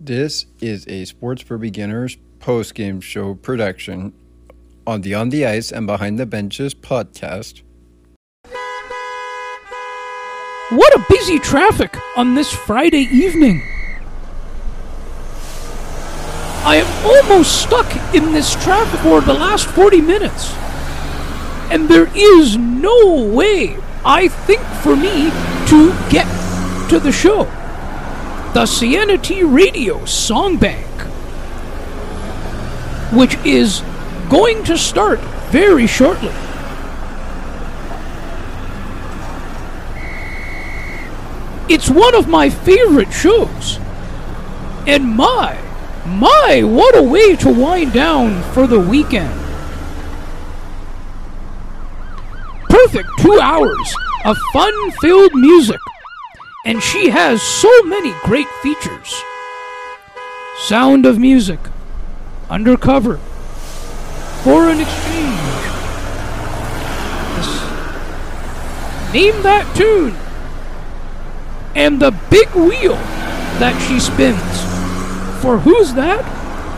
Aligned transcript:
This 0.00 0.46
is 0.60 0.86
a 0.86 1.04
Sports 1.06 1.42
for 1.42 1.58
Beginners 1.58 2.18
post 2.38 2.76
game 2.76 3.00
show 3.00 3.34
production 3.34 4.12
on 4.86 5.00
the 5.00 5.16
On 5.16 5.28
the 5.28 5.44
Ice 5.44 5.72
and 5.72 5.88
Behind 5.88 6.20
the 6.20 6.24
Benches 6.24 6.72
podcast. 6.72 7.62
What 10.70 10.94
a 10.94 11.04
busy 11.08 11.40
traffic 11.40 11.96
on 12.16 12.36
this 12.36 12.52
Friday 12.52 13.08
evening! 13.10 13.60
I 16.64 16.76
am 16.76 17.04
almost 17.04 17.62
stuck 17.62 17.92
in 18.14 18.32
this 18.32 18.54
traffic 18.62 19.00
for 19.00 19.20
the 19.20 19.34
last 19.34 19.66
40 19.66 20.00
minutes. 20.00 20.54
And 21.72 21.88
there 21.88 22.08
is 22.16 22.56
no 22.56 23.24
way, 23.34 23.76
I 24.04 24.28
think, 24.28 24.60
for 24.84 24.94
me 24.94 25.30
to 25.66 25.92
get 26.08 26.28
to 26.88 27.00
the 27.00 27.10
show. 27.10 27.50
The 28.58 28.66
Sienna 28.66 29.16
T 29.16 29.44
Radio 29.44 30.04
Song 30.04 30.56
Bank, 30.56 30.84
which 33.12 33.36
is 33.44 33.84
going 34.28 34.64
to 34.64 34.76
start 34.76 35.20
very 35.52 35.86
shortly. 35.86 36.32
It's 41.72 41.88
one 41.88 42.16
of 42.16 42.26
my 42.26 42.50
favorite 42.50 43.12
shows. 43.12 43.78
And 44.88 45.04
my, 45.06 45.56
my, 46.04 46.64
what 46.64 46.98
a 46.98 47.02
way 47.04 47.36
to 47.36 47.52
wind 47.52 47.92
down 47.92 48.42
for 48.54 48.66
the 48.66 48.80
weekend. 48.80 49.40
Perfect 52.68 53.08
two 53.20 53.38
hours 53.38 53.94
of 54.24 54.36
fun 54.52 54.90
filled 55.00 55.32
music. 55.36 55.78
And 56.68 56.82
she 56.82 57.08
has 57.08 57.40
so 57.40 57.82
many 57.84 58.12
great 58.24 58.46
features 58.62 59.24
Sound 60.66 61.06
of 61.06 61.18
Music, 61.18 61.58
Undercover, 62.50 63.16
Foreign 64.44 64.78
Exchange. 64.78 65.40
Name 69.14 69.42
that 69.44 69.74
tune 69.74 70.14
and 71.74 72.02
the 72.02 72.10
big 72.28 72.50
wheel 72.50 72.96
that 73.62 73.74
she 73.88 73.98
spins. 73.98 74.36
For 75.40 75.56
who's 75.56 75.94
that? 75.94 76.20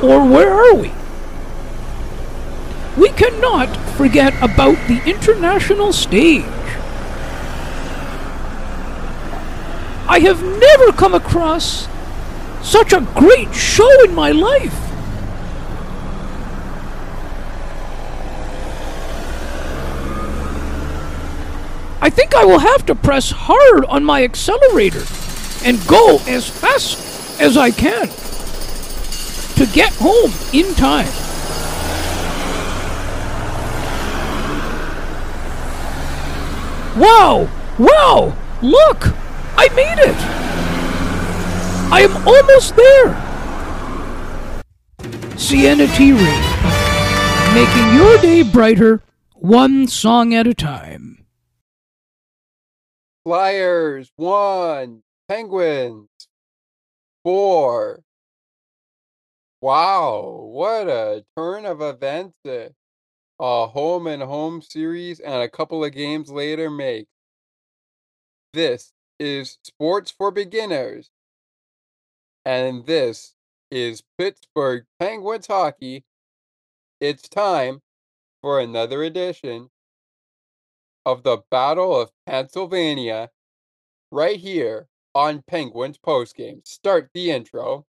Or 0.05 0.25
where 0.25 0.53
are 0.53 0.75
we? 0.77 0.93
We 2.97 3.09
cannot 3.09 3.75
forget 3.97 4.34
about 4.41 4.77
the 4.87 5.03
international 5.05 5.93
stage. 5.93 6.59
I 10.11 10.19
have 10.19 10.42
never 10.42 10.91
come 10.91 11.14
across 11.14 11.86
such 12.62 12.92
a 12.92 13.00
great 13.14 13.55
show 13.55 14.03
in 14.03 14.12
my 14.12 14.33
life. 14.33 14.75
I 22.03 22.11
think 22.11 22.34
I 22.34 22.44
will 22.44 22.58
have 22.58 22.84
to 22.86 22.97
press 22.97 23.31
hard 23.31 23.84
on 23.84 24.03
my 24.03 24.25
accelerator 24.25 25.05
and 25.64 25.78
go 25.86 26.19
as 26.27 26.50
fast 26.50 27.41
as 27.41 27.56
I 27.56 27.70
can 27.70 28.08
to 29.58 29.72
get 29.72 29.92
home 29.94 30.33
in 30.53 30.75
time. 30.75 31.06
Wow! 36.98 37.48
Wow! 37.78 38.36
Look! 38.61 39.20
I 39.62 39.69
made 39.75 39.98
it! 39.98 40.16
I 41.92 42.00
am 42.00 42.16
almost 42.27 42.77
there! 42.77 43.14
Sienna 45.36 45.86
T. 45.89 46.12
Reed, 46.12 46.44
making 47.55 47.94
your 47.94 48.16
day 48.22 48.42
brighter 48.42 49.03
one 49.34 49.87
song 49.87 50.32
at 50.32 50.47
a 50.47 50.54
time. 50.54 51.26
Flyers, 53.26 54.10
one. 54.16 55.03
Penguins, 55.28 56.09
four. 57.22 58.00
Wow, 59.60 60.49
what 60.50 60.88
a 60.88 61.22
turn 61.37 61.66
of 61.66 61.82
events. 61.82 62.38
uh, 62.49 62.70
A 63.38 63.66
home 63.66 64.06
and 64.06 64.22
home 64.22 64.62
series 64.62 65.20
and 65.20 65.43
a 65.43 65.50
couple 65.50 65.84
of 65.84 65.93
games 65.93 66.31
later 66.31 66.70
make. 66.70 67.09
This 68.54 68.94
is 69.20 69.58
Sports 69.62 70.10
for 70.10 70.31
Beginners. 70.31 71.10
And 72.44 72.86
this 72.86 73.34
is 73.70 74.03
Pittsburgh 74.19 74.84
Penguins 74.98 75.47
hockey. 75.47 76.04
It's 77.00 77.28
time 77.28 77.82
for 78.41 78.58
another 78.58 79.03
edition 79.03 79.69
of 81.04 81.22
the 81.22 81.42
Battle 81.50 82.00
of 82.00 82.12
Pennsylvania 82.26 83.31
right 84.10 84.38
here 84.38 84.88
on 85.14 85.42
Penguins 85.47 85.98
postgame. 85.98 86.66
Start 86.66 87.10
the 87.12 87.31
intro. 87.31 87.84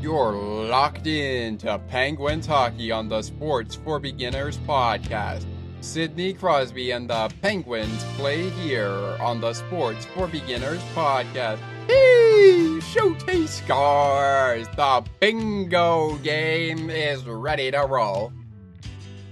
You're 0.00 0.32
locked 0.32 1.06
in 1.06 1.58
to 1.58 1.78
Penguins 1.88 2.46
hockey 2.46 2.90
on 2.90 3.08
the 3.08 3.20
Sports 3.22 3.76
for 3.76 4.00
Beginners 4.00 4.56
podcast. 4.58 5.46
Sidney 5.82 6.32
Crosby 6.32 6.92
and 6.92 7.10
the 7.10 7.28
Penguins 7.42 8.04
play 8.16 8.48
here 8.50 9.16
on 9.20 9.40
the 9.40 9.52
Sports 9.52 10.04
for 10.06 10.28
Beginners 10.28 10.80
podcast. 10.94 11.58
Hey, 11.88 12.78
shoot 12.78 13.20
scores! 13.48 14.68
The 14.76 15.04
bingo 15.18 16.14
game 16.18 16.88
is 16.88 17.24
ready 17.24 17.72
to 17.72 17.80
roll. 17.80 18.32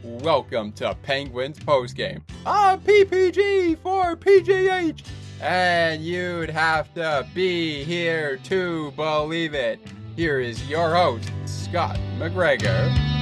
Welcome 0.02 0.72
to 0.72 0.96
Penguins 1.04 1.60
postgame. 1.60 2.22
A 2.44 2.76
PPG 2.76 3.78
for 3.78 4.16
PGH. 4.16 5.04
And 5.40 6.04
you'd 6.04 6.50
have 6.50 6.92
to 6.94 7.28
be 7.32 7.84
here 7.84 8.38
to 8.44 8.90
believe 8.96 9.54
it. 9.54 9.78
Here 10.16 10.40
is 10.40 10.68
your 10.68 10.96
host, 10.96 11.30
Scott 11.46 11.98
McGregor. 12.18 13.19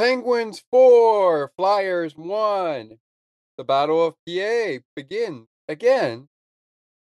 Penguins 0.00 0.64
4, 0.70 1.52
Flyers 1.58 2.16
1. 2.16 2.98
The 3.58 3.64
Battle 3.64 4.06
of 4.06 4.14
PA 4.26 4.82
begins 4.96 5.46
again. 5.68 6.26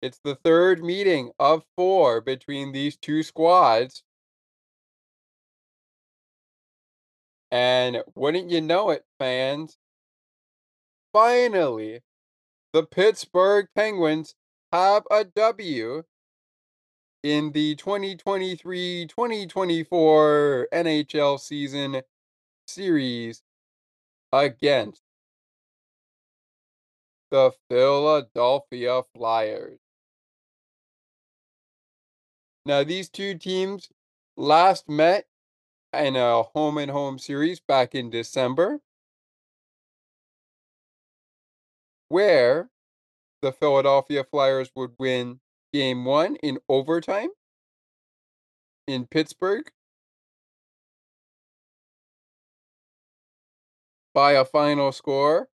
It's 0.02 0.18
the 0.24 0.34
third 0.34 0.82
meeting 0.82 1.30
of 1.38 1.62
four 1.76 2.20
between 2.20 2.72
these 2.72 2.96
two 2.96 3.22
squads. 3.22 4.02
And 7.52 8.02
wouldn't 8.16 8.50
you 8.50 8.60
know 8.60 8.90
it, 8.90 9.04
fans? 9.16 9.78
Finally, 11.12 12.00
the 12.72 12.82
Pittsburgh 12.82 13.68
Penguins 13.76 14.34
have 14.72 15.04
a 15.08 15.22
W 15.22 16.02
in 17.22 17.52
the 17.52 17.76
2023 17.76 19.06
2024 19.06 20.68
NHL 20.72 21.38
season 21.38 22.02
series 22.72 23.42
against 24.32 25.02
the 27.30 27.52
Philadelphia 27.70 29.02
Flyers. 29.14 29.78
Now, 32.64 32.84
these 32.84 33.08
two 33.08 33.36
teams 33.36 33.88
last 34.36 34.88
met 34.88 35.26
in 35.92 36.16
a 36.16 36.42
home 36.42 36.78
and 36.78 36.90
home 36.90 37.18
series 37.18 37.60
back 37.60 37.94
in 37.94 38.10
December, 38.10 38.80
where 42.08 42.70
the 43.40 43.52
Philadelphia 43.52 44.24
Flyers 44.24 44.70
would 44.76 44.92
win 44.98 45.40
game 45.72 46.04
one 46.04 46.36
in 46.36 46.58
overtime 46.68 47.30
in 48.86 49.06
Pittsburgh 49.06 49.70
by 54.14 54.32
a 54.32 54.44
final 54.44 54.92
score. 54.92 55.48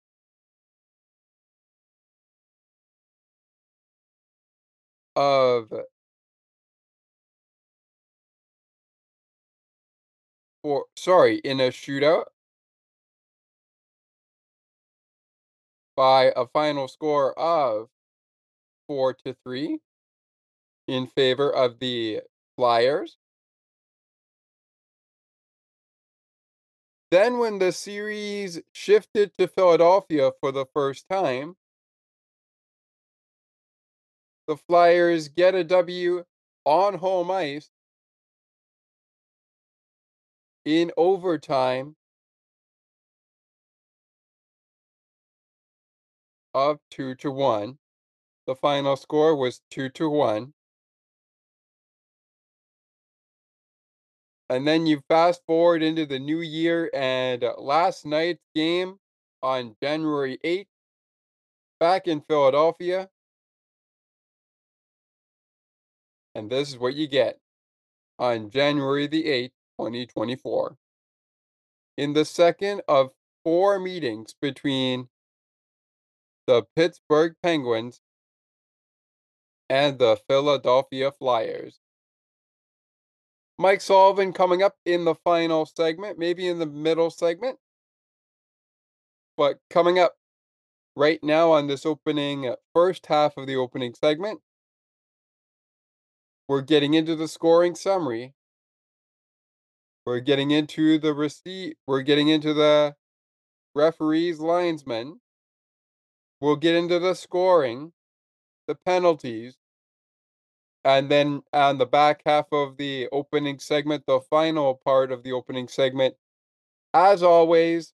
Of 5.16 5.74
four. 10.64 10.86
sorry, 10.96 11.38
in 11.40 11.60
a 11.60 11.70
shootout 11.70 12.26
by 15.96 16.32
a 16.36 16.46
final 16.46 16.88
score 16.88 17.38
of 17.38 17.90
four 18.88 19.14
to 19.14 19.34
three 19.44 19.80
in 20.88 21.06
favor 21.06 21.54
of 21.54 21.80
the 21.80 22.22
Flyers. 22.56 23.18
Then 27.10 27.38
when 27.38 27.60
the 27.60 27.72
series 27.72 28.60
shifted 28.74 29.32
to 29.38 29.48
Philadelphia 29.48 30.32
for 30.42 30.52
the 30.52 30.66
first 30.74 31.08
time, 31.10 31.56
the 34.48 34.58
Flyers 34.58 35.30
get 35.30 35.56
a 35.56 35.64
W 35.64 36.26
on 36.66 36.96
home 36.96 37.32
ice 37.32 37.70
in 40.66 40.92
overtime 40.98 41.96
of 46.54 46.80
2 46.92 47.16
to 47.16 47.32
1. 47.32 47.78
The 48.48 48.56
final 48.56 48.98
score 48.98 49.36
was 49.36 49.62
2 49.72 49.90
to 49.92 50.10
1. 50.10 50.54
And 54.50 54.68
then 54.68 54.86
you 54.86 55.02
fast 55.10 55.42
forward 55.46 55.84
into 55.84 56.06
the 56.06 56.20
new 56.20 56.40
year 56.40 56.90
and 56.94 57.44
uh, 57.44 57.56
last 57.58 58.06
night's 58.06 58.44
game 58.56 58.98
on 59.44 59.76
January 59.84 60.40
8th 60.44 60.68
back 61.80 62.08
in 62.08 62.22
Philadelphia. 62.22 63.10
And 66.34 66.50
this 66.50 66.70
is 66.70 66.78
what 66.78 66.96
you 66.96 67.08
get 67.08 67.40
on 68.20 68.50
January 68.50 69.08
the 69.08 69.26
8th, 69.26 69.52
2024. 69.80 70.78
In 71.98 72.14
the 72.14 72.26
second 72.26 72.82
of 72.88 73.12
four 73.44 73.80
meetings 73.80 74.36
between 74.42 75.10
the 76.46 76.64
Pittsburgh 76.76 77.36
Penguins 77.44 78.02
and 79.70 80.00
the 80.00 80.18
Philadelphia 80.28 81.12
Flyers. 81.12 81.80
Mike 83.60 83.82
Sullivan 83.82 84.34
coming 84.34 84.62
up 84.62 84.76
in 84.86 85.06
the 85.06 85.16
final 85.16 85.66
segment, 85.66 86.20
maybe 86.20 86.48
in 86.48 86.60
the 86.60 86.66
middle 86.66 87.10
segment. 87.10 87.58
But 89.36 89.60
coming 89.70 89.98
up 89.98 90.16
right 90.96 91.20
now 91.24 91.52
on 91.52 91.68
this 91.68 91.86
opening 91.86 92.48
uh, 92.48 92.56
first 92.74 93.08
half 93.08 93.38
of 93.38 93.48
the 93.48 93.56
opening 93.56 93.94
segment, 93.94 94.42
we're 96.48 96.62
getting 96.62 96.94
into 96.94 97.16
the 97.16 97.28
scoring 97.28 97.76
summary. 97.76 98.34
We're 100.06 100.22
getting 100.22 100.52
into 100.52 100.98
the 100.98 101.14
receipt. 101.14 101.78
We're 101.86 102.02
getting 102.02 102.30
into 102.30 102.54
the 102.54 102.96
referees, 103.76 104.40
linesmen. 104.40 105.20
We'll 106.40 106.56
get 106.56 106.76
into 106.76 107.00
the 107.00 107.16
scoring, 107.16 107.92
the 108.68 108.76
penalties, 108.76 109.58
and 110.88 111.12
then 111.12 111.42
on 111.52 111.78
the 111.78 111.86
back 111.86 112.22
half 112.26 112.46
of 112.54 112.78
the 112.78 113.10
opening 113.12 113.60
segment, 113.60 114.06
the 114.08 114.22
final 114.30 114.80
part 114.86 115.12
of 115.12 115.22
the 115.22 115.34
opening 115.34 115.68
segment, 115.68 116.16
as 116.94 117.22
always, 117.22 117.92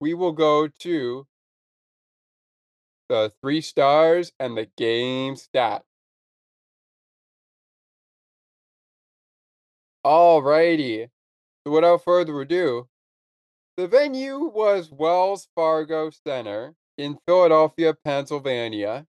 we 0.00 0.12
will 0.12 0.32
go 0.32 0.66
to 0.66 1.28
the 3.08 3.32
three 3.40 3.60
stars 3.60 4.32
and 4.40 4.56
the 4.56 4.66
game 4.76 5.36
stat. 5.36 5.84
Alrighty. 10.04 11.08
So 11.64 11.72
without 11.72 12.02
further 12.02 12.40
ado, 12.40 12.88
the 13.76 13.86
venue 13.86 14.38
was 14.38 14.90
Wells 14.90 15.46
Fargo 15.54 16.10
Center 16.10 16.74
in 16.98 17.16
Philadelphia, 17.28 17.94
Pennsylvania. 17.94 19.06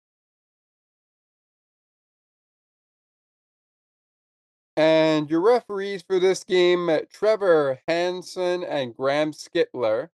And 4.78 5.28
your 5.28 5.42
referees 5.42 6.04
for 6.04 6.20
this 6.20 6.44
game, 6.44 6.88
Trevor 7.12 7.80
Hanson 7.88 8.64
and 8.64 8.96
Graham 8.96 9.32
Skilliter. 9.34 10.10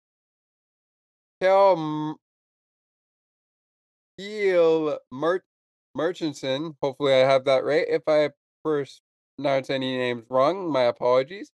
Kel 1.42 2.19
Heel 4.18 5.00
Mer- 5.12 5.44
Murchison. 5.96 6.78
Hopefully, 6.80 7.13
I 7.13 7.28
have 7.28 7.46
that 7.46 7.63
right. 7.63 7.88
If 7.90 8.04
I 8.08 8.30
pronounce 8.63 9.72
any 9.72 9.98
names 9.98 10.25
wrong, 10.30 10.72
my 10.72 10.84
apologies. 10.84 11.52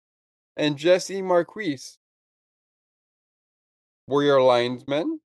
And 0.56 0.78
Jesse 0.78 1.20
Marquise 1.20 1.98
were 4.06 4.22
your 4.22 4.40
linesmen 4.40 5.20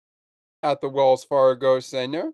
at 0.63 0.81
the 0.81 0.89
Wells 0.89 1.23
Fargo 1.23 1.79
Center. 1.79 2.31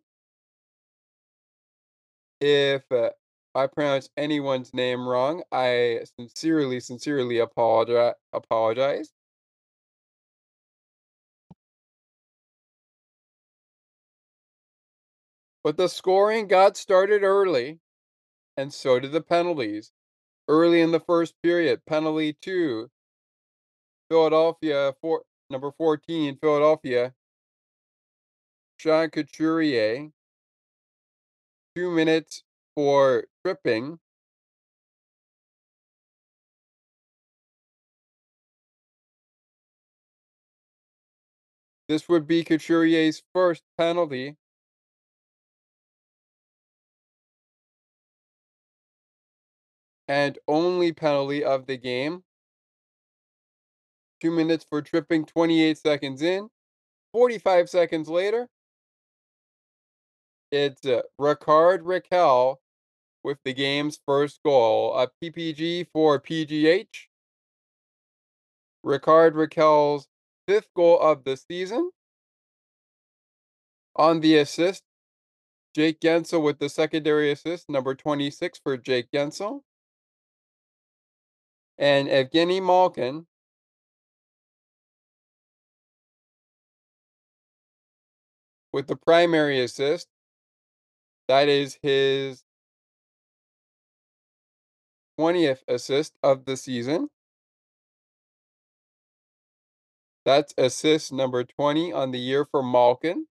If 2.39 2.89
uh, 2.89 3.10
I 3.55 3.67
pronounce 3.67 4.09
anyone's 4.17 4.73
name 4.73 5.07
wrong, 5.07 5.44
I 5.51 6.01
sincerely, 6.17 6.79
sincerely 6.79 7.38
apologize. 7.38 8.15
Apologize. 8.33 9.13
But 15.63 15.77
the 15.77 15.88
scoring 15.88 16.47
got 16.47 16.75
started 16.77 17.23
early, 17.23 17.79
and 18.57 18.73
so 18.73 19.00
did 19.00 19.11
the 19.11 19.21
penalties. 19.21 19.91
Early 20.47 20.81
in 20.81 20.91
the 20.91 21.00
first 21.00 21.35
period, 21.41 21.85
penalty 21.85 22.33
two, 22.41 22.89
Philadelphia, 24.09 24.94
four, 25.00 25.23
number 25.50 25.71
14, 25.71 26.38
Philadelphia, 26.41 27.13
Sean 28.77 29.09
Couturier, 29.09 30.09
two 31.75 31.91
minutes 31.91 32.44
for 32.75 33.25
tripping. 33.44 34.00
This 41.90 42.07
would 42.07 42.25
be 42.28 42.44
Couturier's 42.44 43.22
first 43.34 43.63
penalty. 43.78 44.38
And 50.08 50.38
only 50.48 50.91
penalty 50.94 51.44
of 51.44 51.65
the 51.65 51.77
game. 51.77 52.24
Two 54.22 54.32
minutes 54.32 54.65
for 54.70 54.82
tripping, 54.82 55.25
28 55.25 55.77
seconds 55.77 56.22
in. 56.22 56.50
45 57.13 57.70
seconds 57.70 58.10
later, 58.10 58.50
it's 60.51 60.86
uh, 60.86 61.01
Rickard 61.20 61.84
Rakell 61.84 62.58
with 63.24 63.38
the 63.44 63.53
game's 63.53 64.00
first 64.06 64.39
goal. 64.44 64.94
Uh, 64.96 65.08
A 65.08 65.25
PPG 65.25 65.88
for 65.94 66.20
PGH. 66.20 67.08
Rickard 68.84 69.36
Rakell's 69.36 70.08
fifth 70.48 70.68
goal 70.75 71.00
of 71.00 71.24
the 71.24 71.38
season. 71.38 71.92
On 73.96 74.20
the 74.22 74.38
assist, 74.38 74.84
Jake 75.74 76.00
Guentzel 76.01 76.44
with 76.44 76.60
the 76.60 76.70
secondary 76.70 77.32
assist, 77.32 77.70
number 77.70 77.96
26 77.96 78.60
for 78.63 78.77
Jake 78.77 79.08
Guentzel. 79.13 79.62
And 81.77 82.08
Evgeny 82.08 82.62
Malkin 82.62 83.25
with 88.72 88.88
the 88.88 88.96
primary 88.96 89.62
assist, 89.62 90.08
that 91.27 91.48
is 91.48 91.80
his 91.82 92.42
20th 95.17 95.63
assist 95.67 96.13
of 96.24 96.46
the 96.46 96.58
season. 96.58 97.10
That's 100.25 100.53
assist 100.58 101.13
number 101.13 101.43
20 101.46 101.93
on 101.93 102.12
the 102.12 102.20
year 102.20 102.46
for 102.46 102.62
Malkin. 102.63 103.27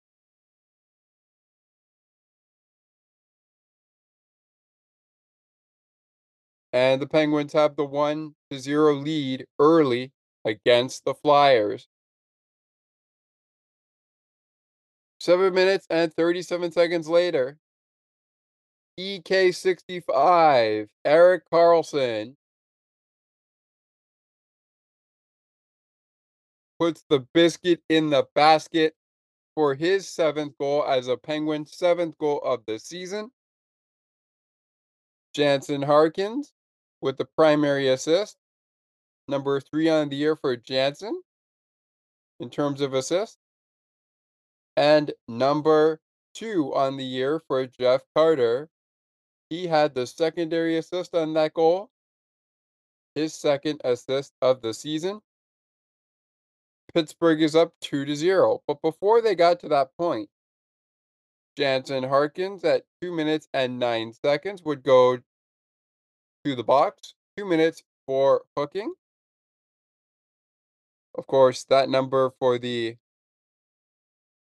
And 6.72 7.00
the 7.00 7.06
Penguins 7.06 7.52
have 7.54 7.76
the 7.76 7.84
1 7.84 8.34
to 8.50 8.58
0 8.58 8.94
lead 8.96 9.46
early 9.58 10.12
against 10.44 11.04
the 11.04 11.14
Flyers. 11.14 11.88
Seven 15.20 15.54
minutes 15.54 15.86
and 15.88 16.12
37 16.12 16.72
seconds 16.72 17.08
later, 17.08 17.58
EK65, 18.98 20.88
Erik 21.04 21.42
Karlsson 21.50 22.36
puts 26.78 27.04
the 27.08 27.20
biscuit 27.32 27.80
in 27.88 28.10
the 28.10 28.26
basket 28.34 28.94
for 29.54 29.74
his 29.74 30.08
seventh 30.08 30.56
goal 30.58 30.84
as 30.86 31.08
a 31.08 31.16
Penguin, 31.16 31.64
seventh 31.64 32.18
goal 32.18 32.40
of 32.40 32.64
the 32.66 32.78
season. 32.78 33.30
Jansen 35.34 35.82
Harkins 35.82 36.52
with 37.00 37.16
the 37.16 37.24
primary 37.36 37.88
assist. 37.88 38.36
number 39.28 39.60
three 39.60 39.88
on 39.88 40.08
the 40.08 40.16
year 40.16 40.36
for 40.36 40.56
Jansen 40.56 41.22
in 42.40 42.50
terms 42.50 42.80
of 42.80 42.92
assists, 42.92 43.38
and 44.76 45.12
number 45.28 46.00
two 46.34 46.74
on 46.74 46.96
the 46.96 47.04
year 47.04 47.40
for 47.46 47.66
Jeff 47.66 48.02
Carter. 48.14 48.68
He 49.52 49.66
had 49.66 49.94
the 49.94 50.06
secondary 50.06 50.78
assist 50.78 51.14
on 51.14 51.34
that 51.34 51.52
goal, 51.52 51.90
his 53.14 53.34
second 53.34 53.82
assist 53.84 54.32
of 54.40 54.62
the 54.62 54.72
season. 54.72 55.20
Pittsburgh 56.94 57.42
is 57.42 57.54
up 57.54 57.74
2 57.82 58.06
to 58.06 58.16
0. 58.16 58.62
But 58.66 58.80
before 58.80 59.20
they 59.20 59.34
got 59.34 59.60
to 59.60 59.68
that 59.68 59.94
point, 59.98 60.30
Jansen 61.58 62.02
Harkins 62.02 62.64
at 62.64 62.84
2 63.02 63.12
minutes 63.12 63.46
and 63.52 63.78
9 63.78 64.14
seconds 64.24 64.62
would 64.62 64.82
go 64.82 65.18
to 65.18 66.54
the 66.56 66.64
box. 66.64 67.12
2 67.36 67.44
minutes 67.44 67.82
for 68.06 68.44
hooking. 68.56 68.94
Of 71.14 71.26
course, 71.26 71.64
that 71.64 71.90
number 71.90 72.32
for 72.38 72.58
the 72.58 72.96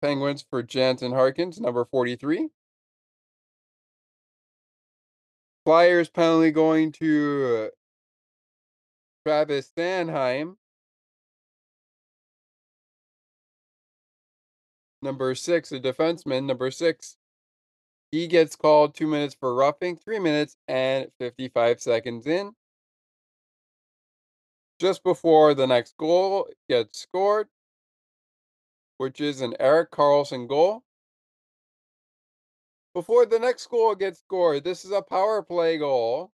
Penguins 0.00 0.46
for 0.48 0.62
Jansen 0.62 1.12
Harkins, 1.12 1.60
number 1.60 1.84
43. 1.84 2.48
Flyers 5.64 6.10
penalty 6.10 6.50
going 6.50 6.92
to 6.92 7.66
uh, 7.66 7.68
Travis 9.26 9.72
Sanheim. 9.76 10.56
Number 15.00 15.34
six, 15.34 15.72
a 15.72 15.80
defenseman. 15.80 16.44
Number 16.44 16.70
six, 16.70 17.16
he 18.10 18.26
gets 18.26 18.56
called 18.56 18.94
two 18.94 19.06
minutes 19.06 19.34
for 19.38 19.54
roughing, 19.54 19.96
three 19.96 20.18
minutes 20.18 20.56
and 20.68 21.08
55 21.18 21.80
seconds 21.80 22.26
in. 22.26 22.52
Just 24.78 25.02
before 25.02 25.54
the 25.54 25.66
next 25.66 25.96
goal 25.96 26.48
gets 26.68 27.00
scored, 27.00 27.48
which 28.98 29.20
is 29.20 29.40
an 29.40 29.54
Erik 29.60 29.90
Karlsson 29.90 30.48
goal. 30.48 30.82
Before 32.94 33.26
the 33.26 33.40
next 33.40 33.66
goal 33.66 33.94
gets 33.96 34.20
scored, 34.20 34.62
this 34.62 34.84
is 34.84 34.92
a 34.92 35.02
power 35.02 35.42
play 35.42 35.78
goal. 35.78 36.30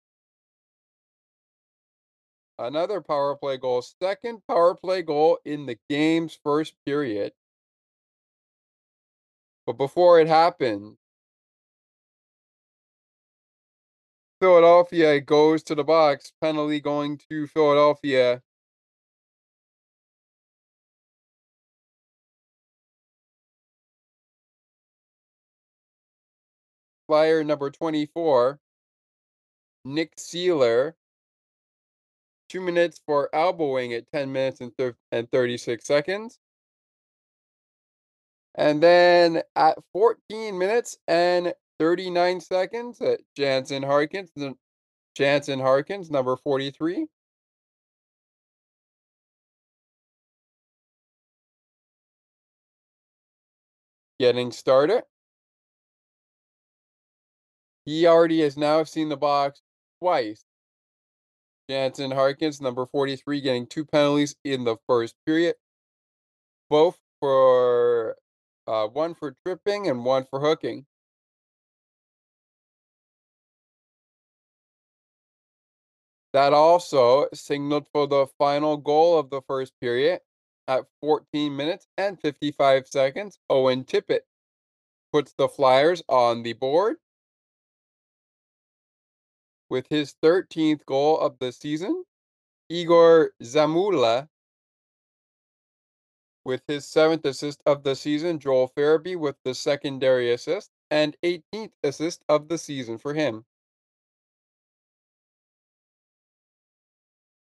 Another 2.58 3.00
power 3.00 3.34
play 3.34 3.56
goal, 3.56 3.80
second 3.80 4.42
power 4.46 4.74
play 4.74 5.00
goal 5.00 5.38
in 5.46 5.64
the 5.64 5.78
game's 5.88 6.38
first 6.44 6.74
period. 6.84 7.32
But 9.66 9.78
before 9.78 10.20
it 10.20 10.28
happened, 10.28 10.98
Philadelphia 14.40 15.20
goes 15.22 15.62
to 15.62 15.74
the 15.74 15.84
box, 15.84 16.32
penalty 16.42 16.80
going 16.80 17.18
to 17.30 17.46
Philadelphia. 17.46 18.42
Flyer 27.10 27.42
number 27.42 27.70
24, 27.70 28.60
Nick 29.84 30.14
Seeler. 30.14 30.92
Two 32.48 32.60
minutes 32.60 33.00
for 33.04 33.28
elbowing 33.34 33.92
at 33.94 34.08
10 34.12 34.30
minutes 34.30 34.60
and, 34.60 34.70
thir- 34.78 34.94
and 35.10 35.28
36 35.32 35.84
seconds. 35.84 36.38
And 38.54 38.80
then 38.80 39.42
at 39.56 39.76
14 39.92 40.56
minutes 40.56 40.98
and 41.08 41.52
39 41.80 42.40
seconds, 42.42 43.00
at 43.00 43.22
Jansen 43.36 43.82
Harkins, 43.82 44.30
Jansen 45.16 45.58
Harkins, 45.58 46.12
number 46.12 46.36
43. 46.36 47.06
Getting 54.20 54.52
started. 54.52 55.02
He 57.84 58.06
already 58.06 58.40
has 58.42 58.56
now 58.56 58.84
seen 58.84 59.08
the 59.08 59.16
box 59.16 59.60
twice. 60.00 60.44
Jansen 61.68 62.10
Harkins, 62.10 62.60
number 62.60 62.86
43, 62.86 63.40
getting 63.40 63.66
two 63.66 63.84
penalties 63.84 64.34
in 64.44 64.64
the 64.64 64.76
first 64.88 65.14
period, 65.24 65.54
both 66.68 66.98
for 67.20 68.16
uh, 68.66 68.88
one 68.88 69.14
for 69.14 69.36
tripping 69.44 69.88
and 69.88 70.04
one 70.04 70.26
for 70.28 70.40
hooking. 70.40 70.86
That 76.32 76.52
also 76.52 77.28
signaled 77.34 77.86
for 77.92 78.06
the 78.06 78.26
final 78.38 78.76
goal 78.76 79.18
of 79.18 79.30
the 79.30 79.42
first 79.42 79.72
period 79.80 80.20
at 80.68 80.86
14 81.00 81.56
minutes 81.56 81.86
and 81.96 82.20
55 82.20 82.86
seconds. 82.86 83.38
Owen 83.48 83.84
Tippett 83.84 84.20
puts 85.12 85.34
the 85.36 85.48
Flyers 85.48 86.02
on 86.08 86.44
the 86.44 86.52
board 86.52 86.96
with 89.70 89.86
his 89.88 90.14
13th 90.22 90.84
goal 90.84 91.18
of 91.18 91.38
the 91.38 91.52
season. 91.52 92.04
Igor 92.68 93.32
Zamula 93.42 94.28
with 96.44 96.62
his 96.66 96.86
seventh 96.86 97.24
assist 97.24 97.62
of 97.64 97.84
the 97.84 97.94
season. 97.94 98.38
Joel 98.38 98.70
Farabee 98.76 99.16
with 99.16 99.36
the 99.44 99.54
secondary 99.54 100.32
assist 100.32 100.70
and 100.90 101.16
18th 101.22 101.72
assist 101.84 102.22
of 102.28 102.48
the 102.48 102.58
season 102.58 102.98
for 102.98 103.14
him. 103.14 103.44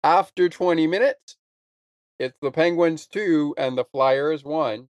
After 0.04 0.50
20 0.50 0.88
minutes, 0.88 1.38
it's 2.20 2.38
the 2.42 2.52
Penguins 2.52 3.08
2 3.08 3.56
and 3.58 3.78
the 3.78 3.86
Flyers 3.86 4.44
1. 4.44 4.88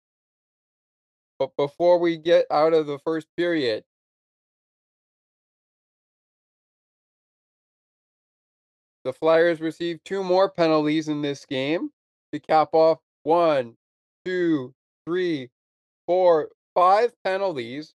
But 1.38 1.56
before 1.56 1.98
we 1.98 2.18
get 2.18 2.46
out 2.50 2.74
of 2.74 2.86
the 2.86 2.98
first 2.98 3.28
period, 3.36 3.84
the 9.08 9.12
Flyers 9.14 9.58
received 9.58 10.04
two 10.04 10.22
more 10.22 10.50
penalties 10.50 11.08
in 11.08 11.22
this 11.22 11.46
game 11.46 11.88
to 12.30 12.38
cap 12.38 12.68
off 12.72 12.98
one, 13.22 13.74
two, 14.26 14.74
three, 15.06 15.48
four, 16.06 16.50
five 16.74 17.14
penalties 17.24 17.94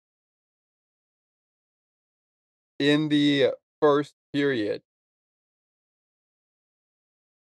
in 2.78 3.10
the 3.10 3.48
first 3.82 4.14
period. 4.32 4.84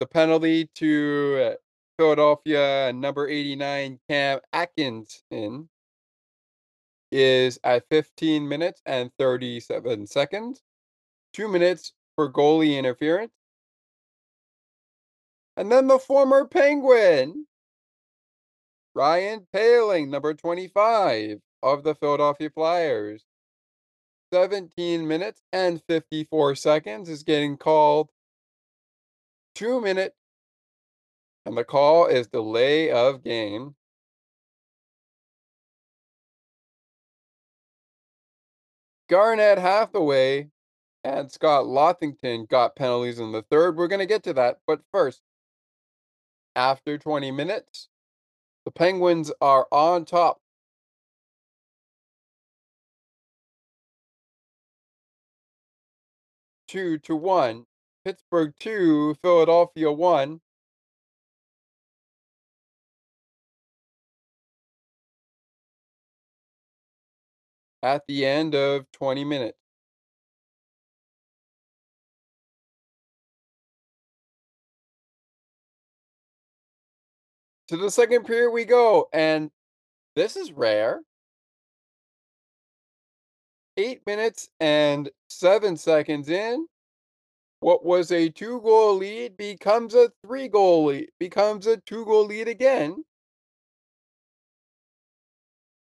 The 0.02 0.06
penalty 0.06 0.70
to 0.76 1.56
Philadelphia 1.98 2.94
number 2.94 3.28
89 3.28 4.00
Cam 4.08 4.40
Atkinson 4.54 5.68
is 7.12 7.60
at 7.64 7.90
15 7.90 8.48
minutes 8.48 8.84
and 8.86 9.10
37 9.18 10.06
seconds. 10.06 10.62
Two 11.34 11.48
minutes 11.48 11.94
for 12.16 12.32
goalie 12.32 12.78
interference. 12.78 13.32
And 15.58 15.72
then 15.72 15.88
the 15.88 15.98
former 15.98 16.46
Penguin, 16.46 17.48
Ryan 18.94 19.48
Poehling, 19.52 20.10
number 20.10 20.36
25 20.36 21.40
of 21.64 21.84
the 21.84 21.96
Philadelphia 21.96 22.52
Flyers. 22.52 23.26
17 24.32 25.08
minutes 25.08 25.42
and 25.52 25.82
54 25.88 26.54
seconds 26.56 27.10
is 27.10 27.24
getting 27.24 27.58
called 27.58 28.10
two 29.56 29.82
minute, 29.82 30.14
and 31.46 31.58
the 31.58 31.64
call 31.64 32.06
is 32.06 32.28
delay 32.28 32.92
of 32.92 33.24
game. 33.24 33.76
Garnet 39.10 39.58
Hathaway 39.58 40.50
and 41.04 41.32
Scott 41.32 41.66
Lothington 41.66 42.48
got 42.48 42.76
penalties 42.76 43.20
in 43.20 43.32
the 43.32 43.42
third. 43.42 43.78
We're 43.78 43.88
going 43.88 44.00
to 44.00 44.06
get 44.06 44.24
to 44.24 44.34
that. 44.34 44.60
But 44.68 44.82
first, 44.92 45.22
after 46.58 46.98
20 46.98 47.32
minutes, 47.32 47.88
the 48.66 48.72
Penguins 48.72 49.32
are 49.40 49.68
on 49.72 50.06
top. 50.06 50.42
Two 56.68 56.98
to 57.00 57.16
one. 57.16 57.66
Pittsburgh 58.04 58.54
2, 58.60 59.16
Philadelphia 59.22 59.92
1. 59.92 60.42
At 67.84 68.06
the 68.08 68.26
end 68.26 68.56
of 68.56 68.92
20 68.92 69.24
minutes. 69.24 69.67
To 77.68 77.76
the 77.76 77.92
second 77.92 78.26
period 78.26 78.52
we 78.52 78.64
go, 78.64 79.10
and 79.12 79.52
this 80.16 80.38
is 80.38 80.54
rare. 80.54 81.02
Eight 83.76 84.02
minutes 84.08 84.50
and 84.60 85.10
seven 85.28 85.76
seconds 85.76 86.30
in. 86.30 86.68
What 87.60 87.84
was 87.84 88.12
a 88.12 88.30
two 88.30 88.62
goal 88.62 88.96
lead 88.96 89.36
becomes 89.36 89.96
a 89.96 90.12
three 90.26 90.48
goal 90.48 90.86
lead, 90.86 91.10
becomes 91.20 91.68
a 91.68 91.78
two 91.78 92.06
goal 92.06 92.26
lead 92.26 92.48
again. 92.48 93.04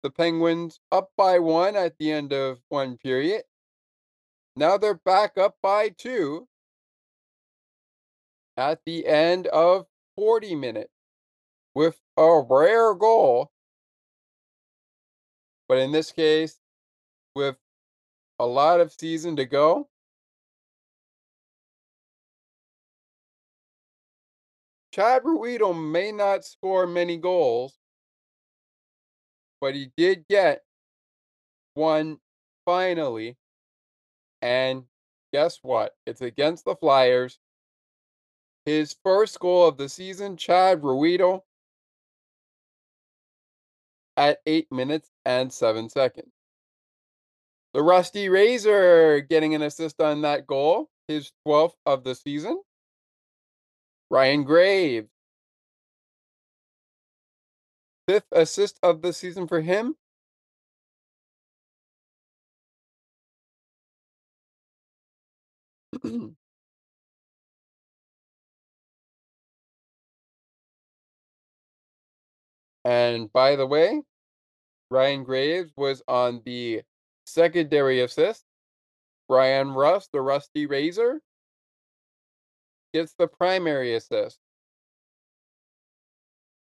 The 0.02 0.10
Penguins 0.10 0.78
up 0.90 1.10
by 1.16 1.38
one 1.38 1.76
at 1.76 1.96
the 1.98 2.12
end 2.12 2.32
of 2.32 2.58
one 2.68 2.98
period. 2.98 3.44
Now 4.56 4.76
they're 4.76 4.94
back 4.94 5.38
up 5.38 5.56
by 5.62 5.88
two 5.90 6.48
at 8.58 8.80
the 8.84 9.06
end 9.06 9.46
of 9.46 9.86
40 10.16 10.56
minutes 10.56 10.91
with 11.74 12.00
a 12.16 12.42
rare 12.48 12.94
goal. 12.94 13.50
But 15.68 15.78
in 15.78 15.92
this 15.92 16.12
case, 16.12 16.58
with 17.34 17.56
a 18.38 18.46
lot 18.46 18.80
of 18.80 18.92
season 18.92 19.36
to 19.36 19.44
go, 19.44 19.88
Chad 24.92 25.22
Ruhwedel 25.22 25.72
may 25.72 26.12
not 26.12 26.44
score 26.44 26.86
many 26.86 27.16
goals, 27.16 27.78
but 29.60 29.74
he 29.74 29.90
did 29.96 30.26
get 30.28 30.62
one 31.74 32.18
finally. 32.66 33.38
And 34.42 34.84
guess 35.32 35.60
what? 35.62 35.94
It's 36.04 36.20
against 36.20 36.66
the 36.66 36.76
Flyers. 36.76 37.38
His 38.66 38.94
first 39.02 39.40
goal 39.40 39.66
of 39.66 39.78
the 39.78 39.88
season, 39.88 40.36
Chad 40.36 40.82
Ruhwedel, 40.82 41.40
at 44.16 44.40
8 44.46 44.70
minutes 44.70 45.10
and 45.24 45.52
7 45.52 45.88
seconds. 45.88 46.32
The 47.74 47.82
Rusty 47.82 48.28
Razor 48.28 49.20
getting 49.22 49.54
an 49.54 49.62
assist 49.62 50.00
on 50.00 50.22
that 50.22 50.46
goal, 50.46 50.90
his 51.08 51.32
12th 51.46 51.74
of 51.86 52.04
the 52.04 52.14
season. 52.14 52.60
Ryan 54.10 54.44
Graves. 54.44 55.08
Fifth 58.06 58.26
assist 58.32 58.78
of 58.82 59.00
the 59.00 59.12
season 59.12 59.46
for 59.46 59.60
him. 59.62 59.96
and 72.84 73.32
by 73.32 73.56
the 73.56 73.66
way, 73.66 74.02
Ryan 74.90 75.24
Graves 75.24 75.72
was 75.76 76.02
on 76.08 76.42
the 76.44 76.82
secondary 77.24 78.00
assist. 78.00 78.44
Bryan 79.28 79.72
Rust, 79.72 80.10
the 80.12 80.20
Rusty 80.20 80.66
Razor, 80.66 81.20
gets 82.92 83.14
the 83.14 83.26
primary 83.26 83.94
assist. 83.94 84.38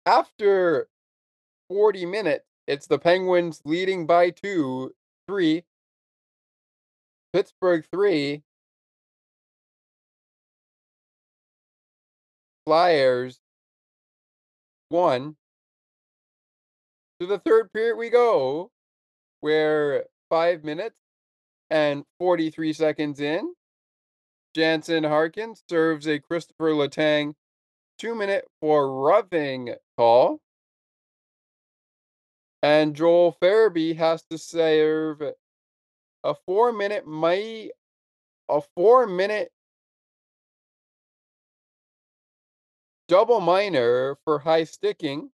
After 0.06 0.88
40 1.68 2.06
minutes, 2.06 2.46
it's 2.66 2.86
the 2.86 2.98
Penguins 2.98 3.60
leading 3.64 4.06
by 4.06 4.30
two, 4.30 4.94
three. 5.28 5.64
Pittsburgh 7.32 7.84
three. 7.92 8.42
Flyers 12.64 13.40
one. 14.88 15.36
To 17.20 17.26
the 17.26 17.38
third 17.38 17.72
period 17.72 17.96
we 17.96 18.10
go, 18.10 18.70
where 19.40 20.04
five 20.28 20.64
minutes 20.64 20.96
and 21.70 22.04
43 22.18 22.72
seconds 22.74 23.20
in, 23.20 23.54
Jansen 24.54 25.04
Harkins 25.04 25.62
serves 25.68 26.06
a 26.06 26.18
Christopher 26.18 26.72
Letang 26.72 27.34
two 27.98 28.14
minute 28.14 28.44
for 28.60 29.02
roughing 29.02 29.74
call. 29.96 30.40
And 32.62 32.94
Joel 32.94 33.36
Farabee 33.40 33.96
has 33.96 34.22
to 34.30 34.38
serve 34.38 35.22
a 36.24 36.34
four 36.46 36.72
minute 36.72 37.06
might 37.06 37.70
a 38.48 38.60
four 38.74 39.06
minute 39.06 39.50
double 43.08 43.40
minor 43.40 44.16
for 44.24 44.38
high 44.38 44.64
sticking. 44.64 45.30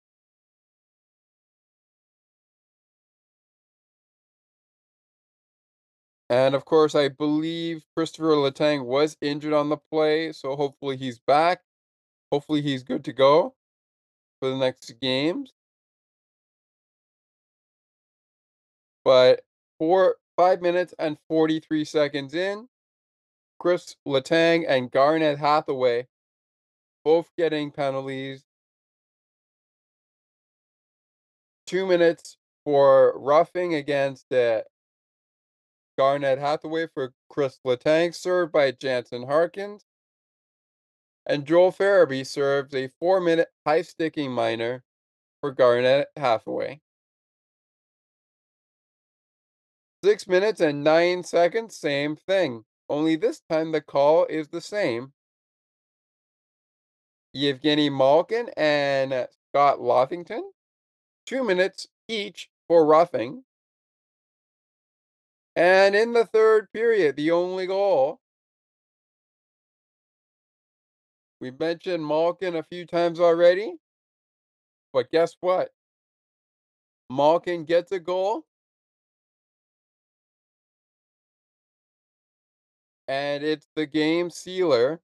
And 6.30 6.54
of 6.54 6.66
course, 6.66 6.94
I 6.94 7.08
believe 7.08 7.86
Christopher 7.96 8.36
Letang 8.36 8.86
was 8.86 9.18
injured 9.22 9.54
on 9.54 9.70
the 9.70 9.78
play, 9.92 10.32
so 10.32 10.56
hopefully 10.56 10.96
he's 10.96 11.20
back. 11.20 11.62
Hopefully 12.32 12.62
he's 12.62 12.84
good 12.84 13.04
to 13.06 13.14
go 13.14 13.56
for 14.40 14.50
the 14.50 14.58
next 14.58 14.94
games. 15.02 15.54
But 19.04 19.42
four, 19.80 20.18
five 20.38 20.62
minutes 20.62 20.94
and 21.00 21.18
43 21.28 21.84
seconds 21.86 22.36
in, 22.36 22.68
Chris 23.60 23.96
Letang 24.08 24.66
and 24.68 24.92
Garnet 24.92 25.40
Hathaway 25.40 26.08
both 27.04 27.30
getting 27.38 27.72
penalties. 27.72 28.44
Two 31.66 31.88
minutes 31.88 32.38
for 32.64 33.14
roughing 33.18 33.74
against 33.74 34.32
uh, 34.32 34.62
Garnet 36.00 36.40
Hathaway 36.40 36.88
for 36.88 37.12
Chris 37.30 37.60
Letang, 37.68 38.16
served 38.16 38.54
by 38.54 38.72
Jansen 38.72 39.24
Harkins. 39.24 39.84
And 41.26 41.46
Joel 41.46 41.74
Farabee 41.74 42.26
serves 42.26 42.74
a 42.74 42.88
four 43.02 43.20
minute 43.20 43.50
high 43.68 43.82
sticking 43.82 44.32
minor 44.32 44.86
for 45.42 45.52
Garnet 45.52 46.08
Hathaway. 46.16 46.80
Six 50.02 50.26
minutes 50.26 50.62
and 50.62 50.86
nine 50.86 51.22
seconds, 51.22 51.76
same 51.76 52.16
thing. 52.16 52.64
Only 52.88 53.18
this 53.18 53.42
time 53.50 53.74
the 53.74 53.82
call 53.82 54.26
is 54.28 54.48
the 54.48 54.62
same. 54.62 55.12
Evgeny 57.36 57.92
Malkin 57.92 58.50
and 58.56 59.28
Scott 59.52 59.80
Lothington, 59.82 60.44
two 61.26 61.44
minutes 61.44 61.88
each 62.08 62.50
for 62.70 62.86
roughing. 62.86 63.44
And 65.60 65.94
in 65.94 66.14
the 66.14 66.26
third 66.26 66.72
period, 66.72 67.18
the 67.18 67.32
only 67.32 67.68
goal. 67.68 68.22
We 71.42 71.52
mentioned 71.52 72.06
Malkin 72.08 72.56
a 72.56 72.64
few 72.64 72.86
times 72.86 73.20
already. 73.20 73.76
But 74.94 75.12
guess 75.12 75.36
what? 75.42 75.74
Malkin 77.10 77.66
gets 77.66 77.92
a 77.92 78.00
goal. 78.00 78.46
And 83.10 83.44
it's 83.44 83.68
the 83.76 83.86
game 83.86 84.30
sealer. 84.30 85.02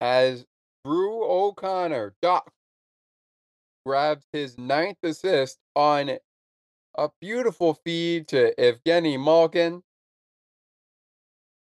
As 0.00 0.44
Drew 0.84 1.24
O'Connor, 1.24 2.14
Doc, 2.20 2.50
grabs 3.86 4.26
his 4.32 4.58
ninth 4.58 4.98
assist 5.02 5.58
on 5.74 6.18
a 6.96 7.10
beautiful 7.20 7.74
feed 7.74 8.28
to 8.28 8.54
Evgeny 8.58 9.22
Malkin. 9.22 9.82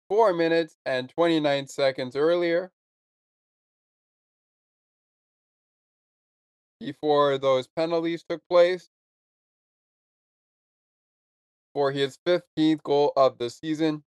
Four 0.09 0.33
minutes 0.33 0.77
and 0.85 1.09
29 1.09 1.66
seconds 1.69 2.16
earlier. 2.16 2.71
Before 6.81 7.38
those 7.38 7.66
penalties 7.66 8.25
took 8.29 8.40
place. 8.49 8.90
For 11.75 11.92
his 11.92 12.19
15th 12.27 12.83
goal 12.83 13.12
of 13.16 13.38
the 13.38 13.51
season. 13.51 14.05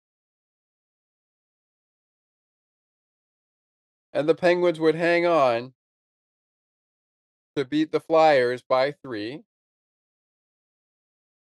And 4.13 4.27
the 4.27 4.35
Penguins 4.35 4.79
would 4.79 4.95
hang 4.95 5.25
on 5.25 5.73
to 7.55 7.65
beat 7.65 7.91
the 7.91 7.99
Flyers 7.99 8.61
by 8.61 8.93
three. 9.03 9.43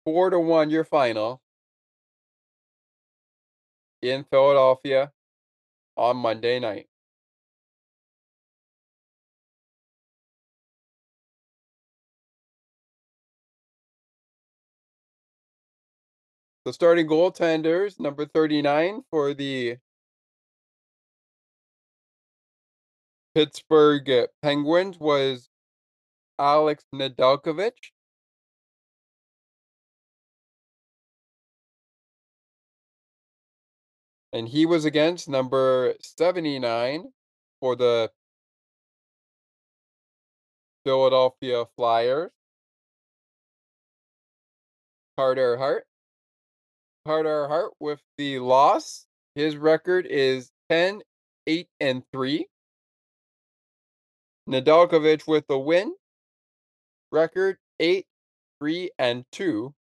Four 0.04 0.30
to 0.30 0.40
one, 0.40 0.70
your 0.70 0.84
final 0.84 1.40
in 4.02 4.24
Philadelphia 4.24 5.12
on 5.96 6.16
Monday 6.16 6.58
night. 6.58 6.88
The 16.64 16.72
starting 16.72 17.08
goaltenders, 17.08 17.98
number 17.98 18.24
39 18.24 19.02
for 19.10 19.34
the 19.34 19.78
Pittsburgh 23.34 24.08
uh, 24.10 24.26
Penguins 24.42 24.98
was 24.98 25.48
Alex 26.38 26.84
Nedeljkovic. 26.94 27.72
And 34.34 34.48
he 34.48 34.66
was 34.66 34.84
against 34.84 35.28
number 35.28 35.94
79 36.00 37.04
for 37.60 37.76
the 37.76 38.10
Philadelphia 40.84 41.64
Flyers. 41.76 42.30
Carter 45.18 45.56
Hart. 45.56 45.84
Carter 47.06 47.48
Hart 47.48 47.72
with 47.78 48.00
the 48.16 48.38
loss. 48.38 49.06
His 49.34 49.56
record 49.56 50.06
is 50.06 50.50
10, 50.70 51.02
8, 51.46 51.68
and 51.80 52.02
3. 52.12 52.46
Nedeljkovic 54.52 55.26
with 55.26 55.46
the 55.46 55.58
win. 55.58 55.94
Record 57.10 57.56
8, 57.80 58.06
3, 58.60 58.90
and 58.98 59.24
2. 59.32 59.74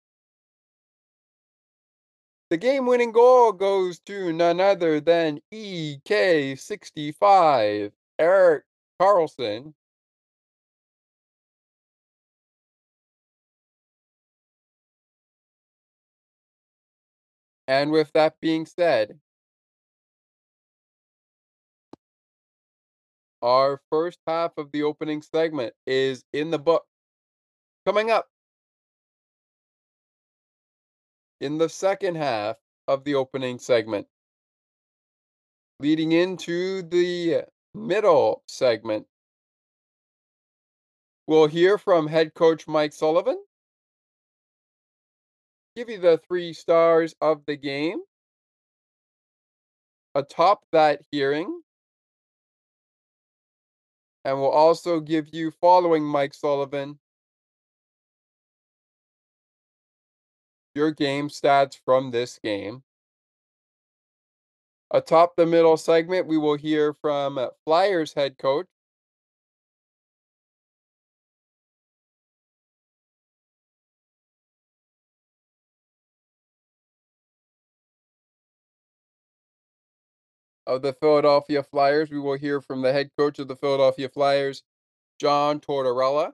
The 2.50 2.56
game 2.56 2.86
winning 2.86 3.12
goal 3.12 3.52
goes 3.52 3.98
to 4.00 4.32
none 4.32 4.60
other 4.60 5.00
than 5.00 5.40
EK65, 5.52 7.92
Erik 8.18 8.64
Karlsson. 9.00 9.74
And 17.66 17.90
with 17.90 18.12
that 18.12 18.40
being 18.40 18.64
said, 18.64 19.20
our 23.42 23.80
first 23.90 24.18
half 24.26 24.52
of 24.56 24.70
the 24.72 24.82
opening 24.82 25.22
segment 25.22 25.74
is 25.86 26.24
in 26.32 26.50
the 26.50 26.58
book. 26.58 26.84
Coming 27.86 28.10
up 28.10 28.26
in 31.40 31.58
the 31.58 31.68
second 31.68 32.16
half 32.16 32.56
of 32.86 33.04
the 33.04 33.14
opening 33.14 33.58
segment, 33.58 34.06
leading 35.80 36.12
into 36.12 36.82
the 36.82 37.44
middle 37.74 38.42
segment, 38.48 39.06
we'll 41.26 41.46
hear 41.46 41.78
from 41.78 42.06
head 42.06 42.34
coach 42.34 42.66
Mike 42.66 42.92
Sullivan 42.92 43.38
give 45.78 45.88
you 45.88 45.98
the 45.98 46.20
three 46.26 46.52
stars 46.52 47.14
of 47.20 47.40
the 47.46 47.56
game. 47.56 48.00
Atop 50.16 50.64
that 50.72 51.02
hearing, 51.12 51.60
and 54.28 54.38
we'll 54.38 54.50
also 54.50 55.00
give 55.00 55.32
you, 55.32 55.50
following 55.50 56.04
Mike 56.04 56.34
Sullivan, 56.34 56.98
your 60.74 60.90
game 60.90 61.30
stats 61.30 61.78
from 61.82 62.10
this 62.10 62.38
game. 62.44 62.82
Atop 64.90 65.34
the 65.36 65.46
middle 65.46 65.78
segment, 65.78 66.26
we 66.26 66.36
will 66.36 66.56
hear 66.56 66.92
from 66.92 67.40
Flyers 67.64 68.12
head 68.12 68.36
coach 68.36 68.66
of 80.68 80.82
the 80.82 80.92
Philadelphia 80.92 81.62
Flyers. 81.64 82.10
We 82.10 82.20
will 82.20 82.36
hear 82.38 82.60
from 82.60 82.82
the 82.82 82.92
head 82.92 83.10
coach 83.18 83.38
of 83.40 83.48
the 83.48 83.56
Philadelphia 83.56 84.08
Flyers, 84.08 84.62
John 85.18 85.60
Tortorella. 85.60 86.32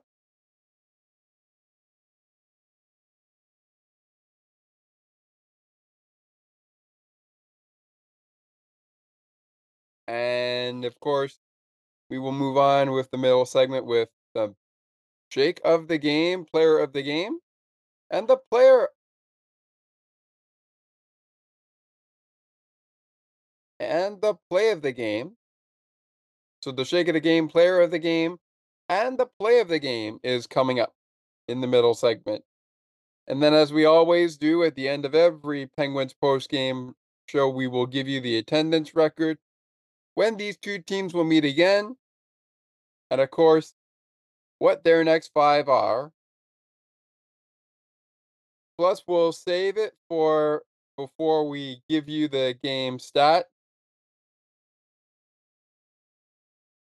And 10.07 10.85
of 10.85 10.99
course, 10.99 11.39
we 12.09 12.19
will 12.19 12.31
move 12.31 12.57
on 12.57 12.91
with 12.91 13.09
the 13.11 13.17
middle 13.17 13.45
segment 13.45 13.85
with 13.85 14.09
the 14.35 14.53
shake 15.29 15.61
of 15.65 15.87
the 15.87 15.97
game, 15.97 16.45
player 16.45 16.77
of 16.79 16.93
the 16.93 17.03
game, 17.03 17.39
and 18.11 18.27
the 18.27 18.37
player 18.51 18.89
and 23.79 24.21
the 24.21 24.35
play 24.49 24.71
of 24.71 24.81
the 24.81 24.91
game. 24.91 25.35
So 26.61 26.71
the 26.71 26.85
shake 26.85 27.07
of 27.07 27.13
the 27.13 27.19
game, 27.19 27.47
player 27.47 27.81
of 27.81 27.91
the 27.91 27.99
game, 27.99 28.37
and 28.89 29.17
the 29.17 29.27
play 29.39 29.59
of 29.59 29.67
the 29.67 29.79
game 29.79 30.19
is 30.23 30.47
coming 30.47 30.79
up 30.79 30.93
in 31.47 31.61
the 31.61 31.67
middle 31.67 31.93
segment. 31.93 32.43
And 33.27 33.41
then, 33.41 33.53
as 33.53 33.73
we 33.73 33.85
always 33.85 34.37
do 34.37 34.63
at 34.63 34.75
the 34.75 34.87
end 34.87 35.05
of 35.05 35.15
every 35.15 35.67
Penguins 35.77 36.13
post 36.13 36.49
game 36.49 36.93
show, 37.27 37.49
we 37.49 37.67
will 37.67 37.87
give 37.87 38.07
you 38.07 38.21
the 38.21 38.37
attendance 38.37 38.95
record, 38.95 39.37
when 40.13 40.37
these 40.37 40.57
two 40.57 40.79
teams 40.79 41.13
will 41.13 41.23
meet 41.23 41.43
again, 41.43 41.97
and 43.09 43.19
of 43.19 43.31
course, 43.31 43.73
what 44.59 44.83
their 44.83 45.03
next 45.03 45.31
five 45.33 45.67
are. 45.67 46.11
Plus, 48.77 49.03
we'll 49.07 49.31
save 49.31 49.77
it 49.77 49.93
for 50.09 50.63
before 50.97 51.49
we 51.49 51.81
give 51.89 52.07
you 52.07 52.27
the 52.27 52.55
game 52.63 52.99
stat 52.99 53.47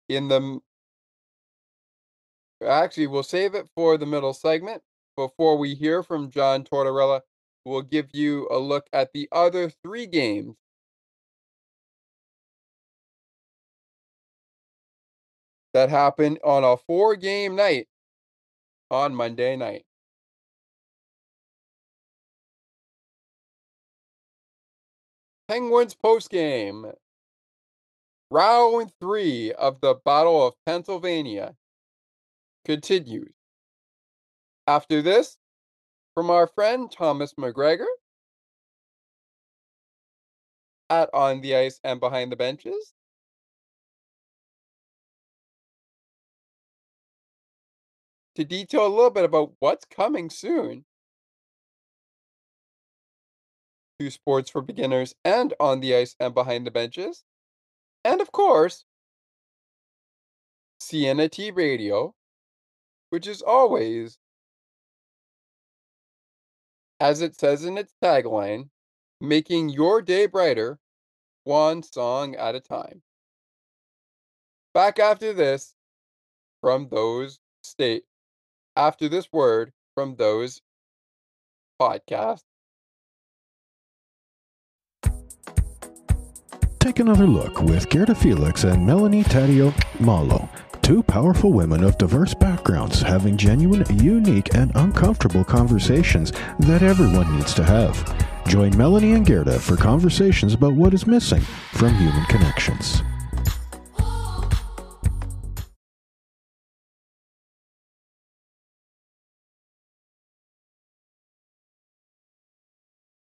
in 0.09 0.27
the 0.27 0.59
actually 2.67 3.07
we'll 3.07 3.23
save 3.23 3.55
it 3.55 3.67
for 3.75 3.97
the 3.97 4.05
middle 4.05 4.33
segment 4.33 4.81
before 5.15 5.57
we 5.57 5.75
hear 5.75 6.03
from 6.03 6.29
John 6.29 6.63
Tortorella. 6.63 7.21
We'll 7.65 7.83
give 7.83 8.07
you 8.13 8.47
a 8.51 8.57
look 8.57 8.87
at 8.93 9.13
the 9.13 9.29
other 9.31 9.69
three 9.83 10.07
games 10.07 10.55
that 15.73 15.89
happened 15.89 16.39
on 16.43 16.63
a 16.63 16.77
four 16.77 17.15
game 17.15 17.55
night 17.55 17.87
on 18.89 19.13
Monday 19.13 19.55
night. 19.55 19.85
Penguins 25.47 25.95
post 25.95 26.29
game 26.29 26.85
Round 28.31 28.91
three 28.99 29.51
of 29.53 29.81
the 29.81 29.95
Battle 29.95 30.45
of 30.45 30.53
Pennsylvania 30.65 31.55
continues. 32.65 33.33
After 34.67 35.01
this, 35.01 35.37
from 36.15 36.29
our 36.29 36.47
friend 36.47 36.91
Thomas 36.91 37.33
McGregor 37.35 37.87
at 40.89 41.09
On 41.13 41.41
the 41.41 41.55
Ice 41.55 41.79
and 41.83 41.99
Behind 41.99 42.31
the 42.31 42.35
Benches. 42.35 42.93
To 48.35 48.45
detail 48.45 48.87
a 48.87 48.89
little 48.89 49.09
bit 49.09 49.25
about 49.25 49.53
what's 49.59 49.85
coming 49.85 50.29
soon 50.29 50.85
to 53.99 54.09
Sports 54.09 54.49
for 54.49 54.61
Beginners 54.61 55.13
and 55.25 55.53
On 55.59 55.79
the 55.81 55.95
Ice 55.95 56.15
and 56.19 56.33
Behind 56.33 56.65
the 56.65 56.71
Benches. 56.71 57.23
And 58.03 58.21
of 58.21 58.31
course, 58.31 58.85
CNT 60.81 61.55
Radio, 61.55 62.15
which 63.09 63.27
is 63.27 63.41
always, 63.41 64.17
as 66.99 67.21
it 67.21 67.39
says 67.39 67.65
in 67.65 67.77
its 67.77 67.93
tagline, 68.03 68.69
making 69.21 69.69
your 69.69 70.01
day 70.01 70.25
brighter 70.25 70.79
one 71.43 71.83
song 71.83 72.35
at 72.35 72.55
a 72.55 72.59
time. 72.59 73.01
Back 74.73 74.99
after 74.99 75.33
this 75.33 75.75
from 76.61 76.89
those 76.89 77.39
state 77.63 78.05
after 78.75 79.09
this 79.09 79.31
word 79.31 79.73
from 79.93 80.15
those 80.15 80.61
podcasts. 81.81 82.48
Take 86.79 86.99
another 86.99 87.27
look 87.27 87.61
with 87.61 87.89
Gerda 87.89 88.15
Felix 88.15 88.63
and 88.63 88.85
Melanie 88.85 89.23
Taddeo 89.23 89.73
Malo, 89.99 90.49
two 90.81 91.03
powerful 91.03 91.51
women 91.51 91.83
of 91.83 91.97
diverse 91.97 92.33
backgrounds 92.33 93.01
having 93.01 93.35
genuine, 93.35 93.83
unique, 94.01 94.55
and 94.55 94.71
uncomfortable 94.75 95.43
conversations 95.43 96.31
that 96.59 96.81
everyone 96.81 97.35
needs 97.35 97.53
to 97.55 97.65
have. 97.65 97.97
Join 98.47 98.75
Melanie 98.77 99.11
and 99.11 99.25
Gerda 99.25 99.59
for 99.59 99.75
conversations 99.75 100.53
about 100.53 100.73
what 100.73 100.93
is 100.93 101.05
missing 101.05 101.41
from 101.73 101.93
human 101.95 102.23
connections. 102.25 103.03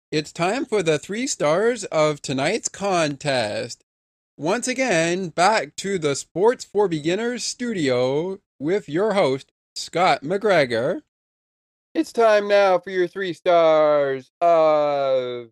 It's 0.09 0.31
time 0.31 0.63
for 0.63 0.81
the 0.81 0.97
three 0.97 1.27
stars 1.27 1.83
of 1.83 2.21
tonight's 2.21 2.69
contest. 2.69 3.83
Once 4.37 4.65
again, 4.65 5.27
back 5.27 5.75
to 5.75 5.99
the 5.99 6.15
Sports 6.15 6.63
for 6.63 6.87
Beginners 6.87 7.43
studio 7.43 8.39
with 8.57 8.87
your 8.87 9.15
host, 9.15 9.51
Scott 9.75 10.23
McGregor. 10.23 11.01
It's 11.93 12.13
time 12.13 12.47
now 12.47 12.79
for 12.79 12.89
your 12.89 13.09
three 13.09 13.33
stars 13.33 14.31
of 14.39 15.49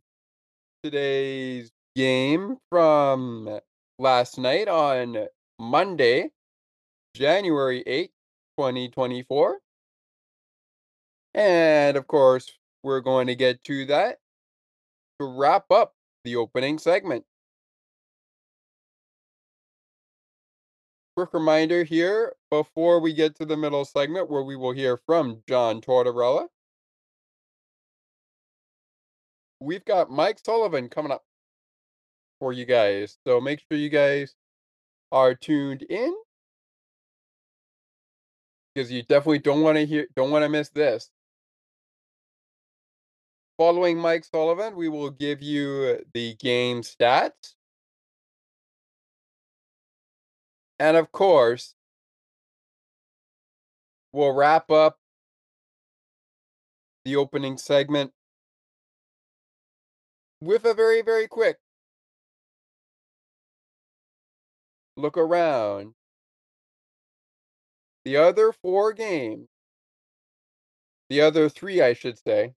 today's 0.84 1.70
game 1.98 2.56
from 2.70 3.60
last 4.00 4.38
night 4.38 4.70
on 4.70 5.28
Monday, 5.60 6.30
January 7.14 7.84
8th, 7.86 8.12
2024. 8.58 9.58
And 11.34 11.98
of 11.98 12.08
course, 12.08 12.50
we're 12.84 13.02
going 13.02 13.28
to 13.28 13.36
get 13.36 13.62
to 13.66 13.88
that 13.88 14.20
to 15.20 15.26
wrap 15.26 15.72
up 15.72 15.94
the 16.24 16.36
opening 16.36 16.78
segment. 16.78 17.26
Quick 21.16 21.34
reminder 21.34 21.84
here 21.84 22.34
before 22.52 23.00
we 23.00 23.14
get 23.14 23.36
to 23.36 23.46
the 23.46 23.56
middle 23.56 23.86
segment 23.86 24.30
where 24.30 24.44
we 24.44 24.56
will 24.56 24.74
hear 24.74 24.98
from 25.06 25.44
John 25.48 25.80
Tortorella. 25.80 26.48
We've 29.62 29.86
got 29.86 30.12
Mike 30.12 30.40
Sullivan 30.46 30.90
coming 30.90 31.12
up 31.14 31.24
for 32.40 32.52
you 32.52 32.66
guys. 32.66 33.18
So 33.26 33.40
make 33.40 33.62
sure 33.62 33.78
you 33.78 33.90
guys 33.90 34.36
are 35.12 35.34
tuned 35.34 35.84
in 35.84 36.14
because 38.74 38.92
you 38.92 39.04
definitely 39.04 39.40
don't 39.40 39.62
want 39.62 39.78
to 39.78 39.86
hear 39.86 40.08
don't 40.16 40.32
want 40.32 40.44
to 40.44 40.50
miss 40.50 40.70
this. 40.70 41.10
Following 43.58 43.98
Mike 43.98 44.26
Sullivan, 44.26 44.76
we 44.76 44.90
will 44.90 45.10
give 45.10 45.42
you 45.42 46.04
the 46.14 46.36
game 46.36 46.82
stats. 46.82 47.56
And 50.78 50.98
of 50.98 51.12
course, 51.14 51.74
we'll 54.12 54.34
wrap 54.34 54.70
up 54.70 54.98
the 57.06 57.16
opening 57.16 57.58
segment 57.58 58.12
with 60.42 60.66
a 60.66 60.74
very, 60.74 61.02
very 61.02 61.28
quick 61.28 61.58
look 64.98 65.18
around. 65.18 65.94
The 68.04 68.18
other 68.18 68.52
four 68.52 68.92
games, 68.92 69.48
the 71.10 71.22
other 71.22 71.48
three, 71.48 71.82
I 71.82 71.94
should 71.94 72.20
say, 72.20 72.54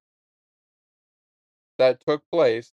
that 1.79 2.01
took 2.07 2.23
place 2.31 2.73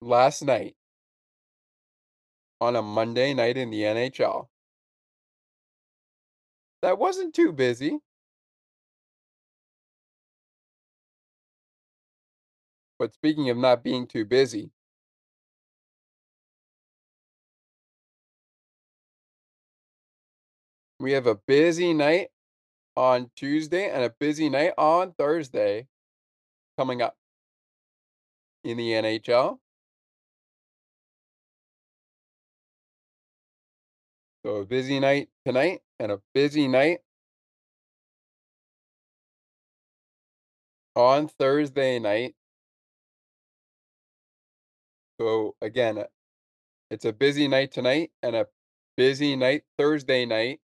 last 0.00 0.42
night 0.42 0.76
on 2.60 2.76
a 2.76 2.82
Monday 2.82 3.34
night 3.34 3.56
in 3.56 3.70
the 3.70 3.82
NHL. 3.82 4.48
That 6.82 6.98
wasn't 6.98 7.34
too 7.34 7.52
busy. 7.52 7.98
But 12.98 13.12
speaking 13.12 13.50
of 13.50 13.56
not 13.56 13.82
being 13.82 14.06
too 14.06 14.24
busy, 14.24 14.70
we 21.00 21.12
have 21.12 21.26
a 21.26 21.34
busy 21.34 21.92
night 21.92 22.28
on 22.96 23.30
Tuesday 23.36 23.90
and 23.90 24.04
a 24.04 24.10
busy 24.10 24.48
night 24.48 24.72
on 24.78 25.12
Thursday 25.12 25.88
coming 26.78 27.02
up 27.02 27.16
in 28.64 28.76
the 28.76 28.90
NHL. 28.90 29.58
So 34.44 34.56
a 34.56 34.64
busy 34.66 35.00
night 35.00 35.28
tonight 35.46 35.80
and 35.98 36.12
a 36.12 36.20
busy 36.34 36.68
night 36.68 36.98
on 40.94 41.28
Thursday 41.28 41.98
night. 41.98 42.34
So 45.20 45.56
again, 45.62 45.98
uh, 45.98 46.04
it's 46.90 47.04
a 47.04 47.12
busy 47.12 47.48
night 47.48 47.72
tonight 47.72 48.10
and 48.22 48.36
a 48.36 48.46
busy 48.96 49.36
night 49.36 49.62
Thursday 49.78 50.26
night. 50.26 50.60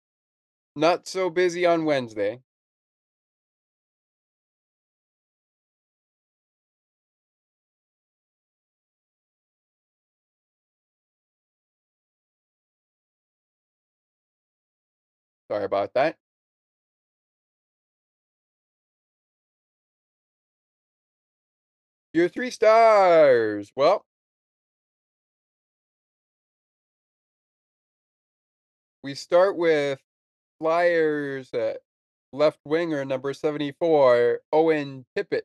Not 0.74 1.06
so 1.06 1.30
busy 1.30 1.66
on 1.66 1.84
Wednesday. 1.84 2.40
Sorry 15.50 15.64
about 15.64 15.92
that. 15.94 16.16
Your 22.12 22.28
three 22.28 22.50
stars. 22.50 23.70
Well, 23.76 24.04
we 29.02 29.14
start 29.14 29.56
with 29.56 30.00
Flyers 30.58 31.52
uh, 31.54 31.74
left 32.32 32.58
winger 32.64 33.04
number 33.04 33.34
74, 33.34 34.40
Owen 34.52 35.04
Tippett. 35.16 35.42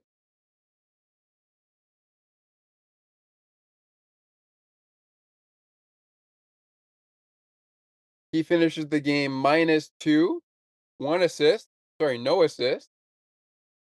He 8.32 8.44
finishes 8.44 8.88
the 8.88 9.02
game 9.02 9.34
minus 9.34 9.92
two, 10.00 10.42
one 10.98 11.22
assist, 11.22 11.68
sorry, 12.00 12.18
no 12.18 12.44
assist, 12.44 12.90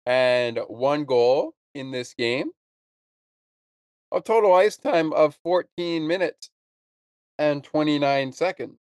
and 0.05 0.59
one 0.69 1.05
goal 1.05 1.55
in 1.75 1.91
this 1.91 2.13
game. 2.13 2.51
A 4.13 4.21
total 4.21 4.55
ice 4.55 4.77
time 4.77 5.13
of 5.15 5.37
14 5.43 6.07
minutes 6.07 6.51
and 7.39 7.65
29 7.65 8.33
seconds. 8.33 8.79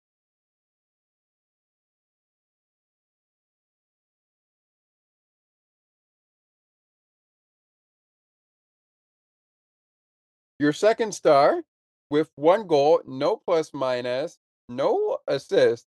Your 10.58 10.72
second 10.72 11.12
star 11.12 11.62
with 12.10 12.30
one 12.36 12.66
goal, 12.66 13.02
no 13.06 13.36
plus 13.36 13.72
minus, 13.74 14.38
no 14.68 15.18
assist, 15.26 15.87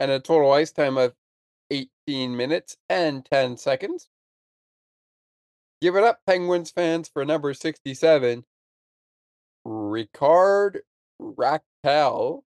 and 0.00 0.10
a 0.10 0.20
total 0.20 0.52
ice 0.52 0.70
time 0.72 0.98
of 0.98 1.14
18 1.70 2.36
minutes 2.36 2.76
and 2.88 3.24
10 3.24 3.56
seconds. 3.56 4.08
Give 5.82 5.96
it 5.96 6.04
up, 6.04 6.20
Penguins 6.26 6.70
fans, 6.70 7.08
for 7.08 7.24
number 7.26 7.52
67, 7.52 8.46
Rickard 9.64 10.82
Rakell. 11.20 12.44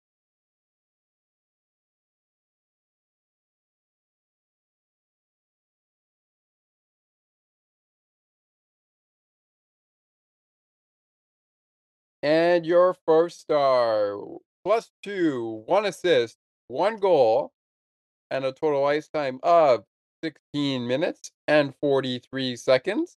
And 12.21 12.65
your 12.65 12.93
first 13.05 13.39
star, 13.39 14.17
plus 14.65 14.89
two, 15.03 15.63
one 15.67 15.85
assist, 15.85 16.37
one 16.69 16.97
goal, 16.97 17.51
and 18.31 18.43
a 18.43 18.51
total 18.51 18.83
ice 18.85 19.07
time 19.07 19.39
of 19.43 19.83
16 20.23 20.87
minutes 20.87 21.31
and 21.47 21.75
43 21.79 22.55
seconds. 22.55 23.15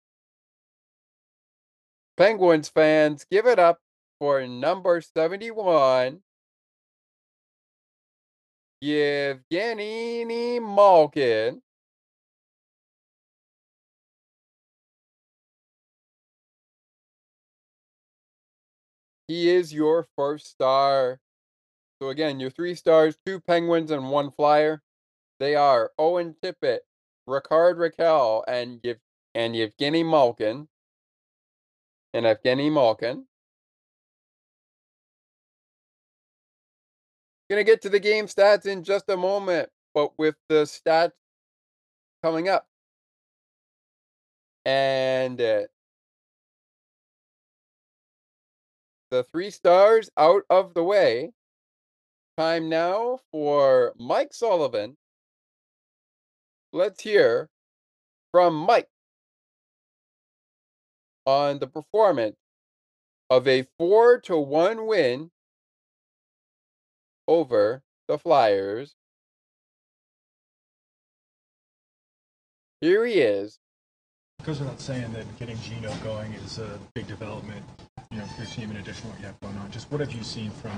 Penguins 2.19 2.69
fans, 2.69 3.25
give 3.31 3.47
it 3.47 3.59
up 3.59 3.81
for 4.21 4.47
number 4.47 5.01
71, 5.01 6.21
Yevgeny 8.83 10.61
Malkin. 10.61 11.63
He 19.29 19.49
is 19.49 19.73
your 19.73 20.07
first 20.17 20.47
star. 20.47 21.21
So 22.01 22.11
again, 22.11 22.39
your 22.39 22.51
three 22.51 22.75
stars, 22.75 23.17
two 23.27 23.41
Penguins 23.41 23.91
and 23.91 24.11
one 24.11 24.31
Flyer. 24.31 24.83
They 25.41 25.55
are 25.57 25.93
Owen 25.99 26.37
Tippett, 26.43 26.81
Rickard 27.27 27.79
Rakell, 27.79 28.45
and 28.47 28.81
Yev- 28.83 29.01
and 29.35 29.57
Yevgeny 29.57 30.05
Malkin. 30.05 30.69
And 32.15 32.27
Evgeny 32.27 32.73
Malkin. 32.73 33.27
Gonna 37.51 37.65
get 37.65 37.83
to 37.83 37.89
the 37.89 38.01
game 38.01 38.27
stats 38.27 38.67
in 38.67 38.85
just 38.85 39.09
a 39.09 39.17
moment, 39.17 39.71
but 39.95 40.19
with 40.19 40.37
the 40.49 40.65
stats 40.65 41.13
coming 42.23 42.49
up. 42.49 42.67
And 44.65 45.41
uh, 45.41 45.63
the 49.11 49.25
three 49.25 49.51
stars 49.51 50.11
out 50.17 50.45
of 50.51 50.75
the 50.75 50.85
way. 50.85 51.33
Time 52.39 52.69
now 52.69 53.19
for 53.33 53.95
Mike 53.99 54.33
Sullivan. 54.33 54.97
Let's 56.73 57.03
hear 57.03 57.49
from 58.31 58.55
Mike 58.55 58.87
on 61.27 61.59
the 61.59 61.67
performance 61.67 62.37
of 63.29 63.49
a 63.49 63.67
4 63.77 64.21
to 64.21 64.37
1 64.37 64.87
win 64.87 65.33
over 67.27 67.83
the 68.07 68.19
Flyers. 68.19 68.95
Here 72.81 73.05
he 73.05 73.15
is. 73.15 73.59
Goes 74.45 74.61
without 74.61 74.81
saying 74.81 75.13
that 75.15 75.25
getting 75.41 75.59
Gino 75.63 75.93
going 76.05 76.33
is 76.35 76.61
a 76.61 76.79
big 76.95 77.09
development, 77.09 77.65
you 78.13 78.19
know, 78.19 78.27
for 78.27 78.43
your 78.43 78.51
team 78.53 78.71
in 78.71 78.77
addition 78.77 79.03
to 79.03 79.09
what 79.09 79.19
you 79.19 79.27
have 79.27 79.41
going 79.41 79.57
on. 79.57 79.69
Just 79.73 79.91
what 79.91 79.99
have 79.99 80.13
you 80.13 80.23
seen 80.23 80.53
from 80.53 80.71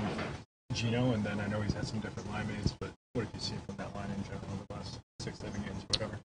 Gino? 0.73 1.11
And 1.11 1.23
then 1.23 1.39
I 1.39 1.47
know 1.47 1.61
he's 1.61 1.73
had 1.73 1.87
some 1.87 1.99
different 1.99 2.29
line 2.31 2.47
mates, 2.47 2.73
but 2.79 2.91
what 3.13 3.25
have 3.25 3.33
you 3.33 3.39
seen 3.39 3.59
from 3.65 3.75
that 3.77 3.93
line 3.95 4.09
in 4.15 4.23
general 4.23 4.45
over 4.53 4.63
the 4.67 4.73
last 4.75 4.99
six, 5.19 5.39
seven 5.39 5.61
games, 5.61 5.83
whatever? 5.87 6.19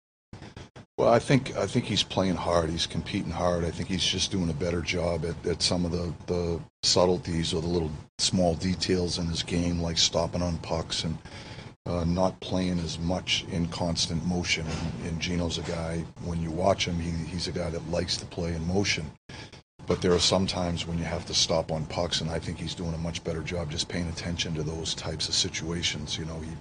Well, 0.97 1.11
I 1.11 1.19
think 1.19 1.55
I 1.57 1.65
think 1.65 1.85
he's 1.85 2.03
playing 2.03 2.35
hard. 2.35 2.69
He's 2.69 2.85
competing 2.85 3.31
hard. 3.31 3.65
I 3.65 3.71
think 3.71 3.89
he's 3.89 4.03
just 4.03 4.31
doing 4.31 4.49
a 4.49 4.53
better 4.53 4.81
job 4.81 5.25
at, 5.25 5.47
at 5.47 5.61
some 5.61 5.85
of 5.85 5.91
the, 5.91 6.13
the 6.27 6.59
subtleties 6.83 7.53
or 7.53 7.61
the 7.61 7.67
little 7.67 7.91
small 8.19 8.55
details 8.55 9.17
in 9.17 9.25
his 9.25 9.43
game, 9.43 9.81
like 9.81 9.97
stopping 9.97 10.41
on 10.41 10.57
pucks 10.59 11.03
and 11.03 11.17
uh, 11.85 12.03
not 12.05 12.39
playing 12.39 12.79
as 12.79 12.99
much 12.99 13.43
in 13.51 13.67
constant 13.67 14.25
motion. 14.25 14.65
And, 14.67 15.07
and 15.07 15.19
Gino's 15.19 15.57
a 15.57 15.63
guy, 15.63 16.05
when 16.23 16.41
you 16.41 16.51
watch 16.51 16.87
him, 16.87 16.99
he, 16.99 17.11
he's 17.25 17.47
a 17.47 17.51
guy 17.51 17.69
that 17.69 17.89
likes 17.89 18.15
to 18.17 18.25
play 18.25 18.53
in 18.53 18.65
motion. 18.67 19.09
But 19.85 20.01
there 20.01 20.13
are 20.13 20.19
some 20.19 20.47
times 20.47 20.87
when 20.87 20.97
you 20.97 21.03
have 21.03 21.25
to 21.25 21.33
stop 21.33 21.71
on 21.71 21.85
pucks, 21.87 22.21
and 22.21 22.29
I 22.29 22.39
think 22.39 22.57
he's 22.57 22.73
doing 22.73 22.93
a 22.93 22.97
much 22.97 23.23
better 23.23 23.41
job 23.41 23.69
just 23.69 23.89
paying 23.89 24.07
attention 24.07 24.53
to 24.55 24.63
those 24.63 24.95
types 24.95 25.27
of 25.27 25.35
situations. 25.35 26.17
You 26.17 26.25
know, 26.25 26.39
he 26.39 26.51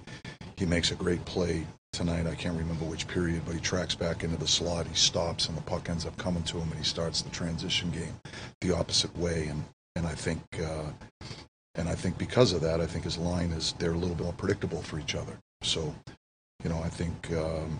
he 0.57 0.65
makes 0.65 0.91
a 0.91 0.95
great 0.95 1.23
play 1.25 1.65
tonight. 1.93 2.27
I 2.27 2.35
can't 2.35 2.57
remember 2.57 2.85
which 2.85 3.07
period, 3.07 3.43
but 3.45 3.55
he 3.55 3.61
tracks 3.61 3.95
back 3.95 4.23
into 4.23 4.37
the 4.37 4.47
slot. 4.47 4.87
He 4.87 4.95
stops, 4.95 5.47
and 5.47 5.57
the 5.57 5.61
puck 5.61 5.89
ends 5.89 6.05
up 6.05 6.17
coming 6.17 6.43
to 6.43 6.57
him, 6.57 6.69
and 6.69 6.77
he 6.77 6.83
starts 6.83 7.21
the 7.21 7.29
transition 7.29 7.91
game 7.91 8.19
the 8.61 8.75
opposite 8.75 9.15
way. 9.17 9.47
And 9.47 9.63
and 9.95 10.05
I 10.05 10.15
think 10.15 10.43
uh, 10.61 10.91
and 11.75 11.89
I 11.89 11.95
think 11.95 12.17
because 12.17 12.53
of 12.53 12.61
that, 12.61 12.81
I 12.81 12.85
think 12.85 13.05
his 13.05 13.17
line 13.17 13.51
is 13.51 13.73
they're 13.79 13.93
a 13.93 13.97
little 13.97 14.15
bit 14.15 14.25
more 14.25 14.33
predictable 14.33 14.81
for 14.81 14.99
each 14.99 15.15
other. 15.15 15.37
So, 15.61 15.93
you 16.63 16.69
know, 16.69 16.81
I 16.83 16.89
think 16.89 17.31
um, 17.33 17.79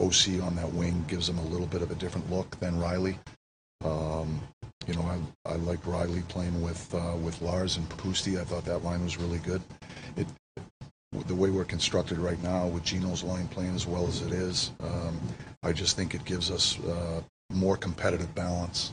OC 0.00 0.42
on 0.42 0.56
that 0.56 0.72
wing 0.72 1.04
gives 1.06 1.28
him 1.28 1.38
a 1.38 1.44
little 1.44 1.66
bit 1.66 1.82
of 1.82 1.90
a 1.90 1.94
different 1.94 2.30
look 2.30 2.58
than 2.58 2.80
Riley. 2.80 3.18
Um, 3.84 4.40
you 4.86 4.94
know, 4.94 5.02
I, 5.02 5.52
I 5.52 5.56
liked 5.56 5.86
Riley 5.86 6.22
playing 6.28 6.62
with 6.62 6.94
uh, 6.94 7.16
with 7.16 7.40
Lars 7.42 7.76
and 7.76 7.88
Pusty. 7.90 8.40
I 8.40 8.44
thought 8.44 8.64
that 8.64 8.84
line 8.84 9.02
was 9.04 9.18
really 9.18 9.38
good. 9.38 9.62
It, 10.16 10.26
the 11.26 11.34
way 11.34 11.50
we're 11.50 11.64
constructed 11.64 12.18
right 12.18 12.42
now, 12.42 12.66
with 12.66 12.84
Gino's 12.84 13.22
line 13.22 13.48
playing 13.48 13.74
as 13.74 13.86
well 13.86 14.06
as 14.06 14.22
it 14.22 14.32
is, 14.32 14.72
um, 14.80 15.18
I 15.62 15.72
just 15.72 15.96
think 15.96 16.14
it 16.14 16.24
gives 16.24 16.50
us 16.50 16.78
uh, 16.80 17.20
more 17.50 17.76
competitive 17.76 18.34
balance. 18.34 18.92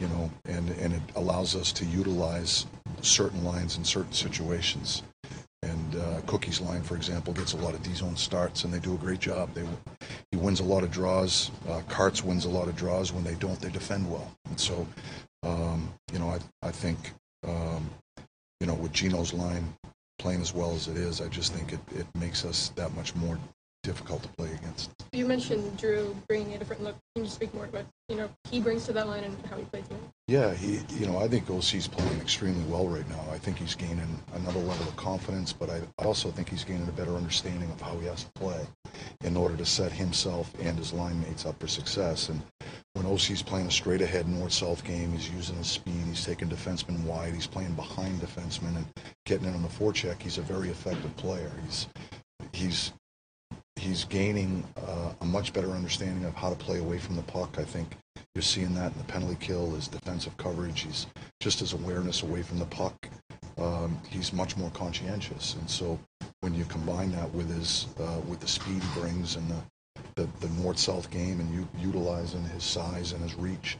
You 0.00 0.08
know, 0.08 0.30
and 0.46 0.70
and 0.70 0.94
it 0.94 1.02
allows 1.14 1.54
us 1.54 1.70
to 1.72 1.84
utilize 1.84 2.66
certain 3.00 3.44
lines 3.44 3.76
in 3.76 3.84
certain 3.84 4.12
situations. 4.12 5.02
And 5.62 5.96
uh, 5.96 6.20
Cookie's 6.26 6.60
line, 6.60 6.82
for 6.82 6.94
example, 6.94 7.32
gets 7.32 7.54
a 7.54 7.56
lot 7.56 7.72
of 7.72 7.82
D-zone 7.82 8.16
starts, 8.16 8.64
and 8.64 8.72
they 8.72 8.78
do 8.78 8.94
a 8.94 8.98
great 8.98 9.20
job. 9.20 9.54
They, 9.54 9.64
he 10.30 10.36
wins 10.36 10.60
a 10.60 10.64
lot 10.64 10.82
of 10.82 10.90
draws. 10.90 11.50
Uh, 11.68 11.80
Karts 11.88 12.22
wins 12.22 12.44
a 12.44 12.50
lot 12.50 12.68
of 12.68 12.76
draws. 12.76 13.12
When 13.12 13.24
they 13.24 13.34
don't, 13.34 13.58
they 13.60 13.70
defend 13.70 14.10
well. 14.10 14.30
And 14.48 14.60
so, 14.60 14.86
um, 15.42 15.92
you 16.12 16.18
know, 16.18 16.28
I, 16.28 16.38
I 16.66 16.70
think, 16.70 17.12
um, 17.46 17.88
you 18.60 18.66
know, 18.66 18.74
with 18.74 18.92
Gino's 18.92 19.32
line 19.32 19.74
playing 20.18 20.42
as 20.42 20.52
well 20.52 20.72
as 20.72 20.86
it 20.86 20.96
is, 20.96 21.20
I 21.20 21.28
just 21.28 21.54
think 21.54 21.72
it, 21.72 21.80
it 21.94 22.06
makes 22.14 22.44
us 22.44 22.70
that 22.76 22.94
much 22.94 23.14
more 23.14 23.38
difficult 23.84 24.22
to 24.22 24.28
play 24.30 24.50
against. 24.50 24.90
You 25.12 25.26
mentioned 25.26 25.76
Drew 25.76 26.16
bringing 26.26 26.54
a 26.54 26.58
different 26.58 26.82
look. 26.82 26.96
Can 27.14 27.24
you 27.24 27.30
speak 27.30 27.54
more 27.54 27.66
about 27.66 27.84
you 28.08 28.16
know 28.16 28.28
he 28.50 28.60
brings 28.60 28.86
to 28.86 28.92
that 28.94 29.06
line 29.06 29.22
and 29.22 29.36
how 29.46 29.56
he 29.56 29.64
plays 29.64 29.84
it? 29.88 29.96
Yeah, 30.26 30.54
he, 30.54 30.80
you 30.98 31.06
know, 31.06 31.18
I 31.18 31.28
think 31.28 31.48
OC's 31.48 31.86
playing 31.86 32.20
extremely 32.20 32.64
well 32.64 32.88
right 32.88 33.08
now. 33.08 33.24
I 33.30 33.38
think 33.38 33.58
he's 33.58 33.76
gaining 33.76 34.18
another 34.34 34.58
level 34.58 34.88
of 34.88 34.96
confidence, 34.96 35.52
but 35.52 35.70
I 35.70 35.82
also 35.98 36.30
think 36.30 36.48
he's 36.48 36.64
gaining 36.64 36.88
a 36.88 36.92
better 36.92 37.14
understanding 37.14 37.70
of 37.70 37.80
how 37.80 37.96
he 37.98 38.06
has 38.06 38.24
to 38.24 38.32
play 38.32 38.66
in 39.22 39.36
order 39.36 39.56
to 39.56 39.66
set 39.66 39.92
himself 39.92 40.50
and 40.60 40.78
his 40.78 40.92
line 40.92 41.20
mates 41.20 41.44
up 41.44 41.60
for 41.60 41.68
success. 41.68 42.30
And 42.30 42.40
when 42.94 43.04
OC's 43.06 43.42
playing 43.42 43.66
a 43.66 43.70
straight 43.70 44.00
ahead 44.00 44.26
north-south 44.26 44.82
game, 44.84 45.12
he's 45.12 45.28
using 45.28 45.56
his 45.56 45.66
speed, 45.66 46.02
he's 46.06 46.24
taking 46.24 46.48
defensemen 46.48 47.04
wide, 47.04 47.34
he's 47.34 47.46
playing 47.46 47.74
behind 47.74 48.20
defensemen 48.20 48.76
and 48.76 48.86
getting 49.26 49.46
in 49.46 49.54
on 49.54 49.62
the 49.62 49.68
forecheck. 49.68 50.22
He's 50.22 50.38
a 50.38 50.42
very 50.42 50.70
effective 50.70 51.14
player. 51.16 51.52
He's 51.66 51.86
he's 52.52 52.92
he's 53.76 54.04
gaining 54.04 54.64
uh, 54.76 55.12
a 55.20 55.24
much 55.24 55.52
better 55.52 55.70
understanding 55.70 56.24
of 56.24 56.34
how 56.34 56.50
to 56.50 56.56
play 56.56 56.78
away 56.78 56.98
from 56.98 57.16
the 57.16 57.22
puck. 57.22 57.56
I 57.58 57.64
think 57.64 57.96
you're 58.34 58.42
seeing 58.42 58.74
that 58.74 58.92
in 58.92 58.98
the 58.98 59.04
penalty 59.04 59.36
kill, 59.40 59.70
his 59.72 59.88
defensive 59.88 60.36
coverage. 60.36 60.82
He's 60.82 61.06
just 61.40 61.60
his 61.60 61.72
awareness 61.72 62.22
away 62.22 62.42
from 62.42 62.58
the 62.58 62.66
puck. 62.66 63.08
Um, 63.58 64.00
he's 64.08 64.32
much 64.32 64.56
more 64.56 64.70
conscientious, 64.70 65.54
and 65.54 65.70
so 65.70 65.98
when 66.40 66.54
you 66.54 66.64
combine 66.64 67.12
that 67.12 67.32
with 67.32 67.48
his 67.54 67.86
uh, 68.00 68.20
with 68.26 68.40
the 68.40 68.48
speed 68.48 68.82
he 68.82 69.00
brings 69.00 69.36
and 69.36 69.48
the 69.48 69.62
the, 70.16 70.28
the 70.40 70.48
north-south 70.62 71.10
game 71.10 71.40
and 71.40 71.52
you, 71.52 71.68
utilizing 71.78 72.44
his 72.44 72.62
size 72.62 73.12
and 73.12 73.22
his 73.22 73.34
reach, 73.34 73.76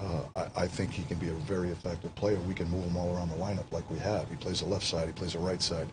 uh, 0.00 0.22
I, 0.34 0.62
I, 0.62 0.66
think 0.66 0.90
he 0.90 1.02
can 1.04 1.18
be 1.18 1.28
a 1.28 1.34
very 1.34 1.70
effective 1.70 2.12
player. 2.16 2.36
We 2.48 2.54
can 2.54 2.68
move 2.68 2.84
him 2.84 2.96
all 2.96 3.14
around 3.14 3.30
the 3.30 3.36
lineup 3.36 3.70
like 3.70 3.88
we 3.90 3.98
have. 3.98 4.28
He 4.28 4.36
plays 4.36 4.60
the 4.60 4.66
left 4.66 4.84
side, 4.84 5.06
he 5.06 5.12
plays 5.12 5.34
the 5.34 5.38
right 5.38 5.62
side. 5.62 5.88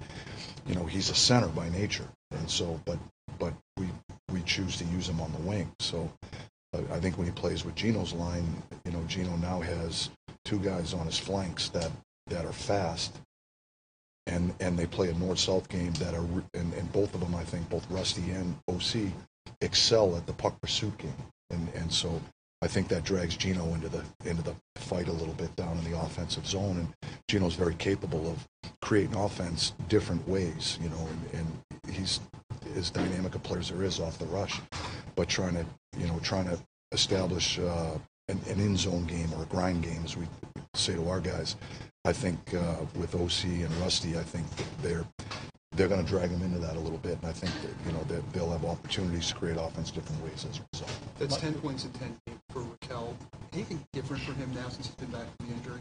You 0.65 0.75
know, 0.75 0.85
he's 0.85 1.09
a 1.09 1.15
center 1.15 1.47
by 1.47 1.69
nature, 1.69 2.07
and 2.35 2.49
so 2.49 2.79
but 2.85 2.97
but 3.39 3.53
we 3.77 3.87
we 4.31 4.41
choose 4.41 4.77
to 4.77 4.85
use 4.85 5.07
him 5.09 5.21
on 5.21 5.31
the 5.31 5.39
wing. 5.39 5.71
So 5.79 6.11
uh, 6.73 6.81
I 6.91 6.99
think 6.99 7.17
when 7.17 7.27
he 7.27 7.33
plays 7.33 7.65
with 7.65 7.75
Gino's 7.75 8.13
line, 8.13 8.45
you 8.85 8.91
know, 8.91 9.03
Gino 9.07 9.35
now 9.37 9.61
has 9.61 10.09
two 10.43 10.59
guys 10.59 10.93
on 10.93 11.05
his 11.05 11.17
flanks 11.17 11.69
that 11.69 11.91
that 12.27 12.45
are 12.45 12.53
fast, 12.53 13.15
and 14.27 14.53
and 14.59 14.77
they 14.77 14.85
play 14.85 15.09
a 15.09 15.13
north-south 15.13 15.69
game 15.69 15.93
that 15.93 16.13
are 16.13 16.25
and, 16.53 16.73
and 16.73 16.91
both 16.91 17.13
of 17.13 17.21
them 17.21 17.35
I 17.35 17.43
think 17.43 17.69
both 17.69 17.89
Rusty 17.89 18.31
and 18.31 18.55
OC 18.69 19.11
excel 19.61 20.15
at 20.15 20.25
the 20.25 20.33
puck 20.33 20.59
pursuit 20.61 20.97
game, 20.97 21.13
and 21.49 21.67
and 21.75 21.91
so 21.91 22.21
I 22.61 22.67
think 22.67 22.87
that 22.87 23.03
drags 23.03 23.37
Gino 23.37 23.73
into 23.73 23.89
the 23.89 24.03
into 24.25 24.41
the 24.41 24.55
fight 24.77 25.07
a 25.07 25.13
little 25.13 25.33
bit 25.35 25.55
down 25.55 25.77
in 25.77 25.91
the 25.91 25.99
offensive 25.99 26.47
zone, 26.47 26.77
and 26.77 27.11
Gino's 27.29 27.55
very 27.55 27.75
capable 27.75 28.27
of 28.29 28.47
creating 28.81 29.15
offense 29.15 29.73
different 29.87 30.27
ways, 30.27 30.77
you 30.81 30.89
know, 30.89 31.07
and, 31.33 31.41
and 31.41 31.74
he's 31.91 32.19
as 32.75 32.89
dynamic 32.89 33.35
a 33.35 33.39
player 33.39 33.59
as 33.59 33.69
there 33.69 33.83
is 33.83 33.99
off 33.99 34.17
the 34.17 34.25
rush, 34.25 34.59
but 35.15 35.27
trying 35.27 35.55
to 35.55 35.65
you 35.97 36.07
know 36.07 36.19
trying 36.19 36.45
to 36.45 36.57
establish 36.91 37.59
uh, 37.59 37.97
an, 38.27 38.39
an 38.49 38.59
in 38.59 38.77
zone 38.77 39.05
game 39.05 39.31
or 39.33 39.43
a 39.43 39.45
grind 39.47 39.83
game, 39.83 40.01
as 40.03 40.17
we 40.17 40.25
say 40.73 40.93
to 40.93 41.09
our 41.09 41.19
guys. 41.19 41.55
I 42.05 42.13
think 42.13 42.37
uh, 42.53 42.75
with 42.95 43.15
OC 43.15 43.45
and 43.45 43.71
Rusty, 43.77 44.17
I 44.17 44.23
think 44.23 44.45
they're 44.81 45.05
they're 45.75 45.87
going 45.87 46.03
to 46.03 46.09
drag 46.09 46.29
him 46.29 46.41
into 46.41 46.59
that 46.59 46.75
a 46.75 46.79
little 46.79 46.99
bit, 46.99 47.17
and 47.21 47.25
I 47.25 47.33
think 47.33 47.53
that 47.61 47.71
you 47.85 47.91
know 47.91 48.03
that 48.05 48.33
they'll 48.33 48.51
have 48.51 48.65
opportunities 48.65 49.27
to 49.29 49.35
create 49.35 49.57
offense 49.59 49.91
different 49.91 50.23
ways 50.23 50.45
as 50.49 50.59
a 50.59 50.61
result. 50.73 50.91
That's 51.19 51.37
ten 51.37 51.53
points 51.55 51.85
in 51.85 51.91
ten 51.91 52.15
games 52.25 52.39
for 52.51 52.61
Rakell. 52.61 53.13
Anything 53.53 53.85
different 53.93 54.23
for 54.23 54.33
him 54.33 54.53
now 54.53 54.69
since 54.69 54.87
he's 54.87 54.95
been 54.95 55.11
back 55.11 55.25
from 55.37 55.47
the 55.47 55.53
injury? 55.55 55.79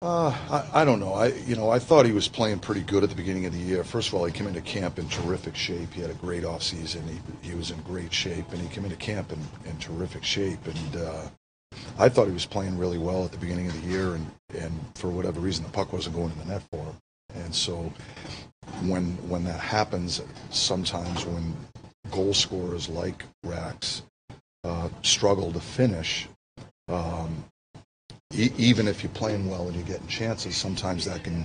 Uh, 0.00 0.28
I, 0.48 0.82
I 0.82 0.84
don't 0.84 1.00
know. 1.00 1.14
I 1.14 1.26
you 1.26 1.56
know 1.56 1.70
I 1.70 1.80
thought 1.80 2.06
he 2.06 2.12
was 2.12 2.28
playing 2.28 2.60
pretty 2.60 2.82
good 2.82 3.02
at 3.02 3.10
the 3.10 3.16
beginning 3.16 3.46
of 3.46 3.52
the 3.52 3.58
year. 3.58 3.82
First 3.82 4.08
of 4.08 4.14
all, 4.14 4.24
he 4.24 4.32
came 4.32 4.46
into 4.46 4.60
camp 4.60 4.98
in 4.98 5.08
terrific 5.08 5.56
shape. 5.56 5.92
He 5.92 6.00
had 6.00 6.10
a 6.10 6.14
great 6.14 6.44
offseason. 6.44 7.02
He 7.08 7.50
he 7.50 7.56
was 7.56 7.72
in 7.72 7.80
great 7.80 8.12
shape, 8.12 8.52
and 8.52 8.60
he 8.60 8.68
came 8.68 8.84
into 8.84 8.96
camp 8.96 9.32
in, 9.32 9.40
in 9.68 9.76
terrific 9.78 10.22
shape. 10.22 10.64
And 10.66 10.96
uh, 11.02 11.28
I 11.98 12.08
thought 12.08 12.28
he 12.28 12.32
was 12.32 12.46
playing 12.46 12.78
really 12.78 12.98
well 12.98 13.24
at 13.24 13.32
the 13.32 13.38
beginning 13.38 13.66
of 13.66 13.82
the 13.82 13.88
year, 13.88 14.14
and 14.14 14.30
and 14.56 14.72
for 14.94 15.08
whatever 15.08 15.40
reason, 15.40 15.64
the 15.64 15.70
puck 15.70 15.92
wasn't 15.92 16.14
going 16.14 16.30
in 16.30 16.38
the 16.38 16.44
net 16.44 16.62
for 16.70 16.84
him. 16.84 16.96
And 17.34 17.52
so 17.52 17.92
when 18.82 19.16
when 19.28 19.42
that 19.44 19.58
happens, 19.58 20.22
sometimes 20.50 21.26
when 21.26 21.56
goal 22.12 22.34
scorers 22.34 22.88
like 22.88 23.24
Rax 23.42 24.02
uh, 24.62 24.90
struggle 25.02 25.50
to 25.52 25.60
finish, 25.60 26.28
um, 26.86 27.44
e- 28.34 28.52
even 28.56 28.88
if 28.88 29.02
you're 29.02 29.12
playing 29.12 29.48
well 29.48 29.66
and 29.66 29.74
you're 29.74 29.86
getting 29.86 30.06
chances, 30.06 30.56
sometimes 30.56 31.04
that 31.04 31.24
can 31.24 31.44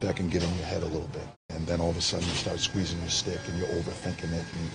that 0.00 0.16
can 0.16 0.28
get 0.28 0.42
in 0.42 0.52
your 0.56 0.66
head 0.66 0.82
a 0.82 0.86
little 0.86 1.08
bit, 1.12 1.22
and 1.50 1.64
then 1.64 1.80
all 1.80 1.90
of 1.90 1.96
a 1.96 2.00
sudden 2.00 2.26
you 2.26 2.34
start 2.34 2.58
squeezing 2.58 2.98
your 3.00 3.08
stick 3.08 3.38
and 3.46 3.56
you're 3.56 3.68
overthinking 3.68 4.32
it, 4.32 4.44
and, 4.58 4.70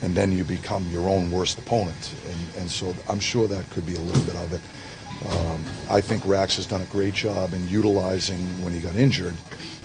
and 0.00 0.14
then 0.14 0.32
you 0.32 0.42
become 0.42 0.88
your 0.90 1.06
own 1.06 1.30
worst 1.30 1.58
opponent. 1.58 2.14
And, 2.26 2.62
and 2.62 2.70
so 2.70 2.94
I'm 3.06 3.20
sure 3.20 3.46
that 3.46 3.68
could 3.70 3.84
be 3.84 3.94
a 3.94 4.00
little 4.00 4.22
bit 4.22 4.36
of 4.36 4.52
it. 4.54 4.60
Um, 5.28 5.62
I 5.90 6.00
think 6.00 6.24
Rax 6.24 6.56
has 6.56 6.64
done 6.64 6.80
a 6.80 6.86
great 6.86 7.12
job 7.12 7.52
in 7.52 7.68
utilizing 7.68 8.38
when 8.64 8.72
he 8.72 8.80
got 8.80 8.96
injured 8.96 9.34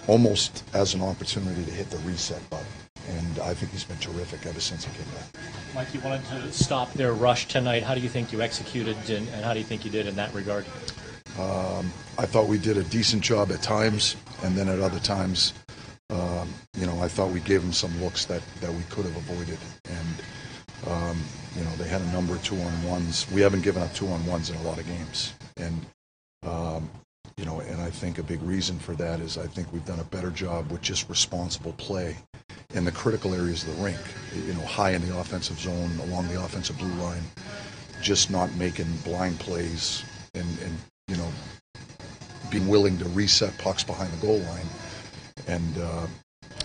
almost 0.08 0.64
as 0.74 0.94
an 0.94 1.02
opportunity 1.02 1.66
to 1.66 1.72
hit 1.72 1.90
the 1.90 1.98
reset 2.10 2.50
button. 2.50 2.66
And 3.10 3.40
I 3.40 3.54
think 3.54 3.74
he's 3.74 3.84
been 3.84 3.98
terrific 3.98 4.46
ever 4.46 4.62
since 4.62 4.86
he 4.86 4.96
came 4.96 5.14
back. 5.14 5.26
Mike, 5.76 5.94
you 5.94 6.00
wanted 6.00 6.24
to 6.28 6.54
stop 6.54 6.94
their 6.94 7.12
rush 7.12 7.50
tonight. 7.50 7.84
How 7.84 7.96
do 7.96 8.00
you 8.00 8.08
think 8.08 8.32
you 8.32 8.42
executed, 8.42 8.96
and, 9.10 9.28
and 9.28 9.44
how 9.44 9.52
do 9.52 9.60
you 9.60 9.66
think 9.66 9.84
you 9.84 9.92
did 9.92 10.08
in 10.08 10.16
that 10.16 10.34
regard? 10.34 10.64
Um, 11.40 11.92
I 12.18 12.26
thought 12.26 12.48
we 12.48 12.58
did 12.58 12.78
a 12.78 12.84
decent 12.84 13.22
job 13.24 13.52
at 13.52 13.62
times, 13.62 14.16
and 14.44 14.56
then 14.56 14.70
at 14.70 14.80
other 14.80 15.00
times, 15.00 15.54
um, 16.10 16.48
you 16.78 16.86
know, 16.86 17.00
I 17.02 17.08
thought 17.08 17.32
we 17.32 17.40
gave 17.42 17.62
them 17.62 17.74
some 17.74 18.02
looks 18.02 18.26
that, 18.26 18.42
that 18.62 18.72
we 18.72 18.84
could 18.90 19.06
have 19.06 19.18
avoided. 19.18 19.60
And 19.86 20.22
Um, 20.88 21.18
you 21.56 21.64
know, 21.64 21.72
they 21.78 21.88
had 21.88 22.02
a 22.02 22.12
number 22.12 22.36
of 22.36 22.44
two 22.44 22.60
on 22.62 22.84
ones. 22.84 23.26
We 23.32 23.42
haven't 23.42 23.64
given 23.64 23.82
up 23.82 23.92
two 23.94 24.08
on 24.08 24.24
ones 24.26 24.50
in 24.52 24.56
a 24.58 24.62
lot 24.62 24.78
of 24.78 24.86
games, 24.86 25.34
and 25.58 25.86
um, 26.46 26.90
you 27.38 27.46
know, 27.46 27.60
and 27.62 27.82
I 27.82 27.90
think 27.90 28.20
a 28.20 28.24
big 28.24 28.42
reason 28.44 28.78
for 28.78 28.94
that 28.96 29.20
is 29.20 29.38
I 29.38 29.48
think 29.48 29.72
we've 29.74 29.86
done 29.86 30.00
a 30.00 30.04
better 30.04 30.30
job 30.30 30.70
with 30.72 30.82
just 30.82 31.10
responsible 31.10 31.74
play 31.74 32.18
in 32.76 32.86
the 32.86 32.92
critical 32.92 33.34
areas 33.34 33.64
of 33.64 33.76
the 33.76 33.84
rink. 33.84 34.00
You 34.36 34.54
know, 34.54 34.66
high 34.66 34.92
in 34.92 35.02
the 35.08 35.18
offensive 35.18 35.58
zone, 35.60 35.92
along 36.04 36.28
the 36.28 36.40
offensive 36.40 36.78
blue 36.78 36.94
line, 37.02 37.24
just 38.02 38.30
not 38.30 38.54
making 38.56 38.92
blind 39.04 39.40
plays 39.40 40.04
and, 40.36 40.46
and 40.62 40.78
you 41.08 41.18
know, 41.18 41.30
being 42.50 42.68
willing 42.68 42.98
to 42.98 43.06
reset 43.10 43.58
pucks 43.58 43.84
behind 43.84 44.12
the 44.14 44.26
goal 44.26 44.40
line. 44.40 44.66
And 45.48 45.78
uh, 45.78 46.08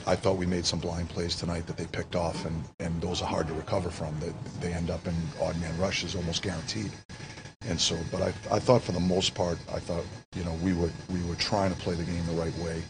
I 0.07 0.17
thought 0.17 0.37
we 0.37 0.47
made 0.47 0.65
some 0.65 0.79
blind 0.79 1.09
plays 1.09 1.37
tonight 1.37 1.67
that 1.67 1.77
they 1.77 1.87
picked 1.87 2.17
off, 2.17 2.47
and, 2.47 2.65
and 2.79 3.01
those 3.03 3.21
are 3.21 3.29
hard 3.29 3.47
to 3.49 3.55
recover 3.55 3.91
from. 3.91 4.19
That 4.21 4.35
they 4.61 4.73
end 4.73 4.91
up 4.91 5.07
in 5.07 5.15
odd 5.41 5.61
man 5.61 5.77
rushes 5.79 6.15
almost 6.15 6.43
guaranteed. 6.43 6.91
And 7.69 7.79
so, 7.79 7.99
but 8.11 8.23
I, 8.23 8.29
I 8.51 8.59
thought 8.59 8.83
for 8.83 8.93
the 8.93 9.01
most 9.01 9.35
part, 9.35 9.59
I 9.73 9.79
thought 9.79 10.05
you 10.35 10.45
know 10.45 10.55
we 10.63 10.73
were 10.73 10.91
we 11.11 11.23
were 11.25 11.35
trying 11.35 11.75
to 11.75 11.79
play 11.79 11.95
the 11.95 12.05
game 12.05 12.25
the 12.27 12.33
right 12.33 12.57
way. 12.59 12.83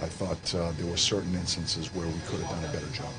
I 0.00 0.06
thought 0.06 0.54
uh, 0.54 0.70
there 0.72 0.86
were 0.86 0.96
certain 0.96 1.34
instances 1.34 1.92
where 1.94 2.06
we 2.06 2.20
could 2.26 2.40
have 2.40 2.50
done 2.50 2.64
a 2.64 2.72
better 2.72 2.92
job. 2.92 3.12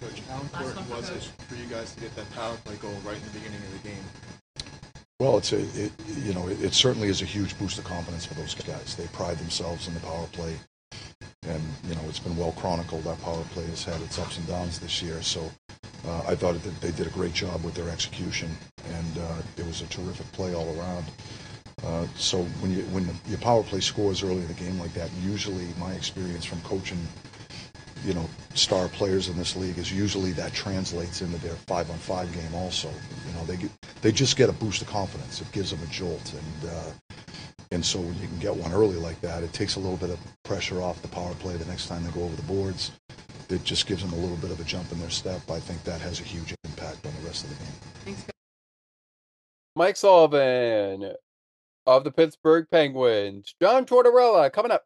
Coach, 0.00 0.20
how 0.30 0.40
important 0.40 0.88
was 0.88 1.10
it 1.10 1.22
for 1.48 1.56
you 1.56 1.66
guys 1.66 1.94
to 1.94 2.00
get 2.00 2.14
that 2.16 2.30
power 2.32 2.56
play 2.64 2.76
goal 2.76 2.94
right 3.04 3.16
in 3.16 3.22
the 3.24 3.38
beginning 3.38 3.58
of 3.58 3.82
the 3.82 3.88
game? 3.88 4.04
Well, 5.20 5.38
it's 5.38 5.52
a, 5.52 5.60
it, 5.60 5.92
you 6.24 6.34
know, 6.34 6.48
it, 6.48 6.60
it 6.60 6.74
certainly 6.74 7.08
is 7.08 7.22
a 7.22 7.24
huge 7.24 7.56
boost 7.58 7.78
of 7.78 7.84
confidence 7.84 8.26
for 8.26 8.34
those 8.34 8.54
guys. 8.54 8.96
They 8.96 9.06
pride 9.08 9.38
themselves 9.38 9.86
in 9.86 9.94
the 9.94 10.00
power 10.00 10.26
play, 10.32 10.56
and 11.46 11.62
you 11.84 11.94
know, 11.94 12.00
it's 12.08 12.18
been 12.18 12.36
well 12.36 12.50
chronicled. 12.52 13.04
That 13.04 13.22
power 13.22 13.44
play 13.52 13.64
has 13.66 13.84
had 13.84 14.00
its 14.02 14.18
ups 14.18 14.38
and 14.38 14.46
downs 14.48 14.80
this 14.80 15.00
year. 15.00 15.22
So, 15.22 15.48
uh, 16.06 16.22
I 16.26 16.34
thought 16.34 16.60
that 16.60 16.80
they 16.80 16.90
did 16.90 17.06
a 17.06 17.10
great 17.10 17.32
job 17.32 17.62
with 17.62 17.74
their 17.74 17.88
execution, 17.90 18.50
and 18.92 19.18
uh, 19.18 19.42
it 19.56 19.64
was 19.64 19.82
a 19.82 19.86
terrific 19.86 20.30
play 20.32 20.52
all 20.52 20.76
around. 20.78 21.04
Uh, 21.86 22.06
so 22.16 22.42
when 22.60 22.72
you 22.72 22.82
when 22.86 23.06
the, 23.06 23.14
your 23.28 23.38
power 23.38 23.62
play 23.62 23.80
scores 23.80 24.24
early 24.24 24.38
in 24.38 24.48
the 24.48 24.54
game 24.54 24.80
like 24.80 24.94
that, 24.94 25.10
usually 25.22 25.68
my 25.78 25.92
experience 25.92 26.44
from 26.44 26.60
coaching, 26.62 26.98
you 28.04 28.14
know, 28.14 28.28
star 28.54 28.88
players 28.88 29.28
in 29.28 29.36
this 29.36 29.56
league 29.56 29.78
is 29.78 29.92
usually 29.92 30.32
that 30.32 30.52
translates 30.52 31.22
into 31.22 31.38
their 31.38 31.54
five 31.54 31.90
on 31.90 31.96
five 31.96 32.32
game 32.32 32.54
also. 32.54 32.88
You 33.26 33.32
know, 33.34 33.44
they 33.44 33.56
get, 33.56 33.70
they 34.02 34.12
just 34.12 34.36
get 34.36 34.48
a 34.48 34.52
boost 34.52 34.82
of 34.82 34.88
confidence. 34.88 35.40
It 35.40 35.50
gives 35.52 35.70
them 35.70 35.80
a 35.82 35.86
jolt, 35.86 36.32
and 36.32 36.70
uh, 36.70 37.16
and 37.70 37.84
so 37.84 37.98
when 37.98 38.14
you 38.20 38.28
can 38.28 38.38
get 38.38 38.54
one 38.54 38.72
early 38.72 38.96
like 38.96 39.20
that, 39.22 39.42
it 39.42 39.52
takes 39.52 39.76
a 39.76 39.80
little 39.80 39.96
bit 39.96 40.10
of 40.10 40.18
pressure 40.44 40.80
off 40.80 41.00
the 41.02 41.08
power 41.08 41.34
play 41.34 41.56
the 41.56 41.64
next 41.64 41.88
time 41.88 42.04
they 42.04 42.10
go 42.10 42.22
over 42.22 42.36
the 42.36 42.42
boards. 42.42 42.92
It 43.48 43.64
just 43.64 43.86
gives 43.86 44.02
them 44.02 44.12
a 44.12 44.16
little 44.16 44.36
bit 44.36 44.50
of 44.50 44.60
a 44.60 44.64
jump 44.64 44.90
in 44.92 45.00
their 45.00 45.10
step. 45.10 45.50
I 45.50 45.60
think 45.60 45.82
that 45.84 46.00
has 46.00 46.20
a 46.20 46.24
huge 46.24 46.54
impact 46.64 47.04
on 47.06 47.12
the 47.20 47.26
rest 47.26 47.44
of 47.44 47.50
the 47.50 47.56
game. 47.56 47.74
Thanks. 48.04 48.24
Mike 49.76 49.96
Sullivan 49.96 51.14
of 51.86 52.04
the 52.04 52.12
Pittsburgh 52.12 52.66
Penguins. 52.70 53.54
John 53.60 53.86
Tortorella 53.86 54.52
coming 54.52 54.70
up. 54.70 54.84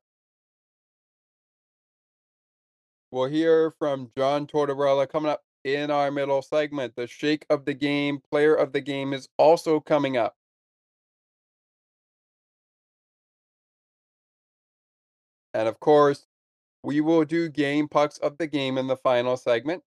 We'll 3.11 3.29
hear 3.29 3.73
from 3.79 4.11
John 4.17 4.47
Tortorella 4.47 5.09
coming 5.09 5.31
up 5.31 5.43
in 5.65 5.91
our 5.91 6.11
middle 6.11 6.43
segment. 6.43 6.95
The 6.97 7.07
shake 7.07 7.47
of 7.49 7.65
the 7.65 7.75
game, 7.75 8.21
player 8.31 8.55
of 8.55 8.73
the 8.73 8.81
game 8.81 9.13
is 9.13 9.29
also 9.39 9.81
coming 9.81 10.17
up. 10.17 10.35
And 15.55 15.69
of 15.69 15.81
course, 15.81 16.27
we 16.83 17.01
will 17.01 17.25
do 17.25 17.49
game 17.49 17.89
pucks 17.89 18.19
of 18.19 18.39
the 18.39 18.47
game 18.47 18.79
in 18.79 18.87
the 18.87 18.97
final 18.97 19.37
segment. 19.37 19.83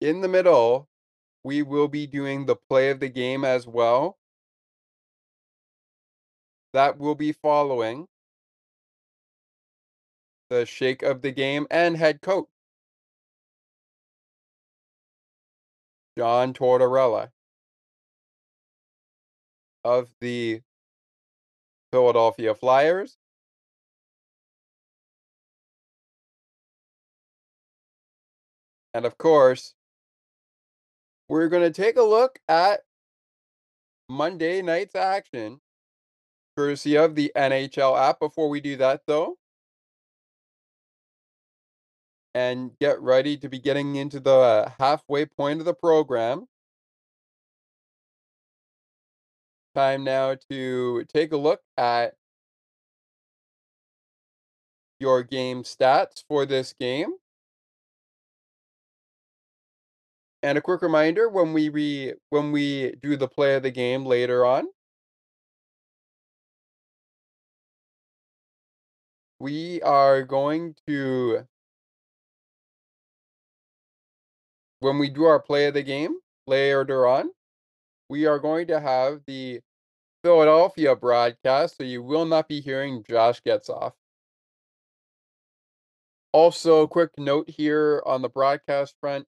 In 0.00 0.20
the 0.20 0.28
middle, 0.28 0.88
we 1.44 1.62
will 1.62 1.88
be 1.88 2.06
doing 2.06 2.46
the 2.46 2.56
play 2.56 2.90
of 2.90 3.00
the 3.00 3.08
game 3.08 3.44
as 3.44 3.66
well. 3.66 4.18
That 6.72 6.98
will 6.98 7.14
be 7.14 7.32
following 7.32 8.08
the 10.52 10.66
shake 10.66 11.02
of 11.02 11.22
the 11.22 11.30
game 11.30 11.66
and 11.70 11.96
head 11.96 12.20
coach 12.20 12.46
John 16.18 16.52
Tortorella 16.52 17.30
of 19.82 20.10
the 20.20 20.60
Philadelphia 21.90 22.54
Flyers. 22.54 23.16
And 28.92 29.06
of 29.06 29.16
course, 29.16 29.72
we're 31.30 31.48
going 31.48 31.62
to 31.62 31.70
take 31.70 31.96
a 31.96 32.02
look 32.02 32.38
at 32.46 32.80
Monday 34.06 34.60
night's 34.60 34.94
action, 34.94 35.62
courtesy 36.58 36.98
of 36.98 37.14
the 37.14 37.32
NHL 37.34 37.98
app. 37.98 38.20
Before 38.20 38.50
we 38.50 38.60
do 38.60 38.76
that, 38.76 39.00
though, 39.06 39.38
and 42.34 42.70
get 42.80 43.00
ready 43.00 43.36
to 43.36 43.48
be 43.48 43.58
getting 43.58 43.96
into 43.96 44.20
the 44.20 44.72
halfway 44.78 45.26
point 45.26 45.60
of 45.60 45.66
the 45.66 45.74
program. 45.74 46.46
Time 49.74 50.04
now 50.04 50.36
to 50.50 51.04
take 51.12 51.32
a 51.32 51.36
look 51.36 51.60
at 51.78 52.14
your 55.00 55.22
game 55.22 55.62
stats 55.62 56.22
for 56.28 56.46
this 56.46 56.74
game. 56.78 57.12
And 60.42 60.58
a 60.58 60.60
quick 60.60 60.82
reminder 60.82 61.28
when 61.28 61.52
we 61.52 61.68
re, 61.68 62.14
when 62.30 62.52
we 62.52 62.94
do 63.02 63.16
the 63.16 63.28
play 63.28 63.54
of 63.56 63.62
the 63.62 63.70
game 63.70 64.04
later 64.04 64.44
on, 64.44 64.66
we 69.38 69.80
are 69.82 70.22
going 70.22 70.74
to 70.86 71.46
when 74.82 74.98
we 74.98 75.08
do 75.08 75.24
our 75.24 75.40
play 75.40 75.66
of 75.66 75.74
the 75.74 75.82
game 75.82 76.16
later 76.46 77.06
on, 77.06 77.30
we 78.08 78.26
are 78.26 78.38
going 78.38 78.66
to 78.66 78.80
have 78.80 79.20
the 79.26 79.60
Philadelphia 80.24 80.94
broadcast, 80.94 81.76
so 81.76 81.84
you 81.84 82.02
will 82.02 82.24
not 82.24 82.48
be 82.48 82.60
hearing 82.60 83.04
Josh 83.08 83.40
Getzoff. 83.42 83.92
Also, 86.32 86.86
quick 86.86 87.10
note 87.18 87.48
here 87.48 88.02
on 88.06 88.22
the 88.22 88.28
broadcast 88.28 88.94
front 89.00 89.26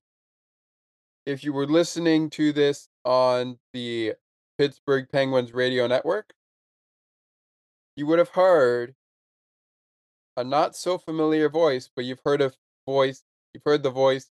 if 1.27 1.43
you 1.43 1.53
were 1.53 1.67
listening 1.67 2.29
to 2.31 2.53
this 2.53 2.89
on 3.05 3.59
the 3.73 4.15
Pittsburgh 4.59 5.07
Penguins 5.11 5.53
radio 5.55 5.87
network, 5.87 6.35
you 7.97 8.07
would 8.07 8.19
have 8.19 8.31
heard 8.31 8.95
a 10.37 10.45
not 10.45 10.77
so 10.77 10.99
familiar 10.99 11.49
voice, 11.49 11.89
but 11.95 12.05
you've 12.05 12.21
heard 12.25 12.43
a 12.43 12.53
voice, 12.87 13.23
you've 13.53 13.65
heard 13.65 13.83
the 13.83 13.91
voice 13.91 14.31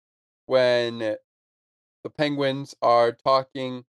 when 0.48 1.00
the 1.00 2.10
Penguins 2.18 2.74
are 2.82 3.12
talking 3.12 3.84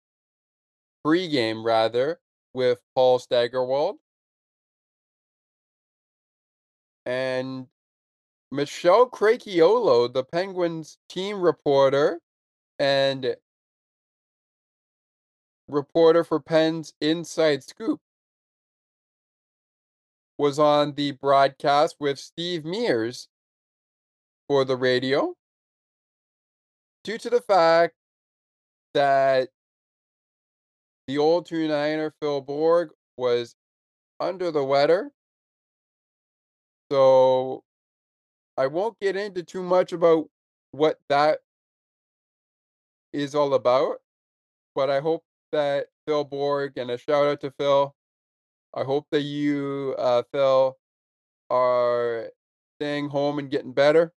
pre-game 1.04 1.64
rather 1.64 2.20
with 2.54 2.78
Paul 2.94 3.18
Steigerwald. 3.18 3.96
And 7.04 7.66
Michelle 8.50 9.10
Crechiolo, 9.10 10.10
the 10.12 10.24
Penguins 10.24 10.96
team 11.08 11.40
reporter 11.40 12.20
and 12.78 13.36
reporter 15.68 16.24
for 16.24 16.40
Penn's 16.40 16.94
Inside 17.00 17.64
Scoop, 17.64 18.00
was 20.38 20.58
on 20.58 20.94
the 20.94 21.12
broadcast 21.12 21.96
with 22.00 22.18
Steve 22.18 22.64
Mears 22.64 23.28
for 24.48 24.64
the 24.64 24.76
radio 24.76 25.34
due 27.04 27.18
to 27.18 27.30
the 27.30 27.40
fact 27.42 27.94
that 28.94 29.50
the 31.06 31.18
old 31.18 31.46
29er 31.46 32.12
Phil 32.20 32.40
Bourque 32.40 32.94
was 33.16 33.54
under 34.20 34.50
the 34.50 34.64
weather. 34.64 35.10
So 36.90 37.62
I 38.56 38.66
won't 38.66 38.98
get 39.00 39.16
into 39.16 39.42
too 39.42 39.62
much 39.62 39.92
about 39.92 40.28
what 40.72 40.98
that 41.08 41.40
is 43.12 43.34
all 43.34 43.54
about. 43.54 43.98
But 44.74 44.90
I 44.90 45.00
hope 45.00 45.24
that 45.52 45.88
Phil 46.06 46.24
Bourque 46.24 46.76
and 46.76 46.90
a 46.90 46.98
shout 46.98 47.26
out 47.26 47.40
to 47.42 47.52
Phil. 47.52 47.94
I 48.74 48.84
hope 48.84 49.06
that 49.12 49.22
you, 49.22 49.94
uh, 49.98 50.22
Phil, 50.32 50.76
are 51.50 52.30
staying 52.80 53.08
home 53.10 53.38
and 53.38 53.50
getting 53.50 53.72
better. 53.72 54.12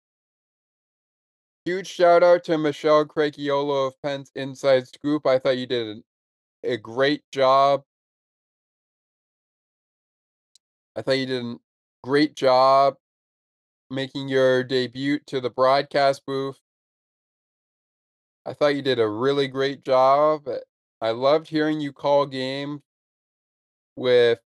Huge 1.65 1.87
shout 1.87 2.23
out 2.23 2.45
to 2.45 2.59
Michelle 2.59 3.07
Crechiolo 3.07 3.87
of 3.87 3.95
Penn's 4.03 4.31
Inside 4.35 4.87
Scoop. 4.87 5.27
I 5.27 5.39
thought 5.39 5.57
you 5.57 5.67
did 5.67 6.03
a 6.63 6.77
great 6.77 7.23
job. 7.33 7.85
I 10.95 11.01
thought 11.01 11.17
you 11.17 11.25
did 11.25 11.43
a 11.43 11.57
great 12.03 12.37
job 12.37 12.97
making 13.91 14.29
your 14.29 14.63
debut 14.63 15.21
to 15.27 15.41
the 15.41 15.49
broadcast 15.49 16.27
booth. 16.27 16.61
I 18.45 18.53
thought 18.53 18.77
you 18.77 18.83
did 18.83 18.99
a 18.99 19.09
really 19.09 19.49
great 19.49 19.85
job. 19.85 20.47
I 21.01 21.13
loved 21.13 21.49
hearing 21.49 21.81
you 21.81 21.95
call 21.95 22.27
game 22.27 22.83
with 23.97 24.41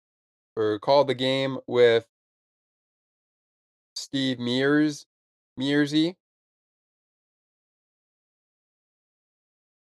or 0.54 0.78
call 0.80 1.06
the 1.06 1.14
game 1.14 1.58
with 1.66 2.04
Steve 3.94 4.38
Mears 4.38 5.06
Mearsy. 5.58 6.16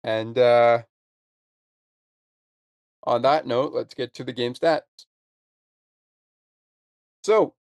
And 0.06 0.38
uh 0.38 0.84
on 3.04 3.22
that 3.24 3.46
note, 3.46 3.74
let's 3.74 3.94
get 3.94 4.14
to 4.16 4.24
the 4.24 4.34
game 4.34 4.54
stats. 4.54 4.82
So, 7.24 7.54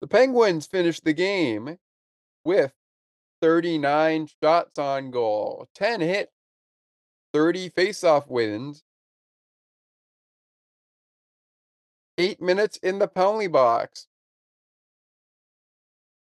the 0.00 0.06
Penguins 0.06 0.66
finished 0.66 1.04
the 1.04 1.12
game 1.12 1.78
with 2.44 2.72
39 3.42 4.28
shots 4.42 4.78
on 4.78 5.10
goal, 5.10 5.68
10 5.74 6.00
hit, 6.00 6.30
30 7.32 7.70
faceoff 7.70 8.28
wins, 8.28 8.82
8 12.18 12.40
minutes 12.40 12.76
in 12.78 12.98
the 12.98 13.08
penalty 13.08 13.46
box. 13.46 14.06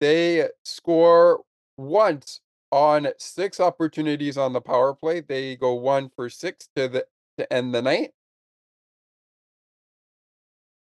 They 0.00 0.48
score 0.64 1.42
once 1.76 2.40
on 2.72 3.08
6 3.18 3.60
opportunities 3.60 4.36
on 4.36 4.52
the 4.52 4.60
power 4.60 4.94
play. 4.94 5.20
They 5.20 5.56
go 5.56 5.74
1 5.74 6.10
for 6.16 6.28
6 6.28 6.68
to 6.76 6.88
the 6.88 7.06
to 7.38 7.52
end 7.52 7.74
the 7.74 7.82
night. 7.82 8.12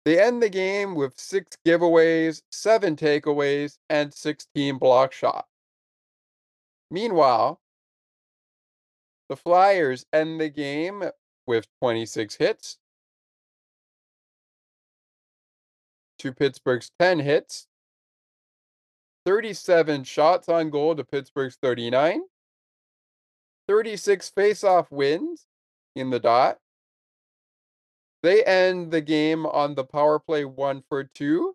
They 0.05 0.21
end 0.21 0.43
the 0.43 0.51
game 0.51 0.95
with 0.95 1.19
six 1.19 1.57
giveaways, 1.67 2.43
seven 2.51 2.95
takeaways, 2.95 3.79
and 3.89 4.13
16 4.13 4.77
block 4.77 5.13
shots. 5.13 5.49
Meanwhile, 6.91 7.61
the 9.31 9.37
Flyers 9.37 10.05
end 10.13 10.41
the 10.41 10.51
game 10.51 11.05
with 11.47 11.67
26 11.81 12.37
hits 12.37 12.79
to 16.19 16.33
Pittsburgh's 16.33 16.91
10 16.99 17.21
hits, 17.21 17.67
37 19.25 20.05
shots 20.05 20.49
on 20.49 20.71
goal 20.71 20.95
to 20.95 21.05
Pittsburgh's 21.05 21.57
39, 21.63 22.23
36 23.69 24.29
face-off 24.31 24.91
wins 24.91 25.47
in 25.97 26.11
the 26.11 26.21
dot, 26.21 26.59
they 28.25 28.43
end 28.43 28.91
the 28.91 29.03
game 29.03 29.45
on 29.45 29.75
the 29.75 29.85
power 29.85 30.19
play 30.19 30.47
one 30.47 30.83
for 30.89 31.05
two. 31.05 31.55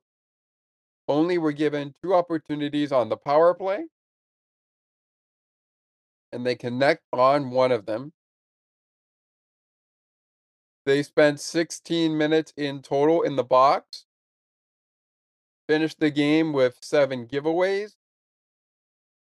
Only 1.07 1.39
were 1.39 1.51
given 1.51 1.95
two 2.03 2.13
opportunities 2.13 2.91
on 2.91 3.09
the 3.09 3.17
power 3.17 3.55
play. 3.55 3.85
And 6.31 6.45
they 6.45 6.53
connect 6.53 7.01
on 7.11 7.49
one 7.49 7.71
of 7.71 7.87
them. 7.87 8.13
They 10.85 11.01
spent 11.01 11.39
16 11.39 12.15
minutes 12.15 12.53
in 12.55 12.83
total 12.83 13.23
in 13.23 13.35
the 13.35 13.43
box. 13.43 14.05
Finished 15.69 15.99
the 15.99 16.09
game 16.09 16.51
with 16.51 16.79
seven 16.81 17.27
giveaways, 17.27 17.91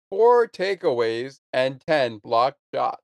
four 0.10 0.48
takeaways, 0.48 1.42
and 1.52 1.82
10 1.86 2.20
blocked 2.20 2.62
shots. 2.74 3.04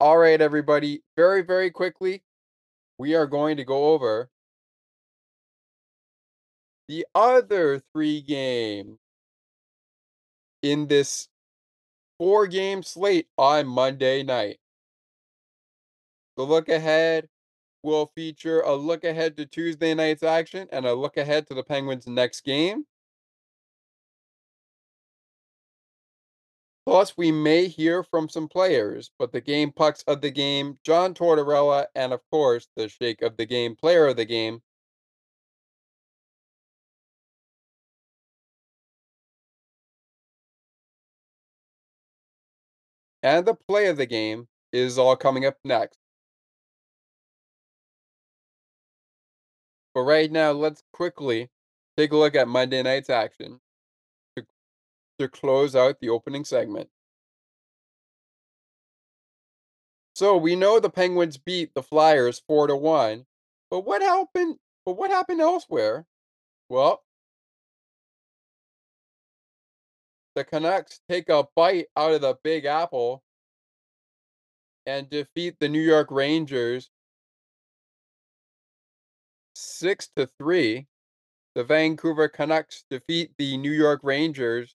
All 0.00 0.16
right, 0.16 0.40
everybody. 0.40 1.02
Very, 1.14 1.42
very 1.42 1.70
quickly, 1.70 2.22
we 2.96 3.14
are 3.14 3.26
going 3.26 3.58
to 3.58 3.66
go 3.66 3.92
over 3.92 4.30
the 6.88 7.04
other 7.14 7.82
three 7.92 8.22
games 8.22 8.96
in 10.62 10.86
this 10.86 11.28
four 12.18 12.46
game 12.46 12.82
slate 12.82 13.28
on 13.36 13.66
Monday 13.66 14.22
night. 14.22 14.56
The 16.38 16.44
look 16.44 16.70
ahead 16.70 17.28
will 17.84 18.06
feature 18.16 18.60
a 18.62 18.74
look 18.74 19.04
ahead 19.04 19.36
to 19.36 19.46
Tuesday 19.46 19.94
night's 19.94 20.22
action 20.24 20.68
and 20.72 20.86
a 20.86 20.94
look 20.94 21.16
ahead 21.16 21.46
to 21.48 21.54
the 21.54 21.62
Penguins' 21.62 22.06
next 22.06 22.40
game. 22.42 22.86
Plus, 26.86 27.16
we 27.16 27.30
may 27.32 27.66
hear 27.68 28.02
from 28.02 28.28
some 28.28 28.48
players, 28.48 29.10
but 29.18 29.32
the 29.32 29.40
game 29.40 29.70
pucks 29.72 30.02
of 30.06 30.20
the 30.22 30.30
game, 30.30 30.78
John 30.84 31.14
Tortorella, 31.14 31.86
and 31.94 32.12
of 32.12 32.20
course, 32.30 32.68
the 32.76 32.88
shake 32.88 33.22
of 33.22 33.36
the 33.36 33.46
game, 33.46 33.76
player 33.76 34.06
of 34.08 34.16
the 34.16 34.24
game, 34.24 34.62
and 43.24 43.44
the 43.46 43.54
play 43.54 43.86
of 43.88 43.96
the 43.96 44.06
game 44.06 44.46
is 44.72 44.98
all 44.98 45.16
coming 45.16 45.44
up 45.46 45.56
next. 45.64 45.98
But 49.94 50.02
right 50.02 50.30
now, 50.30 50.52
let's 50.52 50.82
quickly 50.92 51.50
take 51.96 52.12
a 52.12 52.16
look 52.16 52.34
at 52.34 52.48
Monday 52.48 52.82
night's 52.82 53.10
action 53.10 53.60
to 55.18 55.28
close 55.28 55.76
out 55.76 56.00
the 56.00 56.08
opening 56.08 56.44
segment. 56.44 56.88
So 60.14 60.36
we 60.36 60.54
know 60.54 60.78
the 60.78 60.90
Penguins 60.90 61.38
beat 61.38 61.74
the 61.74 61.82
Flyers 61.82 62.42
4 62.46 62.68
to 62.68 62.76
1. 62.76 63.26
But 63.70 63.80
what 63.80 64.02
happened 64.02 64.58
but 64.86 64.96
what 64.98 65.10
happened 65.10 65.40
elsewhere? 65.40 66.06
Well, 66.68 67.02
the 70.34 70.44
Canucks 70.44 71.00
take 71.08 71.28
a 71.30 71.46
bite 71.56 71.86
out 71.96 72.12
of 72.12 72.20
the 72.20 72.36
Big 72.44 72.66
Apple 72.66 73.22
and 74.84 75.08
defeat 75.08 75.56
the 75.58 75.68
New 75.68 75.80
York 75.80 76.10
Rangers 76.10 76.90
6 79.54 80.08
to 80.16 80.26
3. 80.38 80.86
The 81.54 81.64
Vancouver 81.64 82.28
Canucks 82.28 82.84
defeat 82.90 83.32
the 83.38 83.56
New 83.56 83.70
York 83.70 84.00
Rangers 84.02 84.74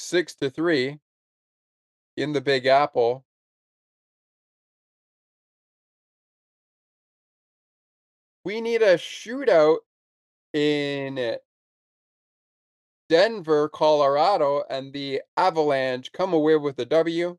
six 0.00 0.34
to 0.34 0.50
three 0.50 0.98
in 2.16 2.32
the 2.32 2.40
Big 2.40 2.66
Apple. 2.66 3.24
We 8.44 8.60
need 8.60 8.82
a 8.82 8.96
shootout 8.96 9.78
in 10.52 11.36
Denver, 13.08 13.68
Colorado, 13.68 14.64
and 14.70 14.92
the 14.92 15.22
Avalanche 15.36 16.10
come 16.12 16.32
away 16.32 16.56
with 16.56 16.78
a 16.78 16.86
W 16.86 17.38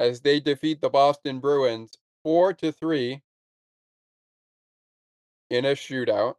as 0.00 0.20
they 0.20 0.40
defeat 0.40 0.80
the 0.80 0.90
Boston 0.90 1.40
Bruins 1.40 1.92
4 2.22 2.52
to 2.54 2.72
3 2.72 3.22
in 5.50 5.64
a 5.64 5.72
shootout. 5.72 6.36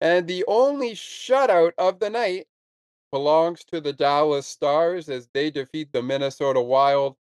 And 0.00 0.26
the 0.26 0.44
only 0.48 0.92
shutout 0.92 1.72
of 1.76 2.00
the 2.00 2.10
night 2.10 2.46
belongs 3.10 3.64
to 3.64 3.80
the 3.80 3.92
Dallas 3.92 4.46
Stars 4.46 5.08
as 5.08 5.28
they 5.34 5.50
defeat 5.50 5.92
the 5.92 6.02
Minnesota 6.02 6.60
Wild 6.60 7.16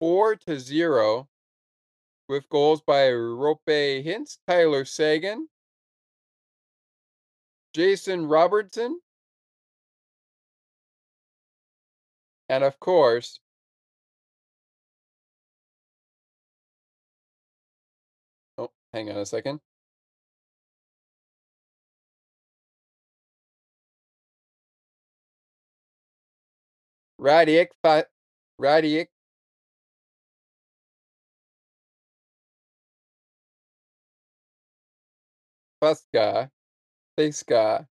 4 0.00 0.36
to 0.36 0.58
0 0.58 1.28
with 2.28 2.48
goals 2.48 2.80
by 2.82 3.08
Roope 3.08 4.04
Hintz, 4.04 4.38
Tyler 4.46 4.84
Seguin, 4.84 5.48
Jason 7.74 8.26
Robertson, 8.26 9.00
and 12.50 12.62
of 12.64 12.78
course, 12.80 13.40
oh, 18.58 18.70
hang 18.92 19.10
on 19.10 19.16
a 19.18 19.26
second. 19.26 19.60
Radic, 27.20 27.68
Radic 28.60 29.08
Pasca, 35.78 36.50
Pesca. 37.16 37.88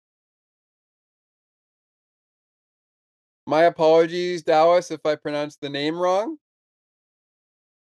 My 3.48 3.64
apologies, 3.64 4.42
Dallas, 4.44 4.90
if 4.90 5.06
I 5.06 5.16
pronounced 5.16 5.62
the 5.62 5.70
name 5.70 5.98
wrong. 5.98 6.38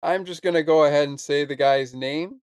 I'm 0.02 0.24
just 0.24 0.42
going 0.42 0.54
to 0.54 0.62
go 0.62 0.84
ahead 0.84 1.09
and 1.09 1.18
say 1.18 1.44
the 1.44 1.57
guy's 1.57 1.94
name 1.94 2.40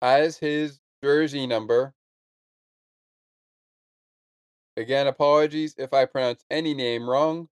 as 0.00 0.38
his 0.38 0.80
jersey 1.02 1.46
number. 1.46 1.94
Again, 4.76 5.06
apologies 5.06 5.74
if 5.78 5.92
I 5.92 6.06
pronounce 6.06 6.44
any 6.50 6.74
name 6.74 7.08
wrong. 7.08 7.48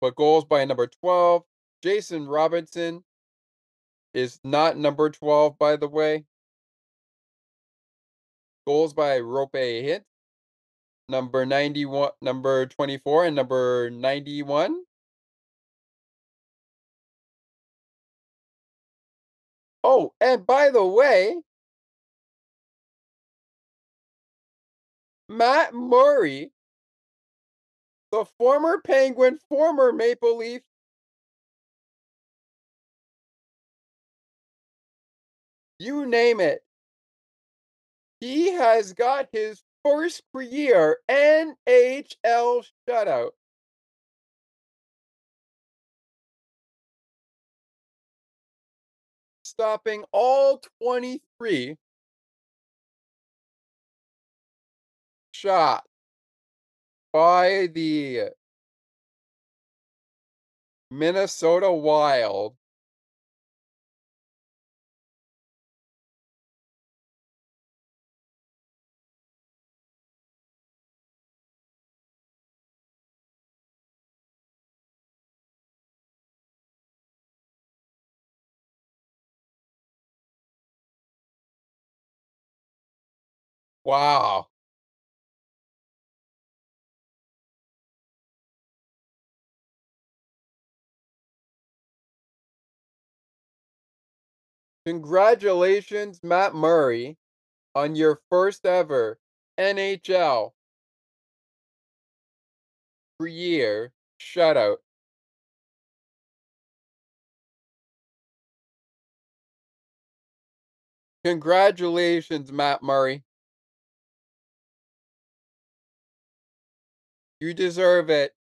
But 0.00 0.16
goals 0.16 0.44
by 0.44 0.64
number 0.64 0.86
12, 0.86 1.42
Jason 1.82 2.26
Robinson 2.26 3.04
is 4.14 4.40
not 4.44 4.76
number 4.76 5.10
12, 5.10 5.58
by 5.58 5.76
the 5.76 5.88
way. 5.88 6.24
Goals 8.66 8.94
by 8.94 9.18
Roope 9.18 9.50
Hintz, 9.52 10.04
number 11.10 11.44
91, 11.44 12.10
number 12.22 12.66
24, 12.66 13.26
and 13.26 13.36
number 13.36 13.90
91. 13.90 14.84
Oh, 19.84 20.12
and 20.20 20.46
by 20.46 20.70
the 20.70 20.84
way, 20.84 21.36
Matt 25.28 25.74
Murray, 25.74 26.52
the 28.12 28.24
former 28.38 28.80
Penguin, 28.80 29.38
former 29.48 29.92
Maple 29.92 30.38
Leaf, 30.38 30.62
you 35.78 36.06
name 36.06 36.40
it. 36.40 36.62
He 38.20 38.52
has 38.52 38.92
got 38.92 39.28
his 39.32 39.62
first 39.84 40.22
career 40.34 40.98
NHL 41.08 42.64
shutout. 42.88 43.30
Stopping 49.42 50.04
all 50.12 50.60
23 50.82 51.76
shots 55.32 55.86
by 57.12 57.68
the 57.72 58.30
Minnesota 60.90 61.70
Wild. 61.70 62.59
Wow. 83.84 84.48
Congratulations, 94.84 96.22
Matt 96.22 96.54
Murray, 96.54 97.16
on 97.74 97.96
your 97.96 98.20
first 98.30 98.66
ever 98.66 99.18
NHL 99.58 100.54
year 103.26 103.92
shutout. 104.20 104.78
Congratulations, 111.24 112.52
Matt 112.52 112.82
Murray. 112.82 113.24
You 117.40 117.54
deserve 117.54 118.10
it. 118.10 118.34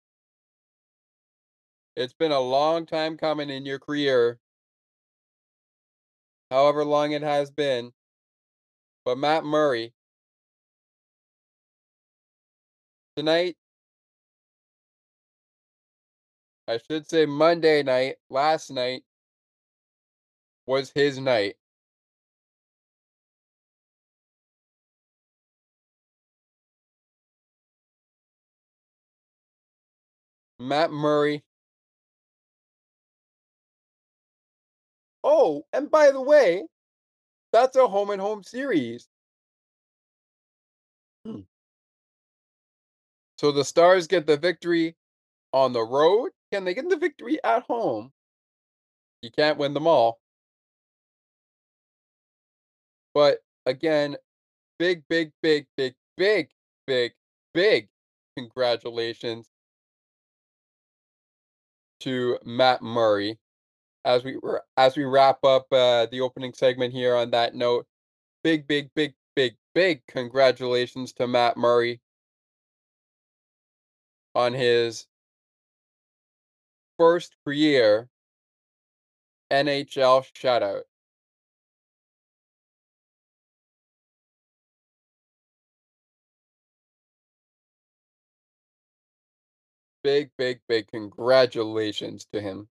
It's 1.95 2.13
been 2.13 2.31
a 2.31 2.39
long 2.39 2.87
time 2.87 3.15
coming 3.15 3.49
in 3.49 3.65
your 3.65 3.77
career. 3.77 4.39
However 6.49 6.83
long 6.83 7.11
it 7.11 7.21
has 7.21 7.51
been. 7.51 7.93
But 9.05 9.19
Matt 9.19 9.45
Murray, 9.45 9.93
tonight, 13.15 13.55
I 16.67 16.79
should 16.79 17.07
say 17.07 17.25
Monday 17.25 17.83
night, 17.83 18.15
last 18.29 18.71
night, 18.71 19.03
was 20.65 20.91
his 20.91 21.19
night. 21.19 21.55
Matt 30.59 30.91
Murray. 30.91 31.43
Oh, 35.23 35.65
and 35.73 35.91
by 35.91 36.11
the 36.11 36.21
way, 36.21 36.63
that's 37.51 37.75
a 37.75 37.87
home 37.87 38.09
and 38.11 38.21
home 38.21 38.43
series. 38.43 39.07
Hmm. 41.25 41.41
So 43.37 43.51
the 43.51 43.65
Stars 43.65 44.07
get 44.07 44.25
the 44.25 44.37
victory 44.37 44.95
on 45.53 45.73
the 45.73 45.83
road. 45.83 46.31
Can 46.51 46.65
they 46.65 46.73
get 46.73 46.89
the 46.89 46.97
victory 46.97 47.39
at 47.43 47.63
home? 47.63 48.11
You 49.21 49.31
can't 49.31 49.57
win 49.57 49.73
them 49.73 49.87
all. 49.87 50.19
But 53.13 53.39
again, 53.65 54.15
big, 54.79 55.03
big, 55.09 55.31
big, 55.41 55.65
big, 55.75 55.95
big, 56.17 56.49
big, 56.85 57.13
big 57.53 57.89
congratulations 58.37 59.49
to 62.01 62.37
Matt 62.45 62.81
Murray 62.81 63.37
as 64.05 64.23
we 64.23 64.37
as 64.77 64.95
we 64.95 65.03
wrap 65.03 65.43
up 65.43 65.67
uh, 65.71 66.07
the 66.11 66.21
opening 66.21 66.53
segment 66.53 66.93
here 66.93 67.15
on 67.15 67.31
that 67.31 67.55
note. 67.55 67.85
Big, 68.43 68.67
big, 68.67 68.89
big, 68.95 69.13
big, 69.35 69.55
big 69.75 70.01
congratulations 70.07 71.11
to 71.13 71.27
Matt 71.27 71.57
Murray 71.57 71.99
on 74.33 74.53
his 74.53 75.07
first 76.97 77.35
career 77.43 78.09
NHL 79.51 80.25
shutout. 80.33 80.83
Big, 90.01 90.31
big, 90.37 90.61
big 90.67 90.87
congratulations 90.87 92.25
to 92.33 92.41
him. 92.41 92.67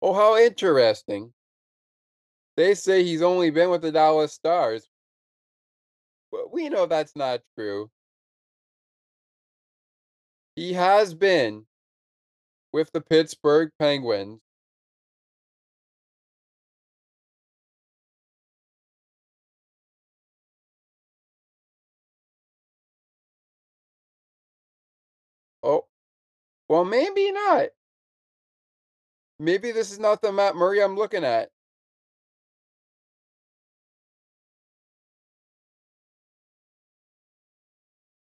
Oh, 0.00 0.14
how 0.14 0.36
interesting. 0.38 1.34
They 2.56 2.74
say 2.74 3.04
he's 3.04 3.22
only 3.22 3.50
been 3.50 3.70
with 3.70 3.82
the 3.82 3.92
Dallas 3.92 4.32
Stars. 4.34 4.88
But 6.30 6.52
we 6.52 6.68
know 6.68 6.86
that's 6.86 7.16
not 7.16 7.42
true. 7.56 7.90
He 10.56 10.72
has 10.72 11.14
been 11.14 11.66
with 12.72 12.92
the 12.92 13.00
Pittsburgh 13.00 13.70
Penguins. 13.78 14.40
Oh, 25.62 25.86
well, 26.68 26.84
maybe 26.84 27.32
not. 27.32 27.70
Maybe 29.38 29.72
this 29.72 29.90
is 29.90 29.98
not 29.98 30.20
the 30.20 30.30
Matt 30.32 30.56
Murray 30.56 30.82
I'm 30.82 30.96
looking 30.96 31.24
at. 31.24 31.50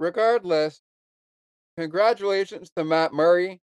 Regardless, 0.01 0.83
congratulations 1.81 2.71
to 2.77 2.85
Matt 2.85 3.15
Murray. 3.15 3.59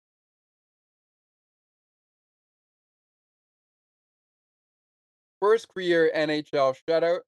First 5.38 5.68
career 5.68 6.10
NHL 6.16 6.74
shutout. 6.88 7.20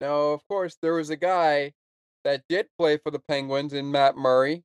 Now, 0.00 0.32
of 0.32 0.40
course, 0.48 0.78
there 0.80 0.94
was 0.94 1.10
a 1.10 1.16
guy 1.16 1.74
that 2.24 2.44
did 2.48 2.68
play 2.78 2.96
for 2.96 3.10
the 3.10 3.18
Penguins 3.18 3.74
in 3.74 3.90
Matt 3.90 4.16
Murray 4.16 4.64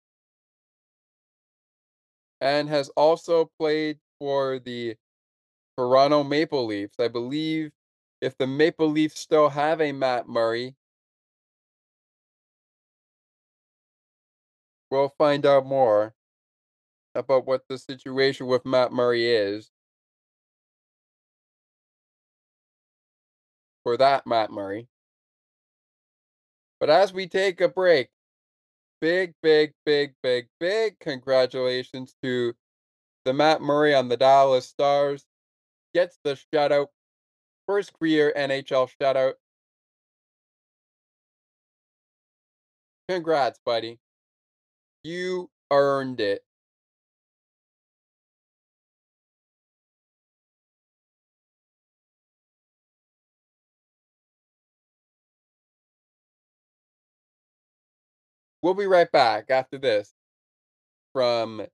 and 2.40 2.70
has 2.70 2.88
also 2.96 3.52
played 3.60 4.00
for 4.20 4.60
the 4.60 4.96
Toronto 5.78 6.24
Maple 6.24 6.66
Leafs. 6.66 6.96
I 6.98 7.10
believe 7.10 7.72
if 8.24 8.38
the 8.38 8.48
Maple 8.48 8.90
Leafs 8.90 9.20
still 9.20 9.50
have 9.50 9.82
a 9.82 9.92
Matt 9.92 10.30
Murray, 10.30 10.76
we'll 14.90 15.14
find 15.18 15.46
out 15.46 15.66
more 15.66 16.16
about 17.14 17.46
what 17.46 17.64
the 17.68 17.78
situation 17.78 18.48
with 18.48 18.66
Matt 18.66 18.94
Murray 18.94 19.28
is. 19.30 19.72
For 23.84 23.98
that, 23.98 24.26
Matt 24.26 24.52
Murray. 24.52 24.88
But 26.80 26.90
as 26.90 27.12
we 27.12 27.28
take 27.28 27.60
a 27.60 27.68
break, 27.68 28.08
big, 29.02 29.34
big, 29.44 29.74
big, 29.86 30.14
big, 30.24 30.48
big 30.62 30.98
congratulations 31.00 32.16
to 32.24 32.54
the 33.26 33.34
Matt 33.34 33.62
Murray 33.62 33.94
on 33.94 34.08
the 34.08 34.16
Dallas 34.16 34.66
Stars. 34.66 35.26
Gets 35.94 36.18
the 36.24 36.38
shutout 36.54 36.88
First 37.68 37.94
career 37.98 38.34
NHL 38.36 38.90
shutout. 39.00 39.34
Congrats, 43.08 43.60
buddy. 43.66 44.00
You 45.04 45.50
earned 45.72 46.20
it. 46.22 46.44
We'll 58.62 58.74
be 58.74 58.88
right 58.88 59.12
back 59.12 59.50
after 59.50 59.78
this 59.78 60.14
from 61.12 61.68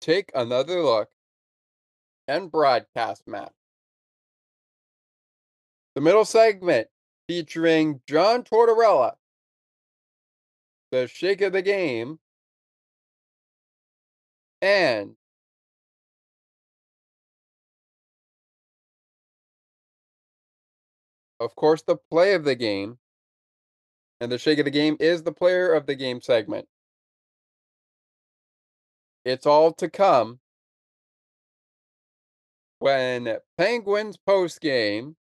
Take 0.00 0.30
Another 0.34 0.82
Look 0.82 1.10
and 2.26 2.50
Broadcast 2.50 3.26
Map. 3.26 3.52
The 5.94 6.00
middle 6.00 6.24
segment 6.24 6.88
featuring 7.28 8.00
John 8.08 8.42
Tortorella, 8.42 9.14
the 10.90 11.06
shake 11.06 11.40
of 11.40 11.52
the 11.52 11.62
game, 11.62 12.18
and 14.60 15.14
of 21.38 21.54
course 21.54 21.82
the 21.82 21.96
play 21.96 22.34
of 22.34 22.44
the 22.44 22.56
game. 22.56 22.98
And 24.20 24.32
the 24.32 24.38
shake 24.38 24.58
of 24.58 24.64
the 24.64 24.70
game 24.70 24.96
is 25.00 25.22
the 25.22 25.32
player 25.32 25.72
of 25.72 25.86
the 25.86 25.94
game 25.94 26.20
segment. 26.20 26.66
It's 29.24 29.46
all 29.46 29.72
to 29.74 29.88
come. 29.88 30.40
When 32.78 33.38
Penguins 33.58 34.16
post 34.16 34.60
game 34.60 35.16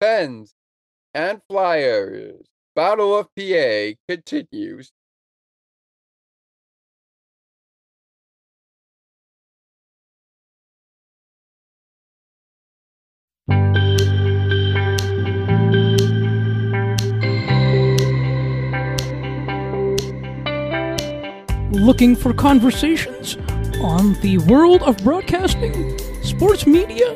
Pens 0.00 0.54
and 1.14 1.40
Flyers 1.48 2.46
Battle 2.76 3.16
of 3.16 3.28
PA 3.34 3.96
continues. 4.06 4.92
Looking 21.72 22.14
for 22.14 22.34
conversations 22.34 23.36
on 23.80 24.20
the 24.20 24.36
world 24.48 24.82
of 24.82 24.98
broadcasting, 24.98 25.98
sports 26.22 26.66
media, 26.66 27.14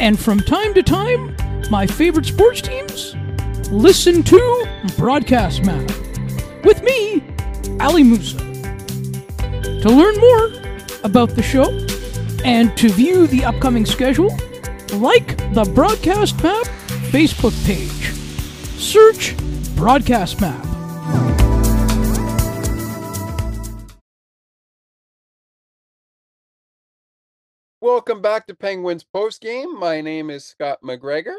and 0.00 0.18
from 0.18 0.40
time 0.40 0.74
to 0.74 0.82
time, 0.82 1.36
my 1.70 1.86
favorite 1.86 2.26
sports 2.26 2.60
teams? 2.60 3.14
Listen 3.70 4.22
to 4.22 4.68
Broadcast 4.96 5.64
Map 5.64 5.90
with 6.64 6.82
me, 6.82 7.22
Ali 7.80 8.02
Musa. 8.02 8.38
To 8.38 9.88
learn 9.88 10.16
more 10.18 10.52
about 11.04 11.30
the 11.30 11.42
show 11.42 11.70
and 12.44 12.76
to 12.76 12.88
view 12.88 13.26
the 13.26 13.44
upcoming 13.44 13.86
schedule, 13.86 14.30
like 14.92 15.36
the 15.54 15.70
Broadcast 15.74 16.42
Map 16.42 16.66
Facebook 17.10 17.54
page. 17.66 18.12
Search 18.80 19.34
Broadcast 19.74 20.40
Map. 20.40 20.75
Welcome 27.86 28.20
back 28.20 28.48
to 28.48 28.54
Penguins 28.56 29.04
Post 29.04 29.40
Game. 29.40 29.78
My 29.78 30.00
name 30.00 30.28
is 30.28 30.44
Scott 30.44 30.80
McGregor. 30.82 31.36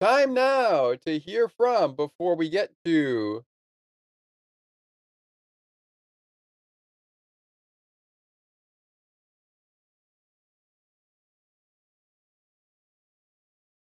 Time 0.00 0.32
now 0.32 0.94
to 1.04 1.18
hear 1.18 1.50
from 1.50 1.94
before 1.94 2.34
we 2.34 2.48
get 2.48 2.70
to 2.86 3.44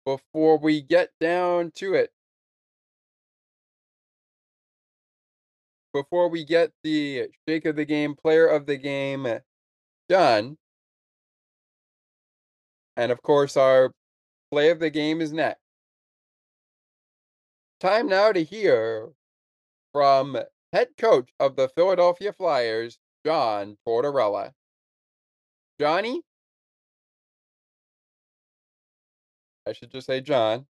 before 0.03 0.57
we 0.57 0.82
get 0.82 1.11
down 1.22 1.74
to 1.76 1.93
it. 1.93 2.09
Before 5.93 6.28
we 6.28 6.43
get 6.43 6.72
the 6.82 7.28
shake 7.47 7.66
of 7.66 7.76
the 7.76 7.86
game, 7.86 8.16
player 8.16 8.47
of 8.47 8.66
the 8.66 8.78
game 8.78 9.28
done. 10.10 10.58
And 12.97 13.12
of 13.12 13.22
course, 13.22 13.58
our 13.58 13.91
play 14.51 14.70
of 14.70 14.80
the 14.80 14.89
game 14.89 15.22
is 15.22 15.34
next. 15.34 15.60
Time 17.80 18.08
now 18.08 18.32
to 18.32 18.43
hear 18.43 19.10
from 19.91 20.38
head 20.72 20.89
coach 20.97 21.30
of 21.39 21.56
the 21.56 21.70
Philadelphia 21.70 22.32
Flyers, 22.34 22.97
John 23.26 23.78
Tortorella. 23.88 24.51
Johnny? 25.80 26.22
I 29.68 29.74
should 29.74 29.91
just 29.91 30.08
say 30.08 30.22
John. 30.22 30.68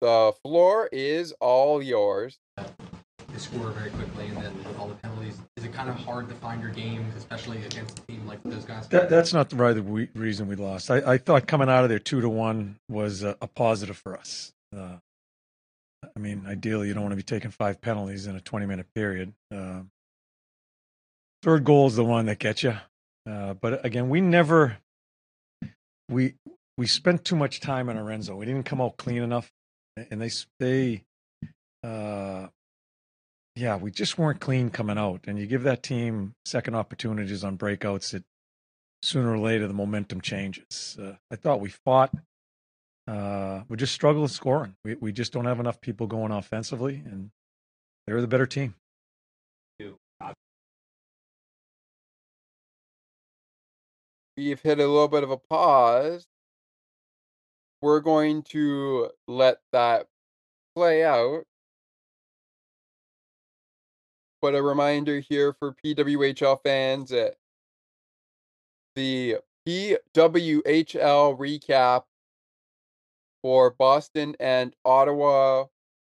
The 0.00 0.32
floor 0.42 0.88
is 0.92 1.32
all 1.40 1.82
yours. 1.82 2.38
Score 3.36 3.70
very 3.70 3.90
quickly, 3.90 4.26
and 4.26 4.36
then 4.36 4.56
with 4.58 4.78
all 4.78 4.88
the 4.88 4.94
penalties, 5.24 5.46
is 5.56 5.64
it 5.64 5.72
kind 5.72 5.88
of 5.88 5.96
hard 5.96 6.28
to 6.28 6.34
find 6.34 6.60
your 6.62 6.70
game, 6.70 7.06
especially 7.16 7.58
against 7.64 7.98
a 7.98 8.02
team 8.02 8.26
like 8.26 8.42
those 8.44 8.64
guys? 8.64 8.88
That, 8.88 9.08
that's 9.08 9.32
not 9.32 9.50
the 9.50 9.56
right 9.56 10.08
reason 10.14 10.48
we 10.48 10.56
lost. 10.56 10.90
I, 10.90 11.14
I 11.14 11.18
thought 11.18 11.46
coming 11.46 11.68
out 11.68 11.84
of 11.84 11.90
there 11.90 11.98
two 11.98 12.20
to 12.20 12.28
one 12.28 12.78
was 12.88 13.22
a, 13.22 13.36
a 13.40 13.46
positive 13.46 13.96
for 13.96 14.16
us. 14.16 14.52
Uh, 14.74 14.96
I 16.04 16.18
mean, 16.18 16.44
ideally, 16.46 16.88
you 16.88 16.94
don't 16.94 17.02
want 17.02 17.12
to 17.12 17.16
be 17.16 17.22
taking 17.22 17.50
five 17.50 17.80
penalties 17.80 18.26
in 18.26 18.36
a 18.36 18.40
20 18.40 18.66
minute 18.66 18.86
period. 18.94 19.32
Uh, 19.54 19.82
third 21.42 21.64
goal 21.64 21.86
is 21.86 21.96
the 21.96 22.04
one 22.04 22.26
that 22.26 22.38
gets 22.38 22.62
you. 22.62 22.76
Uh, 23.28 23.54
but 23.54 23.84
again, 23.84 24.10
we 24.10 24.20
never 24.20 24.76
we 26.10 26.34
we 26.76 26.86
spent 26.86 27.24
too 27.24 27.36
much 27.36 27.60
time 27.60 27.88
end 27.88 28.24
zone. 28.24 28.36
We 28.36 28.44
didn't 28.44 28.64
come 28.64 28.82
out 28.82 28.98
clean 28.98 29.22
enough, 29.22 29.50
and 29.96 30.20
they 30.20 30.30
they 30.60 31.04
uh, 31.82 32.48
yeah, 33.56 33.76
we 33.76 33.90
just 33.90 34.18
weren't 34.18 34.40
clean 34.40 34.70
coming 34.70 34.98
out. 34.98 35.20
And 35.26 35.38
you 35.38 35.46
give 35.46 35.62
that 35.62 35.82
team 35.82 36.34
second 36.44 36.74
opportunities 36.74 37.44
on 37.44 37.56
breakouts, 37.56 38.10
that 38.12 38.24
sooner 39.02 39.32
or 39.32 39.38
later 39.38 39.68
the 39.68 39.74
momentum 39.74 40.20
changes. 40.20 40.96
Uh, 41.00 41.14
I 41.30 41.36
thought 41.36 41.60
we 41.60 41.70
fought. 41.70 42.12
Uh, 43.06 43.62
we 43.68 43.76
just 43.76 43.92
struggled 43.92 44.30
scoring. 44.30 44.76
We 44.84 44.94
we 44.94 45.12
just 45.12 45.32
don't 45.32 45.44
have 45.44 45.60
enough 45.60 45.80
people 45.80 46.06
going 46.06 46.32
offensively, 46.32 47.02
and 47.04 47.30
they're 48.06 48.22
the 48.22 48.26
better 48.26 48.46
team. 48.46 48.74
We've 54.36 54.60
hit 54.60 54.80
a 54.80 54.86
little 54.86 55.06
bit 55.08 55.22
of 55.22 55.30
a 55.30 55.36
pause. 55.36 56.26
We're 57.80 58.00
going 58.00 58.42
to 58.44 59.10
let 59.28 59.58
that 59.72 60.06
play 60.74 61.04
out. 61.04 61.44
But 64.44 64.54
a 64.54 64.62
reminder 64.62 65.20
here 65.20 65.54
for 65.54 65.74
PWHL 65.82 66.62
fans 66.62 67.08
that 67.08 67.36
the 68.94 69.38
PWHL 69.66 71.38
recap 71.38 72.02
for 73.40 73.70
Boston 73.70 74.36
and 74.38 74.76
Ottawa 74.84 75.64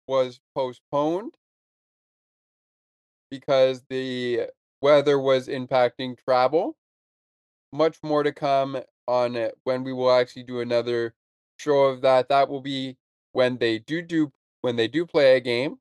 was 0.08 0.40
postponed 0.54 1.34
because 3.30 3.84
the 3.90 4.48
weather 4.80 5.18
was 5.18 5.46
impacting 5.46 6.16
travel. 6.16 6.76
Much 7.74 7.98
more 8.02 8.22
to 8.22 8.32
come 8.32 8.78
on 9.06 9.36
it 9.36 9.54
when 9.64 9.84
we 9.84 9.92
will 9.92 10.10
actually 10.10 10.44
do 10.44 10.60
another 10.60 11.12
show 11.58 11.82
of 11.82 12.00
that. 12.00 12.30
That 12.30 12.48
will 12.48 12.62
be 12.62 12.96
when 13.32 13.58
they 13.58 13.80
do 13.80 14.00
do 14.00 14.32
when 14.62 14.76
they 14.76 14.88
do 14.88 15.04
play 15.04 15.36
a 15.36 15.40
game. 15.40 15.78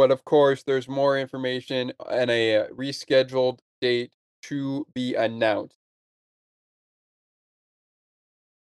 But 0.00 0.10
of 0.10 0.24
course, 0.24 0.62
there's 0.62 0.88
more 0.88 1.18
information 1.18 1.92
and 2.10 2.30
a 2.30 2.56
uh, 2.56 2.66
rescheduled 2.68 3.58
date 3.82 4.10
to 4.44 4.86
be 4.94 5.14
announced. 5.14 5.76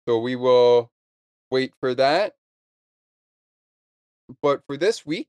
So 0.09 0.19
we 0.19 0.35
will 0.35 0.91
wait 1.51 1.75
for 1.79 1.95
that. 1.95 2.37
But 4.41 4.63
for 4.67 4.79
this 4.79 5.05
week, 5.05 5.29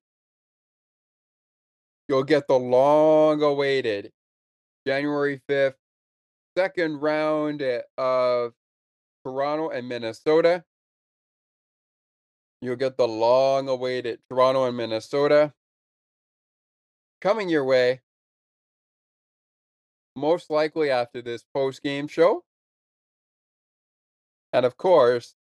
you'll 2.07 2.23
get 2.23 2.47
the 2.47 2.57
long 2.57 3.41
awaited 3.43 4.13
January 4.87 5.41
5th 5.49 5.75
second 6.57 7.01
round 7.01 7.61
eh, 7.61 7.81
of 7.97 8.53
Toronto 9.25 9.71
and 9.71 9.89
Minnesota. 9.89 10.63
You'll 12.61 12.77
get 12.77 12.95
the 12.95 13.09
long 13.09 13.67
awaited 13.67 14.19
Toronto 14.29 14.67
and 14.67 14.77
Minnesota 14.77 15.51
coming 17.27 17.49
your 17.49 17.65
way 17.65 17.99
most 20.15 20.49
likely 20.49 20.89
after 20.89 21.21
this 21.21 21.43
post 21.53 21.83
game 21.83 22.07
show. 22.07 22.41
And 24.53 24.65
of 24.65 24.77
course, 24.77 25.35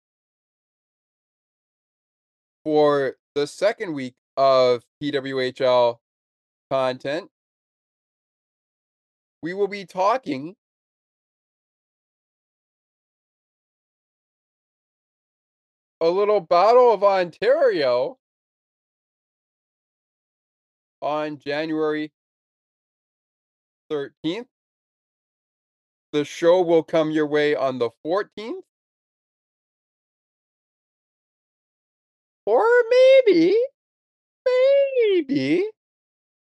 for 2.64 3.14
the 3.36 3.46
second 3.46 3.92
week 3.92 4.16
of 4.36 4.82
PWHL 5.00 5.98
content, 6.72 7.30
we 9.40 9.54
will 9.54 9.68
be 9.68 9.84
talking 9.84 10.56
a 16.00 16.10
little 16.10 16.40
Battle 16.40 16.92
of 16.92 17.04
Ontario 17.04 18.18
on 21.02 21.38
January 21.38 22.12
13th. 23.90 24.46
The 26.12 26.24
show 26.24 26.62
will 26.62 26.82
come 26.82 27.10
your 27.10 27.26
way 27.26 27.54
on 27.54 27.78
the 27.78 27.90
14th. 28.04 28.62
Or 32.46 32.64
maybe, 33.26 33.56
maybe 34.46 35.64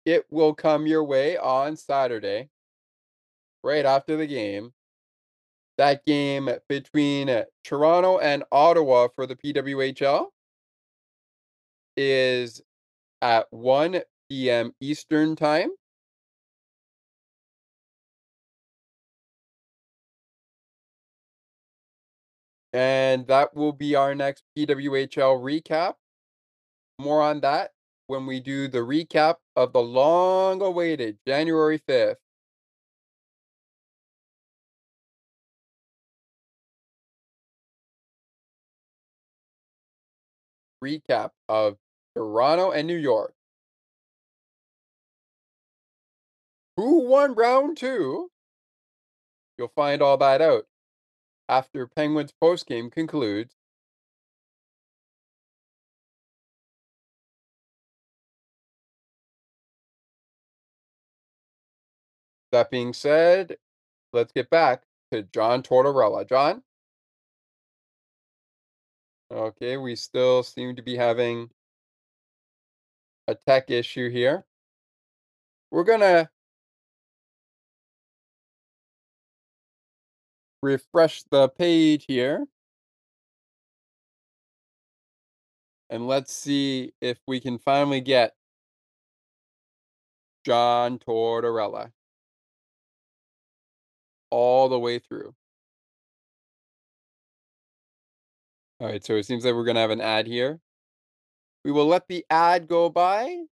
it 0.05 0.25
will 0.29 0.53
come 0.53 0.85
your 0.85 1.03
way 1.03 1.38
on 1.38 1.77
Saturday, 1.77 2.49
right 3.63 3.85
after 3.85 4.17
the 4.17 4.27
game. 4.27 4.73
That 5.77 6.05
game 6.05 6.49
between 6.67 7.43
Toronto 7.63 8.17
and 8.17 8.43
Ottawa 8.51 9.07
for 9.15 9.25
the 9.27 9.35
PWHL 9.35 10.27
is 11.95 12.61
at 13.21 13.47
1 13.51 14.01
p.m. 14.30 14.73
Eastern 14.80 15.36
Time. 15.36 15.71
And 22.73 23.28
that 23.28 23.55
will 23.55 23.73
be 23.73 23.95
our 23.95 24.13
next 24.15 24.43
PWHL 24.55 25.41
recap. 25.41 25.95
More 26.99 27.21
on 27.21 27.41
that 27.41 27.71
when 28.07 28.25
we 28.25 28.39
do 28.39 28.67
the 28.67 28.80
recap 28.80 29.38
of 29.55 29.73
the 29.73 29.82
long 29.82 30.61
awaited 30.61 31.17
January 31.25 31.80
5th. 31.80 32.17
Recap 40.84 41.32
of 41.47 41.78
Toronto 42.15 42.71
and 42.71 42.88
New 42.88 42.97
York. 42.97 43.36
Who 46.78 47.07
won 47.07 47.34
round 47.34 47.75
two? 47.78 48.30
You'll 49.57 49.71
find 49.75 50.01
all 50.01 50.17
that 50.17 50.41
out 50.41 50.65
after 51.49 51.88
Penguins 51.88 52.34
postgame 52.41 52.91
concludes. 52.91 53.55
That 62.51 62.69
being 62.69 62.93
said, 62.93 63.57
let's 64.13 64.32
get 64.32 64.49
back 64.51 64.84
to 65.11 65.23
John 65.23 65.63
Tortorella. 65.63 66.30
John? 66.30 66.61
Okay, 69.32 69.78
we 69.78 69.95
still 69.95 70.43
seem 70.43 70.75
to 70.75 70.84
be 70.84 70.95
having 70.95 71.49
a 73.28 73.36
tech 73.36 73.71
issue 73.71 74.09
here. 74.09 74.45
We're 75.71 75.84
going 75.84 75.99
to 75.99 76.30
refresh 80.62 81.24
the 81.24 81.49
page 81.49 82.05
here. 82.08 82.45
And 85.89 86.08
let's 86.08 86.34
see 86.34 86.93
if 87.01 87.18
we 87.28 87.39
can 87.39 87.58
finally 87.58 88.01
get 88.01 88.34
John 90.45 90.99
Tortorella 90.99 91.91
all 94.30 94.70
the 94.70 94.80
way 94.80 94.99
through. 94.99 95.34
All 98.80 98.88
right, 98.88 99.03
so 99.03 99.16
it 99.16 99.26
seems 99.26 99.43
like 99.43 99.55
we're 99.55 99.64
going 99.64 99.76
to 99.76 99.82
have 99.82 99.91
an 99.91 100.01
ad 100.01 100.28
here. 100.28 100.60
We 101.66 101.72
will 101.72 101.88
let 101.88 102.08
the 102.08 102.26
ad 102.30 102.68
go 102.68 102.89
by 102.89 103.43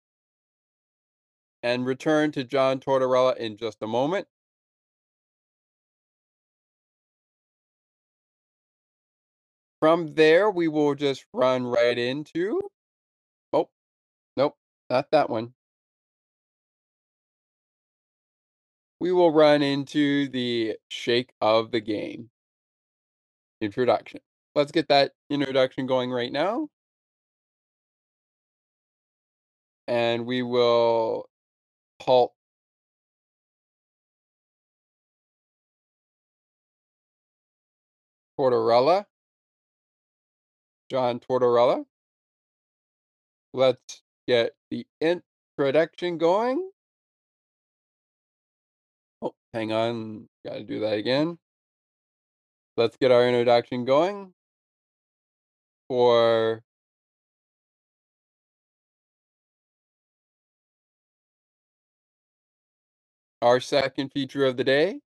and 1.62 1.84
return 1.84 2.30
to 2.32 2.44
John 2.44 2.78
Tortorella 2.78 3.36
in 3.36 3.56
just 3.56 3.82
a 3.82 3.86
moment. 3.86 4.28
From 9.86 10.14
there, 10.16 10.50
we 10.50 10.66
will 10.66 10.96
just 10.96 11.26
run 11.32 11.64
right 11.64 11.96
into. 11.96 12.60
Oh, 13.52 13.68
nope, 14.36 14.56
not 14.90 15.12
that 15.12 15.30
one. 15.30 15.54
We 18.98 19.12
will 19.12 19.30
run 19.30 19.62
into 19.62 20.28
the 20.28 20.74
shake 20.88 21.30
of 21.40 21.70
the 21.70 21.78
game 21.78 22.30
introduction. 23.60 24.18
Let's 24.56 24.72
get 24.72 24.88
that 24.88 25.12
introduction 25.30 25.86
going 25.86 26.10
right 26.10 26.32
now. 26.32 26.68
And 29.86 30.26
we 30.26 30.42
will 30.42 31.28
halt 32.02 32.32
Tortorella. 38.36 39.06
John 40.90 41.20
Tortorella. 41.20 41.84
Let's 43.52 44.02
get 44.28 44.52
the 44.70 44.86
introduction 45.00 46.18
going. 46.18 46.70
Oh, 49.22 49.34
hang 49.52 49.72
on. 49.72 50.28
Got 50.44 50.54
to 50.54 50.62
do 50.64 50.80
that 50.80 50.94
again. 50.94 51.38
Let's 52.76 52.96
get 52.98 53.10
our 53.10 53.26
introduction 53.26 53.84
going 53.86 54.34
for 55.88 56.62
our 63.40 63.60
second 63.60 64.10
feature 64.10 64.44
of 64.44 64.56
the 64.56 64.64
day. 64.64 65.00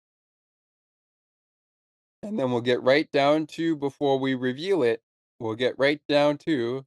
And 2.23 2.39
then 2.39 2.51
we'll 2.51 2.61
get 2.61 2.83
right 2.83 3.11
down 3.13 3.47
to, 3.49 3.77
before 3.77 4.19
we 4.19 4.35
reveal 4.35 4.83
it, 4.83 5.01
we'll 5.39 5.55
get 5.55 5.79
right 5.79 6.01
down 6.09 6.39
to 6.39 6.85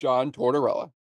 John 0.00 0.32
Tortorella. 0.32 0.92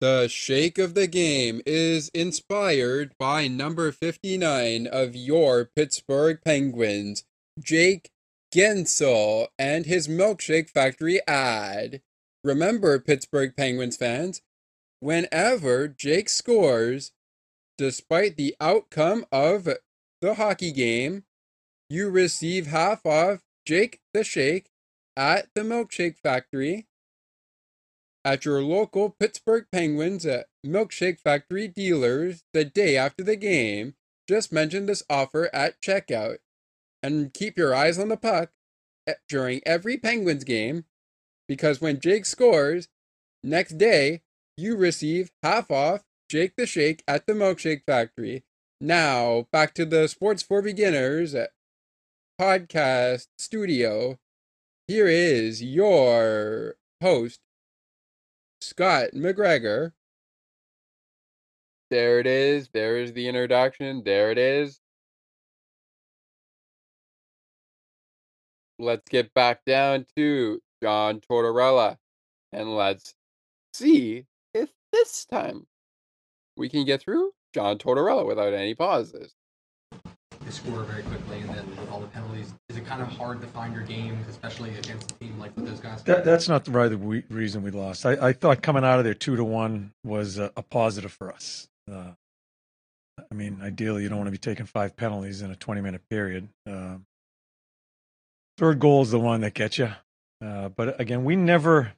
The 0.00 0.26
shake 0.26 0.78
of 0.78 0.94
the 0.94 1.06
game 1.06 1.60
is 1.64 2.10
inspired 2.12 3.12
by 3.20 3.46
number 3.46 3.92
59 3.92 4.88
of 4.88 5.14
your 5.14 5.70
Pittsburgh 5.76 6.40
Penguins, 6.44 7.24
Jake 7.60 8.10
Guentzel, 8.52 9.46
and 9.58 9.86
his 9.86 10.08
Milkshake 10.08 10.70
Factory 10.70 11.20
ad. 11.28 12.02
Remember, 12.42 12.98
Pittsburgh 12.98 13.54
Penguins 13.56 13.96
fans, 13.96 14.42
whenever 14.98 15.86
Jake 15.86 16.28
scores, 16.28 17.12
despite 17.78 18.36
the 18.36 18.56
outcome 18.60 19.24
of 19.30 19.68
the 20.22 20.34
hockey 20.34 20.72
game, 20.72 21.24
you 21.90 22.08
receive 22.08 22.68
half 22.68 23.04
off 23.04 23.40
Jake 23.66 24.00
the 24.14 24.24
Shake 24.24 24.70
at 25.16 25.48
the 25.54 25.62
Milkshake 25.62 26.16
Factory 26.16 26.86
at 28.24 28.44
your 28.44 28.62
local 28.62 29.10
Pittsburgh 29.10 29.66
Penguins 29.72 30.24
at 30.24 30.46
Milkshake 30.64 31.18
Factory 31.18 31.66
dealers 31.66 32.44
the 32.54 32.64
day 32.64 32.96
after 32.96 33.24
the 33.24 33.36
game. 33.36 33.94
Just 34.28 34.52
mention 34.52 34.86
this 34.86 35.02
offer 35.10 35.50
at 35.52 35.82
checkout 35.82 36.38
and 37.02 37.34
keep 37.34 37.58
your 37.58 37.74
eyes 37.74 37.98
on 37.98 38.08
the 38.08 38.16
puck 38.16 38.50
e- 39.10 39.14
during 39.28 39.60
every 39.66 39.98
Penguins 39.98 40.44
game 40.44 40.84
because 41.48 41.80
when 41.80 41.98
Jake 41.98 42.24
scores, 42.24 42.86
next 43.42 43.76
day 43.76 44.22
you 44.56 44.76
receive 44.76 45.32
half 45.42 45.70
off 45.70 46.04
Jake 46.30 46.54
the 46.56 46.66
Shake 46.66 47.02
at 47.08 47.26
the 47.26 47.32
Milkshake 47.32 47.82
Factory. 47.84 48.44
Now, 48.84 49.46
back 49.52 49.74
to 49.74 49.86
the 49.86 50.08
Sports 50.08 50.42
for 50.42 50.60
Beginners 50.60 51.36
uh, 51.36 51.46
podcast 52.36 53.28
studio. 53.38 54.18
Here 54.88 55.06
is 55.06 55.62
your 55.62 56.74
host, 57.00 57.38
Scott 58.60 59.10
McGregor. 59.14 59.92
There 61.92 62.18
it 62.18 62.26
is. 62.26 62.70
There 62.74 62.96
is 62.96 63.12
the 63.12 63.28
introduction. 63.28 64.02
There 64.04 64.32
it 64.32 64.38
is. 64.38 64.80
Let's 68.80 69.08
get 69.08 69.32
back 69.32 69.64
down 69.64 70.06
to 70.16 70.60
John 70.82 71.20
Tortorella 71.20 71.98
and 72.52 72.74
let's 72.74 73.14
see 73.74 74.26
if 74.52 74.70
this 74.92 75.24
time 75.24 75.68
we 76.56 76.68
can 76.68 76.84
get 76.84 77.00
through 77.00 77.30
John 77.52 77.78
Tortorella 77.78 78.26
without 78.26 78.52
any 78.52 78.74
pauses. 78.74 79.34
They 79.90 80.50
score 80.50 80.82
very 80.82 81.02
quickly, 81.04 81.40
and 81.40 81.50
then 81.50 81.68
with 81.70 81.90
all 81.90 82.00
the 82.00 82.08
penalties, 82.08 82.52
is 82.68 82.76
it 82.76 82.84
kind 82.84 83.00
of 83.00 83.08
hard 83.08 83.40
to 83.42 83.46
find 83.46 83.72
your 83.72 83.84
game, 83.84 84.18
especially 84.28 84.70
against 84.70 85.12
a 85.12 85.14
team 85.14 85.38
like 85.38 85.54
with 85.54 85.66
those 85.66 85.78
guys? 85.78 86.02
That, 86.02 86.24
that's 86.24 86.48
not 86.48 86.64
the 86.64 86.72
right 86.72 86.98
we, 86.98 87.22
reason 87.30 87.62
we 87.62 87.70
lost. 87.70 88.04
I, 88.04 88.12
I 88.28 88.32
thought 88.32 88.62
coming 88.62 88.84
out 88.84 88.98
of 88.98 89.04
there 89.04 89.14
two 89.14 89.36
to 89.36 89.44
one 89.44 89.92
was 90.04 90.38
a, 90.38 90.50
a 90.56 90.62
positive 90.62 91.12
for 91.12 91.32
us. 91.32 91.68
Uh, 91.90 92.12
I 93.30 93.34
mean, 93.34 93.60
ideally, 93.62 94.02
you 94.02 94.08
don't 94.08 94.18
want 94.18 94.28
to 94.28 94.32
be 94.32 94.38
taking 94.38 94.66
five 94.66 94.96
penalties 94.96 95.42
in 95.42 95.50
a 95.50 95.56
20 95.56 95.80
minute 95.80 96.02
period. 96.10 96.48
Uh, 96.68 96.96
third 98.58 98.80
goal 98.80 99.02
is 99.02 99.10
the 99.10 99.20
one 99.20 99.42
that 99.42 99.54
gets 99.54 99.78
you. 99.78 99.90
Uh, 100.44 100.70
but 100.70 101.00
again, 101.00 101.24
we 101.24 101.36
never 101.36 101.92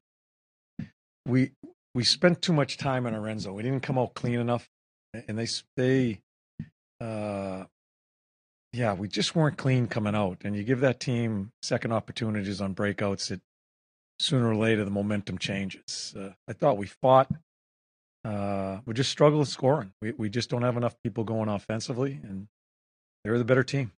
we 1.26 1.52
we 1.94 2.04
spent 2.04 2.42
too 2.42 2.52
much 2.52 2.76
time 2.76 3.06
on 3.06 3.14
Arenzo. 3.14 3.54
We 3.54 3.62
didn't 3.62 3.82
come 3.82 3.98
out 3.98 4.14
clean 4.14 4.38
enough, 4.38 4.68
and 5.28 5.38
they 5.38 5.46
they 5.76 6.20
uh, 7.00 7.64
yeah, 8.72 8.94
we 8.94 9.08
just 9.08 9.36
weren't 9.36 9.56
clean 9.56 9.86
coming 9.86 10.14
out. 10.14 10.38
And 10.44 10.56
you 10.56 10.64
give 10.64 10.80
that 10.80 11.00
team 11.00 11.52
second 11.62 11.92
opportunities 11.92 12.60
on 12.60 12.74
breakouts, 12.74 13.30
it 13.30 13.40
sooner 14.18 14.48
or 14.48 14.56
later 14.56 14.84
the 14.84 14.90
momentum 14.90 15.38
changes. 15.38 16.14
Uh, 16.18 16.30
I 16.48 16.52
thought 16.52 16.76
we 16.76 16.86
fought. 16.86 17.30
Uh, 18.24 18.78
we 18.86 18.94
just 18.94 19.10
struggled 19.10 19.48
scoring. 19.48 19.92
We 20.00 20.12
we 20.12 20.28
just 20.28 20.50
don't 20.50 20.62
have 20.62 20.76
enough 20.76 20.96
people 21.02 21.24
going 21.24 21.48
offensively, 21.48 22.20
and 22.22 22.48
they're 23.24 23.38
the 23.38 23.44
better 23.44 23.64
team. 23.64 23.92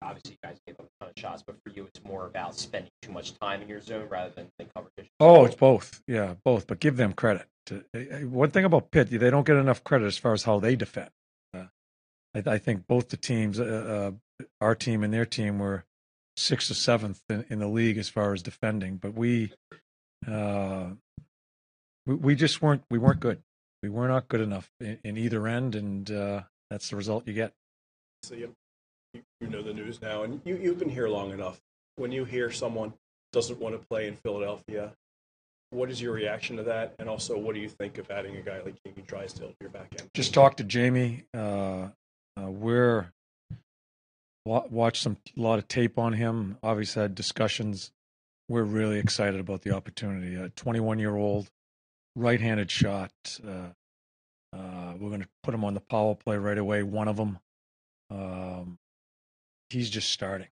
Obviously, 0.00 0.32
you 0.32 0.48
guys 0.48 0.58
gave 0.64 0.76
up 0.78 0.86
a 0.86 1.04
ton 1.04 1.12
of 1.16 1.20
shots, 1.20 1.42
but 1.44 1.56
for 1.64 1.70
you, 1.70 1.84
it's 1.84 2.04
more 2.04 2.26
about 2.26 2.54
spending 2.54 2.90
too 3.02 3.10
much 3.10 3.36
time 3.40 3.62
in 3.62 3.68
your 3.68 3.80
zone 3.80 4.06
rather 4.08 4.30
than 4.30 4.48
the 4.58 4.64
competition. 4.66 5.10
Oh, 5.18 5.44
it's 5.44 5.56
both. 5.56 6.02
Yeah, 6.06 6.34
both. 6.44 6.68
But 6.68 6.78
give 6.78 6.96
them 6.96 7.12
credit. 7.12 7.46
To, 7.68 7.84
one 8.28 8.50
thing 8.50 8.64
about 8.64 8.90
Pitt, 8.90 9.10
they 9.10 9.30
don't 9.30 9.46
get 9.46 9.56
enough 9.56 9.84
credit 9.84 10.06
as 10.06 10.18
far 10.18 10.32
as 10.32 10.42
how 10.42 10.58
they 10.58 10.74
defend. 10.74 11.10
I, 12.34 12.54
I 12.54 12.58
think 12.58 12.86
both 12.86 13.08
the 13.08 13.16
teams, 13.16 13.60
uh, 13.60 14.12
uh, 14.40 14.44
our 14.60 14.74
team 14.74 15.02
and 15.02 15.12
their 15.12 15.26
team, 15.26 15.58
were 15.58 15.84
sixth 16.36 16.70
or 16.70 16.74
seventh 16.74 17.20
in, 17.28 17.44
in, 17.48 17.58
the 17.58 17.68
league 17.68 17.98
as 17.98 18.08
far 18.08 18.32
as 18.32 18.42
defending. 18.42 18.96
But 18.96 19.14
we, 19.14 19.52
uh, 20.26 20.90
we, 22.06 22.14
we 22.14 22.34
just 22.34 22.62
weren't 22.62 22.82
we 22.90 22.98
weren't 22.98 23.20
good. 23.20 23.42
We 23.82 23.88
were 23.88 24.08
not 24.08 24.28
good 24.28 24.40
enough 24.40 24.70
in, 24.80 24.98
in 25.04 25.16
either 25.16 25.46
end, 25.46 25.74
and 25.74 26.10
uh, 26.10 26.42
that's 26.70 26.90
the 26.90 26.96
result 26.96 27.26
you 27.26 27.34
get. 27.34 27.52
So 28.22 28.34
you, 28.34 28.54
you 29.14 29.48
know 29.48 29.62
the 29.62 29.74
news 29.74 30.02
now, 30.02 30.22
and 30.22 30.40
you 30.44 30.56
you've 30.56 30.78
been 30.78 30.90
here 30.90 31.08
long 31.08 31.32
enough. 31.32 31.60
When 31.96 32.12
you 32.12 32.24
hear 32.24 32.50
someone 32.50 32.94
doesn't 33.32 33.58
want 33.58 33.80
to 33.80 33.86
play 33.88 34.06
in 34.06 34.16
Philadelphia, 34.16 34.92
what 35.70 35.90
is 35.90 36.00
your 36.00 36.12
reaction 36.12 36.56
to 36.56 36.62
that? 36.64 36.94
And 36.98 37.08
also, 37.08 37.38
what 37.38 37.54
do 37.54 37.60
you 37.60 37.68
think 37.68 37.98
of 37.98 38.10
adding 38.10 38.36
a 38.36 38.40
guy 38.40 38.60
like 38.62 38.76
Jamie 38.84 39.04
Drysdale 39.06 39.48
to 39.48 39.56
your 39.60 39.70
back 39.70 39.94
end? 39.98 40.10
Just 40.14 40.34
talk 40.34 40.56
to 40.58 40.64
Jamie. 40.64 41.24
Uh, 41.34 41.88
uh, 42.36 42.50
we're 42.50 43.12
watched 44.44 45.02
some 45.02 45.18
a 45.36 45.40
lot 45.40 45.58
of 45.58 45.68
tape 45.68 45.98
on 45.98 46.14
him. 46.14 46.58
Obviously, 46.62 47.02
had 47.02 47.14
discussions. 47.14 47.92
We're 48.48 48.64
really 48.64 48.98
excited 48.98 49.40
about 49.40 49.62
the 49.62 49.72
opportunity. 49.72 50.34
A 50.34 50.48
21 50.48 50.98
year 50.98 51.14
old, 51.14 51.50
right-handed 52.16 52.70
shot. 52.70 53.12
Uh, 53.46 53.68
uh, 54.56 54.94
we're 54.98 55.10
going 55.10 55.20
to 55.20 55.28
put 55.42 55.52
him 55.52 55.64
on 55.64 55.74
the 55.74 55.80
power 55.80 56.14
play 56.14 56.38
right 56.38 56.56
away. 56.56 56.82
One 56.82 57.08
of 57.08 57.16
them. 57.16 57.38
Um, 58.10 58.78
he's 59.68 59.90
just 59.90 60.08
starting. 60.10 60.48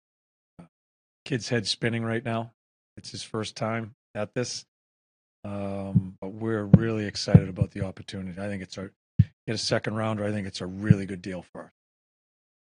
Kid's 1.24 1.48
head 1.48 1.66
spinning 1.66 2.04
right 2.04 2.24
now. 2.24 2.52
It's 2.96 3.10
his 3.10 3.22
first 3.22 3.56
time 3.56 3.94
at 4.14 4.34
this. 4.34 4.64
Um, 5.45 6.16
but 6.20 6.28
we're 6.28 6.64
really 6.64 7.07
excited 7.07 7.49
about 7.49 7.70
the 7.72 7.84
opportunity. 7.84 8.40
I 8.40 8.49
think 8.49 8.62
it's 8.62 8.78
our 8.78 8.90
get 9.18 9.55
a 9.55 9.59
second 9.59 9.97
rounder. 9.97 10.24
I 10.24 10.32
think 10.32 10.47
it's 10.47 10.61
a 10.61 10.66
really 10.66 11.07
good 11.07 11.20
deal 11.20 11.42
for 11.53 11.64
us 11.64 11.70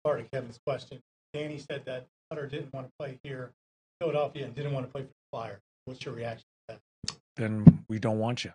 part 0.03 0.19
of 0.19 0.29
Kevin's 0.31 0.59
question. 0.65 0.99
Danny 1.33 1.57
said 1.57 1.83
that 1.85 2.05
Cutter 2.29 2.47
didn't 2.47 2.73
want 2.73 2.87
to 2.87 2.91
play 2.99 3.17
here, 3.23 3.51
Philadelphia, 3.99 4.45
and 4.45 4.53
didn't 4.53 4.73
want 4.73 4.85
to 4.85 4.91
play 4.91 5.01
for 5.01 5.07
the 5.07 5.37
Flyers. 5.37 5.59
What's 5.85 6.03
your 6.05 6.13
reaction 6.13 6.45
to 6.69 6.75
that? 7.07 7.17
Then 7.35 7.85
we 7.89 7.99
don't 7.99 8.19
want 8.19 8.43
you. 8.43 8.51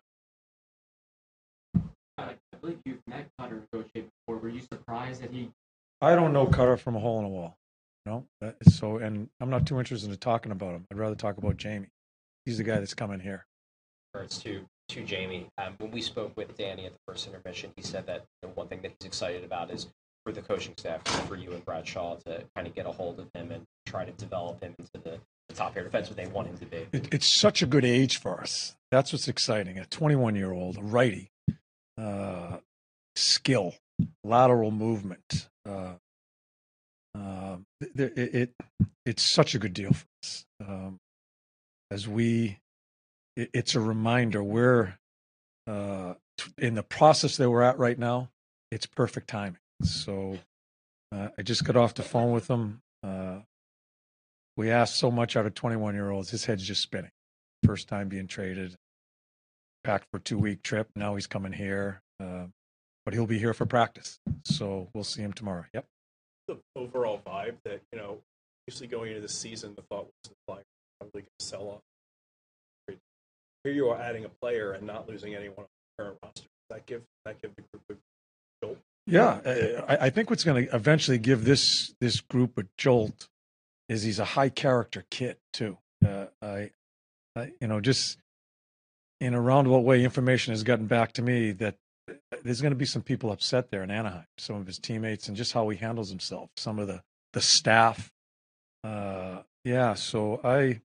I 2.18 2.34
believe 2.60 2.78
you've 2.84 3.00
met 3.06 3.26
Cutter 3.38 3.62
negotiate 3.72 4.08
before. 4.26 4.40
Were 4.40 4.48
you 4.48 4.60
surprised 4.60 5.22
that 5.22 5.30
he? 5.30 5.50
I 6.00 6.14
don't 6.14 6.32
know 6.32 6.46
Cutter 6.46 6.76
from 6.76 6.96
a 6.96 7.00
hole 7.00 7.18
in 7.18 7.24
a 7.24 7.28
wall. 7.28 7.56
You 8.06 8.24
know, 8.42 8.54
so 8.68 8.98
and 8.98 9.28
I'm 9.40 9.50
not 9.50 9.66
too 9.66 9.78
interested 9.78 10.10
in 10.10 10.16
talking 10.16 10.52
about 10.52 10.74
him. 10.74 10.86
I'd 10.90 10.98
rather 10.98 11.14
talk 11.14 11.38
about 11.38 11.56
Jamie. 11.56 11.88
He's 12.44 12.58
the 12.58 12.64
guy 12.64 12.78
that's 12.78 12.94
coming 12.94 13.20
here. 13.20 13.44
To 14.26 14.64
to 14.90 15.04
Jamie. 15.04 15.48
Um, 15.58 15.74
when 15.78 15.90
we 15.90 16.00
spoke 16.00 16.36
with 16.36 16.56
Danny 16.56 16.86
at 16.86 16.92
the 16.92 16.98
first 17.06 17.26
intermission, 17.26 17.72
he 17.76 17.82
said 17.82 18.06
that 18.06 18.24
know, 18.42 18.50
one 18.54 18.68
thing 18.68 18.80
that 18.82 18.92
he's 18.98 19.06
excited 19.06 19.44
about 19.44 19.70
is 19.70 19.88
for 20.24 20.32
the 20.32 20.42
coaching 20.42 20.74
staff, 20.76 21.02
for 21.26 21.36
you 21.36 21.52
and 21.52 21.64
Brad 21.64 21.86
Shaw 21.86 22.16
to 22.26 22.44
kind 22.54 22.66
of 22.66 22.74
get 22.74 22.86
a 22.86 22.92
hold 22.92 23.18
of 23.18 23.28
him 23.34 23.50
and 23.50 23.64
try 23.86 24.04
to 24.04 24.12
develop 24.12 24.62
him 24.62 24.74
into 24.78 24.92
the, 24.92 25.18
the 25.48 25.54
top 25.54 25.74
pair 25.74 25.88
defenseman 25.88 26.16
they 26.16 26.26
want 26.26 26.48
him 26.48 26.58
to 26.58 26.66
be. 26.66 26.86
It, 26.92 27.08
it's 27.12 27.28
such 27.28 27.62
a 27.62 27.66
good 27.66 27.84
age 27.84 28.18
for 28.18 28.40
us. 28.40 28.76
That's 28.90 29.12
what's 29.12 29.28
exciting. 29.28 29.78
A 29.78 29.86
21 29.86 30.36
year 30.36 30.52
old, 30.52 30.78
righty, 30.80 31.30
uh, 31.96 32.58
skill, 33.16 33.74
lateral 34.24 34.70
movement. 34.70 35.48
Uh, 35.66 35.94
uh, 37.18 37.56
it, 37.80 38.18
it, 38.18 38.54
it's 39.04 39.22
such 39.22 39.54
a 39.54 39.58
good 39.58 39.72
deal 39.72 39.92
for 39.92 40.06
us. 40.22 40.44
Um, 40.60 40.98
as 41.90 42.06
we, 42.06 42.58
it, 43.38 43.50
it's 43.54 43.74
a 43.74 43.80
reminder 43.80 44.42
we're 44.42 44.98
uh, 45.66 46.14
in 46.58 46.74
the 46.74 46.82
process 46.82 47.36
that 47.36 47.48
we're 47.48 47.62
at 47.62 47.78
right 47.78 47.98
now. 47.98 48.30
It's 48.70 48.84
perfect 48.84 49.28
timing. 49.28 49.60
So 49.82 50.38
uh, 51.12 51.28
I 51.38 51.42
just 51.42 51.64
got 51.64 51.76
off 51.76 51.94
the 51.94 52.02
phone 52.02 52.32
with 52.32 52.48
him. 52.48 52.82
Uh, 53.02 53.38
we 54.56 54.70
asked 54.70 54.96
so 54.96 55.10
much 55.10 55.36
out 55.36 55.46
of 55.46 55.54
21 55.54 55.94
year 55.94 56.10
olds. 56.10 56.30
His 56.30 56.44
head's 56.44 56.66
just 56.66 56.82
spinning. 56.82 57.12
First 57.64 57.88
time 57.88 58.08
being 58.08 58.26
traded, 58.26 58.74
packed 59.84 60.06
for 60.10 60.18
two 60.18 60.38
week 60.38 60.62
trip. 60.62 60.88
Now 60.96 61.14
he's 61.14 61.26
coming 61.26 61.52
here, 61.52 62.02
uh, 62.20 62.46
but 63.04 63.14
he'll 63.14 63.26
be 63.26 63.38
here 63.38 63.54
for 63.54 63.66
practice. 63.66 64.18
So 64.44 64.88
we'll 64.94 65.04
see 65.04 65.22
him 65.22 65.32
tomorrow. 65.32 65.64
Yep. 65.72 65.84
The 66.48 66.58
overall 66.76 67.20
vibe 67.26 67.56
that, 67.64 67.80
you 67.92 67.98
know, 67.98 68.18
usually 68.66 68.88
going 68.88 69.10
into 69.10 69.20
the 69.20 69.28
season, 69.28 69.74
the 69.76 69.82
thought 69.82 70.04
was 70.04 70.12
the 70.24 70.34
Flyers 70.46 70.64
probably 71.00 71.22
going 71.22 71.30
to 71.38 71.44
sell 71.44 71.62
off. 71.68 71.80
Here 73.64 73.72
you 73.72 73.88
are 73.88 74.00
adding 74.00 74.24
a 74.24 74.28
player 74.28 74.72
and 74.72 74.86
not 74.86 75.08
losing 75.08 75.34
anyone 75.34 75.58
on 75.58 75.64
the 75.64 76.02
current 76.02 76.18
roster. 76.22 76.42
Does 76.42 76.78
that 76.78 76.86
give, 76.86 77.02
that 77.24 77.40
give 77.42 77.54
the 77.56 77.62
group 77.62 77.82
a 77.90 78.66
jolt? 78.66 78.78
Yeah, 79.06 79.40
uh, 79.44 79.84
I, 79.88 80.06
I 80.06 80.10
think 80.10 80.28
what's 80.28 80.44
going 80.44 80.66
to 80.66 80.74
eventually 80.74 81.18
give 81.18 81.44
this 81.44 81.94
this 81.98 82.20
group 82.20 82.58
a 82.58 82.64
jolt 82.76 83.28
is 83.88 84.02
he's 84.02 84.18
a 84.18 84.24
high 84.24 84.50
character 84.50 85.04
kid 85.10 85.38
too. 85.52 85.78
Uh, 86.06 86.26
I, 86.42 86.70
I, 87.34 87.52
you 87.60 87.68
know, 87.68 87.80
just 87.80 88.18
in 89.20 89.34
a 89.34 89.40
roundabout 89.40 89.84
way, 89.84 90.04
information 90.04 90.52
has 90.52 90.62
gotten 90.62 90.86
back 90.86 91.12
to 91.12 91.22
me 91.22 91.52
that 91.52 91.76
uh, 92.08 92.36
there's 92.42 92.60
going 92.60 92.72
to 92.72 92.76
be 92.76 92.84
some 92.84 93.02
people 93.02 93.32
upset 93.32 93.70
there 93.70 93.82
in 93.82 93.90
Anaheim. 93.90 94.26
Some 94.36 94.56
of 94.56 94.66
his 94.66 94.78
teammates 94.78 95.26
and 95.26 95.36
just 95.36 95.52
how 95.52 95.68
he 95.70 95.78
handles 95.78 96.10
himself. 96.10 96.50
Some 96.56 96.78
of 96.78 96.86
the 96.86 97.02
the 97.32 97.40
staff. 97.40 98.12
Uh, 98.84 99.42
yeah, 99.64 99.94
so 99.94 100.40
I, 100.44 100.80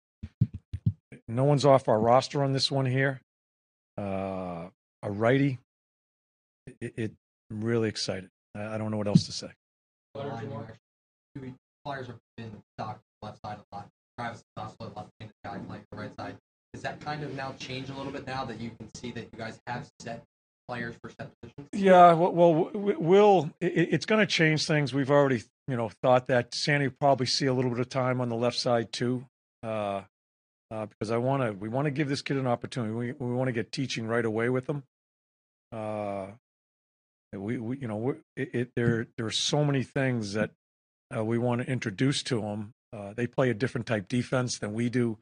no 1.30 1.44
one's 1.44 1.64
off 1.64 1.88
our 1.88 1.98
roster 1.98 2.42
on 2.42 2.52
this 2.52 2.70
one 2.70 2.86
here. 2.86 3.20
Uh, 3.98 4.68
a 5.02 5.10
righty. 5.10 5.58
It, 6.80 6.94
it 6.96 7.12
I'm 7.50 7.62
really 7.62 7.88
excited. 7.88 8.30
I, 8.54 8.74
I 8.74 8.78
don't 8.78 8.90
know 8.90 8.96
what 8.96 9.08
else 9.08 9.26
to 9.26 9.32
say. 9.32 9.48
Flyers 11.84 12.06
have 12.06 12.16
been 12.36 12.50
stocked 12.76 13.00
left 13.22 13.38
side 13.44 13.58
a 13.58 13.74
lot. 13.74 13.88
Travis 14.18 14.40
is 14.40 14.44
also 14.56 14.76
a 14.80 14.92
left-handed 14.96 15.34
guy 15.44 15.58
playing 15.66 15.84
the 15.90 15.96
right 15.96 16.10
side. 16.18 16.36
Does 16.72 16.82
that 16.82 17.00
kind 17.00 17.22
of 17.22 17.34
now 17.34 17.54
change 17.58 17.88
a 17.88 17.94
little 17.94 18.12
bit 18.12 18.26
now 18.26 18.44
that 18.44 18.60
you 18.60 18.70
can 18.78 18.92
see 18.94 19.10
that 19.12 19.28
you 19.32 19.38
guys 19.38 19.58
have 19.66 19.88
set 19.98 20.22
players 20.68 20.94
for 21.02 21.10
set 21.10 21.30
positions? 21.40 21.68
Yeah, 21.72 22.12
well, 22.12 22.70
well. 22.98 23.50
It, 23.60 23.88
it's 23.92 24.06
going 24.06 24.20
to 24.20 24.26
change 24.26 24.66
things. 24.66 24.94
We've 24.94 25.10
already, 25.10 25.42
you 25.66 25.76
know, 25.76 25.90
thought 26.02 26.26
that 26.26 26.54
Sandy 26.54 26.88
will 26.88 26.96
probably 27.00 27.26
see 27.26 27.46
a 27.46 27.54
little 27.54 27.70
bit 27.70 27.80
of 27.80 27.88
time 27.88 28.20
on 28.20 28.28
the 28.28 28.36
left 28.36 28.58
side 28.58 28.92
too, 28.92 29.24
uh, 29.62 30.02
uh, 30.70 30.86
because 30.86 31.10
I 31.10 31.16
want 31.18 31.42
to. 31.42 31.52
We 31.52 31.68
want 31.68 31.86
to 31.86 31.90
give 31.90 32.08
this 32.08 32.22
kid 32.22 32.36
an 32.36 32.46
opportunity. 32.46 32.94
We 32.94 33.12
we 33.12 33.34
want 33.34 33.48
to 33.48 33.52
get 33.52 33.72
teaching 33.72 34.06
right 34.06 34.24
away 34.24 34.48
with 34.48 34.66
them. 34.66 34.84
Uh, 35.72 36.26
we, 37.32 37.58
we 37.58 37.78
you 37.78 37.88
know, 37.88 38.16
it, 38.36 38.54
it 38.54 38.70
there 38.76 39.06
there 39.16 39.26
are 39.26 39.30
so 39.30 39.64
many 39.64 39.82
things 39.82 40.34
that 40.34 40.50
uh, 41.14 41.24
we 41.24 41.38
want 41.38 41.62
to 41.62 41.70
introduce 41.70 42.22
to 42.24 42.40
them. 42.40 42.72
Uh, 42.92 43.12
they 43.14 43.26
play 43.26 43.50
a 43.50 43.54
different 43.54 43.86
type 43.86 44.08
defense 44.08 44.58
than 44.58 44.74
we 44.74 44.88
do. 44.88 45.18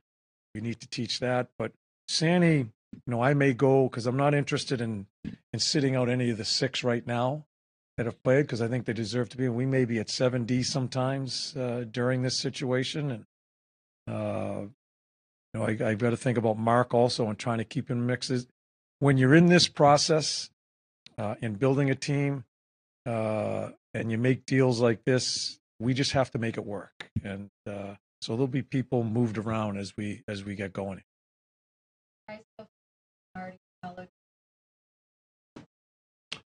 We 0.54 0.60
need 0.62 0.80
to 0.80 0.88
teach 0.88 1.20
that, 1.20 1.48
but 1.58 1.72
Sandy 2.08 2.68
you 2.92 3.10
know, 3.10 3.22
I 3.22 3.34
may 3.34 3.52
go 3.52 3.88
because 3.88 4.06
I'm 4.06 4.16
not 4.16 4.34
interested 4.34 4.80
in 4.80 5.06
in 5.52 5.58
sitting 5.58 5.96
out 5.96 6.08
any 6.08 6.30
of 6.30 6.38
the 6.38 6.44
six 6.44 6.82
right 6.82 7.06
now 7.06 7.44
that 7.96 8.06
have 8.06 8.22
played 8.22 8.42
because 8.42 8.62
I 8.62 8.68
think 8.68 8.86
they 8.86 8.92
deserve 8.92 9.28
to 9.30 9.36
be. 9.36 9.46
And 9.46 9.56
we 9.56 9.66
may 9.66 9.84
be 9.84 9.98
at 9.98 10.10
seven 10.10 10.44
D 10.44 10.62
sometimes 10.62 11.56
uh, 11.56 11.84
during 11.90 12.22
this 12.22 12.38
situation, 12.38 13.10
and 13.10 14.14
uh, 14.14 14.66
you 15.52 15.60
know, 15.60 15.66
I, 15.66 15.90
I've 15.90 15.98
got 15.98 16.10
to 16.10 16.16
think 16.16 16.38
about 16.38 16.58
Marc 16.58 16.94
also 16.94 17.28
and 17.28 17.38
trying 17.38 17.58
to 17.58 17.64
keep 17.64 17.90
him 17.90 18.06
mixes. 18.06 18.46
When 19.00 19.16
you're 19.16 19.34
in 19.34 19.46
this 19.46 19.68
process 19.68 20.50
uh, 21.16 21.36
in 21.40 21.54
building 21.54 21.90
a 21.90 21.94
team 21.94 22.44
uh, 23.06 23.70
and 23.94 24.10
you 24.10 24.18
make 24.18 24.44
deals 24.46 24.80
like 24.80 25.04
this, 25.04 25.58
we 25.80 25.94
just 25.94 26.12
have 26.12 26.30
to 26.32 26.38
make 26.38 26.56
it 26.56 26.66
work, 26.66 27.08
and 27.22 27.50
uh, 27.66 27.94
so 28.20 28.32
there'll 28.32 28.48
be 28.48 28.62
people 28.62 29.04
moved 29.04 29.38
around 29.38 29.78
as 29.78 29.96
we 29.96 30.22
as 30.26 30.44
we 30.44 30.56
get 30.56 30.72
going. 30.72 31.02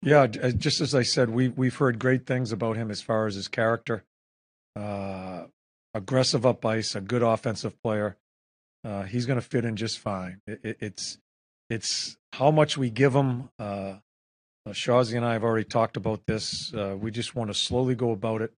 Yeah, 0.02 0.22
uh, 0.22 0.50
just 0.50 0.80
as 0.80 0.94
I 0.94 1.02
said, 1.02 1.30
we 1.30 1.48
we've 1.48 1.76
heard 1.76 1.98
great 1.98 2.26
things 2.26 2.52
about 2.52 2.76
him 2.76 2.90
as 2.90 3.00
far 3.00 3.26
as 3.26 3.34
his 3.34 3.48
character. 3.48 4.04
Uh, 4.74 5.44
aggressive 5.94 6.46
up 6.46 6.64
ice, 6.64 6.94
a 6.94 7.00
good 7.00 7.22
offensive 7.22 7.80
player. 7.82 8.16
Uh, 8.84 9.02
he's 9.02 9.26
going 9.26 9.38
to 9.40 9.46
fit 9.46 9.64
in 9.64 9.76
just 9.76 9.98
fine. 9.98 10.40
It, 10.46 10.60
it, 10.62 10.76
it's 10.80 11.18
it's 11.68 12.16
how 12.32 12.50
much 12.50 12.76
we 12.76 12.90
give 12.90 13.14
him. 13.14 13.50
Uh, 13.58 13.96
uh, 14.66 14.72
Shazi 14.72 15.16
and 15.16 15.24
I 15.24 15.32
have 15.34 15.44
already 15.44 15.64
talked 15.64 15.96
about 15.96 16.26
this. 16.26 16.72
Uh, 16.74 16.96
we 16.98 17.10
just 17.10 17.34
want 17.34 17.50
to 17.50 17.54
slowly 17.54 17.94
go 17.94 18.10
about 18.10 18.42
it. 18.42 18.52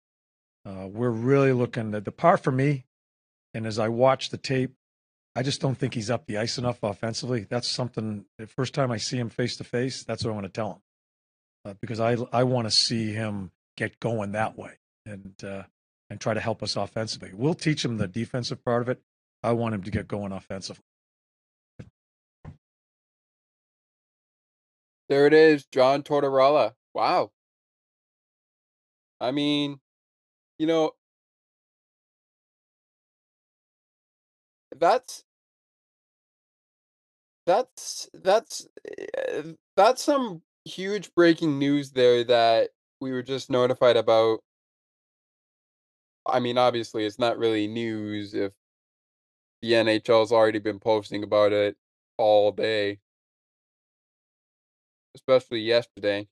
Uh, 0.64 0.86
we're 0.86 1.10
really 1.10 1.52
looking 1.52 1.94
at 1.94 2.04
the 2.04 2.12
part 2.12 2.42
for 2.42 2.50
me, 2.50 2.84
and 3.54 3.66
as 3.66 3.78
I 3.78 3.88
watch 3.88 4.30
the 4.30 4.38
tape, 4.38 4.74
I 5.34 5.42
just 5.42 5.60
don't 5.60 5.76
think 5.76 5.94
he's 5.94 6.10
up 6.10 6.26
the 6.26 6.38
ice 6.38 6.58
enough 6.58 6.82
offensively. 6.82 7.46
That's 7.48 7.68
something. 7.68 8.24
The 8.38 8.46
first 8.46 8.74
time 8.74 8.90
I 8.90 8.98
see 8.98 9.18
him 9.18 9.30
face 9.30 9.56
to 9.56 9.64
face, 9.64 10.04
that's 10.04 10.24
what 10.24 10.30
I 10.30 10.34
want 10.34 10.46
to 10.46 10.52
tell 10.52 10.72
him 10.72 10.80
uh, 11.64 11.74
because 11.80 12.00
I 12.00 12.16
I 12.32 12.44
want 12.44 12.66
to 12.66 12.70
see 12.70 13.12
him 13.12 13.52
get 13.76 14.00
going 14.00 14.32
that 14.32 14.58
way 14.58 14.78
and 15.06 15.34
uh, 15.44 15.64
and 16.08 16.20
try 16.20 16.34
to 16.34 16.40
help 16.40 16.62
us 16.62 16.76
offensively. 16.76 17.30
We'll 17.32 17.54
teach 17.54 17.84
him 17.84 17.98
the 17.98 18.08
defensive 18.08 18.64
part 18.64 18.82
of 18.82 18.88
it. 18.88 19.00
I 19.42 19.52
want 19.52 19.74
him 19.74 19.82
to 19.84 19.90
get 19.90 20.08
going 20.08 20.32
offensively. 20.32 20.84
There 25.08 25.26
it 25.26 25.34
is, 25.34 25.66
John 25.66 26.02
Tortorella. 26.02 26.74
Wow. 26.94 27.32
I 29.20 29.30
mean, 29.32 29.80
you 30.58 30.66
know, 30.66 30.92
that's 34.76 35.24
that's 37.46 38.08
that's 38.14 38.66
eh, 38.86 39.42
that's 39.76 40.02
some 40.02 40.42
huge 40.64 41.12
breaking 41.14 41.58
news 41.58 41.90
there 41.92 42.24
that 42.24 42.70
we 43.00 43.12
were 43.12 43.22
just 43.22 43.50
notified 43.50 43.96
about. 43.96 44.40
I 46.26 46.40
mean, 46.40 46.58
obviously, 46.58 47.04
it's 47.06 47.18
not 47.18 47.38
really 47.38 47.66
news 47.66 48.34
if 48.34 48.52
the 49.62 49.72
NHL's 49.72 50.32
already 50.32 50.58
been 50.58 50.78
posting 50.78 51.22
about 51.22 51.52
it 51.52 51.76
all 52.16 52.52
day, 52.52 52.98
especially 55.14 55.60
yesterday. 55.60 56.28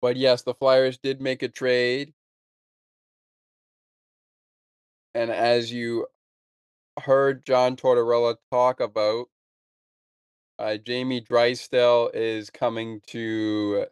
But 0.00 0.16
yes, 0.16 0.42
the 0.42 0.54
Flyers 0.54 0.98
did 0.98 1.20
make 1.20 1.42
a 1.42 1.48
trade. 1.48 2.12
And 5.14 5.30
as 5.30 5.72
you 5.72 6.06
heard 7.00 7.44
John 7.44 7.76
Tortorella 7.76 8.36
talk 8.50 8.80
about, 8.80 9.26
uh, 10.58 10.76
Jamie 10.76 11.20
Drysdale 11.20 12.10
is 12.14 12.50
coming 12.50 13.00
to 13.08 13.86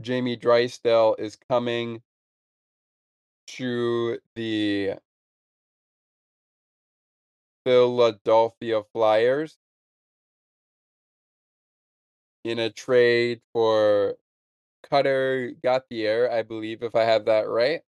Jamie 0.00 0.36
Drysdale 0.36 1.14
is 1.18 1.36
coming 1.36 2.02
to 3.56 4.18
the 4.34 4.94
Philadelphia 7.64 8.82
Flyers 8.92 9.56
in 12.44 12.58
a 12.58 12.70
trade 12.70 13.40
for 13.52 14.16
Cutter 14.90 15.52
Gauthier, 15.62 16.30
I 16.30 16.42
believe, 16.42 16.82
if 16.82 16.94
I 16.94 17.04
have 17.04 17.26
that 17.26 17.48
right. 17.48 17.82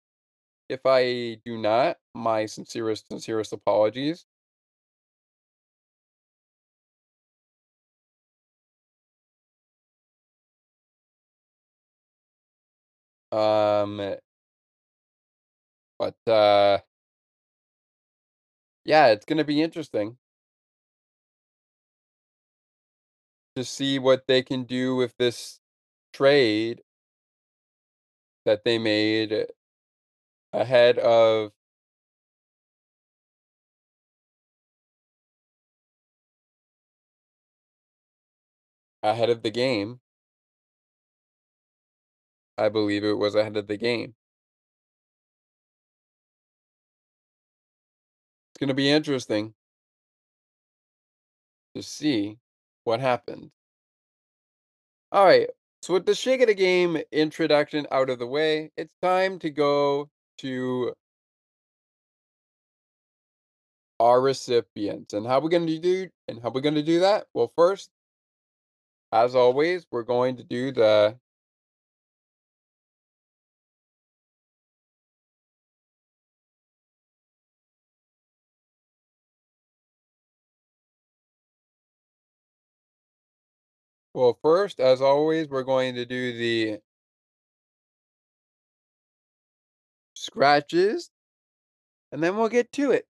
If 0.68 0.80
I 0.86 1.40
do 1.44 1.58
not, 1.58 1.98
my 2.14 2.46
sincerest, 2.46 3.08
sincerest 3.08 3.52
apologies. 3.52 4.26
Um, 13.32 14.16
but 16.00 16.16
uh, 16.28 16.80
yeah, 18.84 19.08
it's 19.08 19.24
gonna 19.24 19.44
be 19.44 19.62
interesting 19.62 20.16
to 23.56 23.64
see 23.64 23.98
what 23.98 24.26
they 24.26 24.42
can 24.42 24.64
do 24.64 24.96
with 24.96 25.14
this 25.18 25.60
trade 26.12 26.82
that 28.44 28.64
they 28.64 28.78
made 28.78 29.46
ahead 30.52 30.98
of 30.98 31.52
ahead 39.02 39.28
of 39.28 39.42
the 39.42 39.50
game. 39.50 40.00
I 42.56 42.68
believe 42.68 43.02
it 43.02 43.14
was 43.14 43.34
ahead 43.34 43.56
of 43.56 43.66
the 43.66 43.76
game. 43.76 44.14
Going 48.60 48.68
to 48.68 48.74
be 48.74 48.90
interesting 48.90 49.54
to 51.74 51.82
see 51.82 52.38
what 52.84 53.00
happens. 53.00 53.50
All 55.12 55.24
right. 55.24 55.48
So 55.82 55.94
with 55.94 56.04
the 56.04 56.14
shake 56.14 56.42
of 56.42 56.48
the 56.48 56.54
game 56.54 56.98
introduction 57.10 57.86
out 57.90 58.10
of 58.10 58.18
the 58.18 58.26
way, 58.26 58.70
it's 58.76 58.94
time 59.00 59.38
to 59.38 59.50
go 59.50 60.10
to 60.38 60.92
our 63.98 64.20
recipients. 64.20 65.14
And 65.14 65.26
how 65.26 65.40
we're 65.40 65.48
going 65.48 65.66
to 65.66 65.78
do 65.78 66.08
and 66.28 66.40
how 66.42 66.50
we're 66.50 66.60
going 66.60 66.74
to 66.74 66.82
do 66.82 67.00
that? 67.00 67.26
Well, 67.32 67.52
first, 67.56 67.90
as 69.12 69.34
always, 69.34 69.86
we're 69.90 70.02
going 70.02 70.36
to 70.36 70.44
do 70.44 70.70
the 70.70 71.16
Well, 84.14 84.38
first, 84.42 84.80
as 84.80 85.00
always, 85.00 85.48
we're 85.48 85.62
going 85.64 85.94
to 85.96 86.04
do 86.06 86.36
the 86.36 86.80
scratches, 90.14 91.10
and 92.12 92.22
then 92.22 92.36
we'll 92.36 92.48
get 92.48 92.72
to 92.72 92.90
it. 92.92 93.06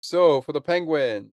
So, 0.00 0.42
for 0.42 0.52
the 0.52 0.60
Penguins, 0.60 1.32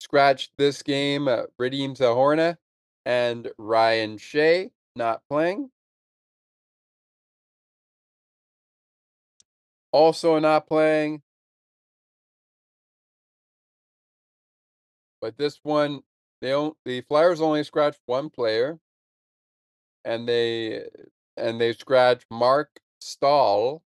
scratched 0.00 0.52
this 0.56 0.82
game, 0.82 1.28
uh, 1.28 1.44
Radim 1.60 1.96
Zohorna 1.96 2.56
and 3.04 3.50
Ryan 3.58 4.18
Shea 4.18 4.70
not 4.96 5.22
playing. 5.28 5.70
Also 9.92 10.38
not 10.38 10.66
playing. 10.66 11.22
But 15.22 15.38
this 15.38 15.60
one, 15.62 16.02
they 16.42 16.48
don't, 16.50 16.76
the 16.84 17.00
Flyers 17.02 17.40
only 17.40 17.64
scratched 17.64 18.00
one 18.06 18.28
player, 18.30 18.78
and 20.04 20.28
they 20.28 20.86
and 21.36 21.60
they 21.60 21.72
scratch 21.72 22.24
Marc 22.30 22.80
Staal. 23.00 23.82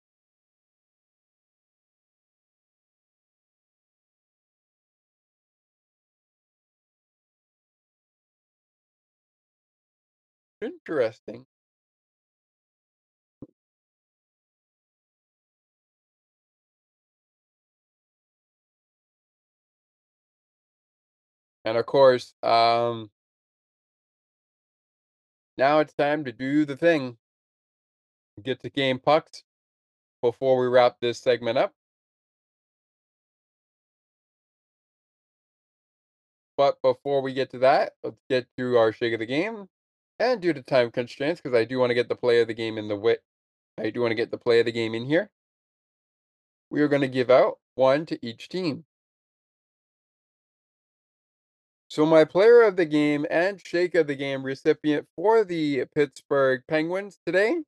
Interesting. 10.62 11.46
And 21.70 21.78
of 21.78 21.86
course, 21.86 22.34
um, 22.42 23.12
now 25.56 25.82
it's 25.82 25.94
time 25.94 26.26
to 26.26 26.32
do 26.32 26.66
the 26.66 26.76
thing. 26.76 27.16
Get 28.42 28.64
the 28.64 28.72
game 28.72 28.98
pucks 28.98 29.44
before 30.24 30.60
we 30.60 30.66
wrap 30.66 30.96
this 31.00 31.20
segment 31.20 31.60
up. 31.60 31.72
But 36.58 36.82
before 36.82 37.22
we 37.22 37.36
get 37.36 37.52
to 37.52 37.60
that, 37.60 37.94
let's 38.04 38.24
get 38.32 38.48
to 38.58 38.78
our 38.80 38.92
shake 38.92 39.14
of 39.14 39.20
the 39.20 39.28
game. 39.28 39.70
And 40.18 40.42
due 40.42 40.54
to 40.54 40.64
time 40.64 40.90
constraints, 40.90 41.40
because 41.40 41.56
I 41.56 41.66
do 41.66 41.78
want 41.78 41.92
to 41.92 41.96
get 41.96 42.10
the 42.10 42.16
play 42.16 42.42
of 42.42 42.48
the 42.48 42.56
game 42.56 42.80
in 42.80 42.88
the 42.88 42.96
wit, 42.96 43.22
I 43.78 43.92
do 43.92 44.02
want 44.02 44.10
to 44.10 44.16
get 44.16 44.32
the 44.32 44.40
play 44.40 44.60
of 44.60 44.66
the 44.66 44.72
game 44.72 44.96
in 44.96 45.06
here. 45.06 45.30
We 46.72 46.82
are 46.82 46.88
going 46.88 47.04
to 47.04 47.08
give 47.08 47.30
out 47.30 47.60
one 47.76 48.08
to 48.08 48.26
each 48.26 48.50
team. 48.50 48.86
So 51.90 52.06
my 52.06 52.24
player 52.24 52.62
of 52.62 52.76
the 52.76 52.86
game 52.86 53.26
and 53.32 53.60
shake 53.60 53.96
of 53.96 54.06
the 54.06 54.16
game 54.16 54.44
recipient 54.44 55.08
for 55.16 55.44
the 55.44 55.86
Pittsburgh 55.96 56.62
Penguins 56.68 57.18
today, 57.26 57.64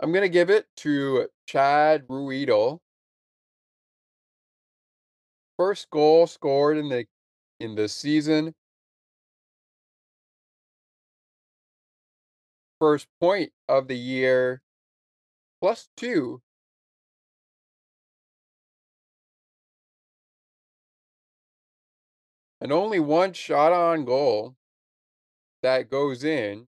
I'm 0.00 0.12
going 0.12 0.22
to 0.22 0.28
give 0.28 0.50
it 0.50 0.66
to 0.78 1.28
Chad 1.46 2.06
Ruhwedel. 2.08 2.80
First 5.56 5.88
goal 5.90 6.26
scored 6.26 6.76
in 6.76 6.90
the 6.90 7.06
in 7.58 7.74
the 7.74 7.88
season. 7.88 8.54
First 12.78 13.06
point 13.18 13.52
of 13.66 13.88
the 13.88 13.96
year 13.96 14.60
plus 15.60 15.88
2 15.96 16.42
and 22.60 22.72
only 22.72 23.00
one 23.00 23.32
shot 23.32 23.72
on 23.72 24.04
goal 24.04 24.56
that 25.62 25.90
goes 25.90 26.24
in. 26.24 26.66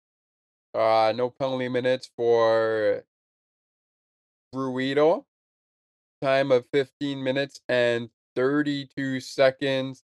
Uh, 0.74 1.12
no 1.16 1.30
penalty 1.30 1.68
minutes 1.68 2.10
for 2.16 3.04
Ruhwedel. 4.54 5.24
Time 6.22 6.52
of 6.52 6.66
15 6.72 7.22
minutes 7.22 7.60
and 7.68 8.10
32 8.36 9.20
seconds 9.20 10.04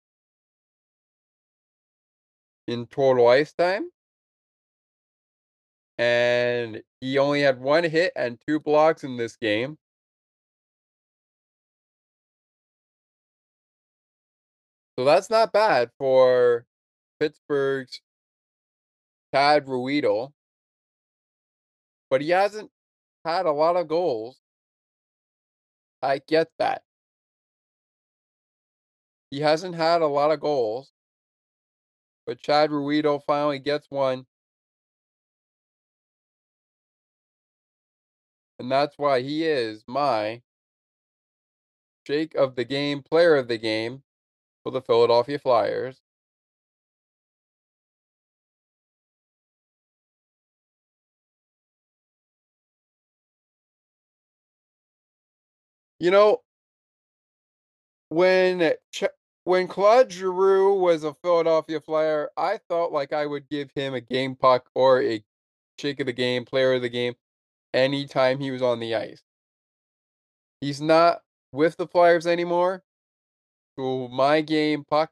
in 2.68 2.86
total 2.86 3.28
ice 3.28 3.52
time. 3.52 3.90
And 5.98 6.82
he 7.00 7.18
only 7.18 7.42
had 7.42 7.60
one 7.60 7.84
hit 7.84 8.12
and 8.14 8.38
two 8.46 8.60
blocks 8.60 9.04
in 9.04 9.16
this 9.16 9.36
game. 9.36 9.78
So 15.02 15.06
that's 15.06 15.30
not 15.30 15.52
bad 15.52 15.90
for 15.98 16.64
Pittsburgh's 17.18 18.02
Chad 19.34 19.66
Ruhwedel. 19.66 20.32
But 22.08 22.20
he 22.20 22.30
hasn't 22.30 22.70
had 23.24 23.44
a 23.46 23.50
lot 23.50 23.74
of 23.74 23.88
goals. 23.88 24.38
I 26.00 26.20
get 26.24 26.52
that. 26.60 26.82
He 29.32 29.40
hasn't 29.40 29.74
had 29.74 30.02
a 30.02 30.06
lot 30.06 30.30
of 30.30 30.38
goals. 30.38 30.92
But 32.24 32.38
Chad 32.38 32.70
Ruhwedel 32.70 33.24
finally 33.26 33.58
gets 33.58 33.90
one. 33.90 34.26
And 38.60 38.70
that's 38.70 38.96
why 38.96 39.20
he 39.22 39.48
is 39.48 39.82
my 39.88 40.42
shake 42.06 42.36
of 42.36 42.54
the 42.54 42.64
game, 42.64 43.02
player 43.02 43.34
of 43.34 43.48
the 43.48 43.58
game 43.58 44.04
for 44.62 44.70
the 44.72 44.82
Philadelphia 44.82 45.38
Flyers. 45.38 46.00
You 55.98 56.10
know, 56.10 56.42
when 58.10 58.74
Ch- 58.92 59.04
when 59.44 59.66
Claude 59.66 60.12
Giroux 60.12 60.74
was 60.74 61.02
a 61.04 61.14
Philadelphia 61.14 61.80
Flyer, 61.80 62.30
I 62.36 62.58
felt 62.68 62.92
like 62.92 63.12
I 63.12 63.26
would 63.26 63.48
give 63.48 63.70
him 63.74 63.94
a 63.94 64.00
game 64.00 64.36
puck 64.36 64.68
or 64.74 65.02
a 65.02 65.24
shake 65.78 66.00
of 66.00 66.06
the 66.06 66.12
game, 66.12 66.44
player 66.44 66.74
of 66.74 66.82
the 66.82 66.88
game, 66.88 67.14
anytime 67.74 68.40
he 68.40 68.50
was 68.50 68.62
on 68.62 68.80
the 68.80 68.94
ice. 68.94 69.22
He's 70.62 70.80
not 70.80 71.22
with 71.52 71.76
the 71.76 71.86
Flyers 71.86 72.26
anymore. 72.26 72.82
So 73.78 74.08
my 74.08 74.40
game 74.40 74.84
puck, 74.84 75.10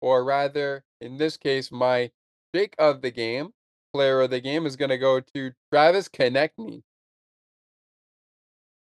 or 0.00 0.24
rather, 0.24 0.84
in 1.00 1.16
this 1.18 1.36
case, 1.36 1.72
my 1.72 2.10
shake 2.54 2.74
of 2.78 3.02
the 3.02 3.10
game, 3.10 3.52
player 3.92 4.20
of 4.20 4.30
the 4.30 4.40
game, 4.40 4.66
is 4.66 4.76
going 4.76 4.90
to 4.90 4.98
go 4.98 5.20
to 5.20 5.52
Travis 5.72 6.08
Konecny. 6.08 6.82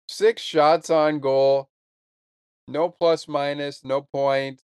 Six 0.08 0.42
shots 0.42 0.90
on 0.90 1.20
goal, 1.20 1.70
no 2.68 2.88
plus 2.90 3.28
minus, 3.28 3.84
no 3.84 4.02
points, 4.02 4.64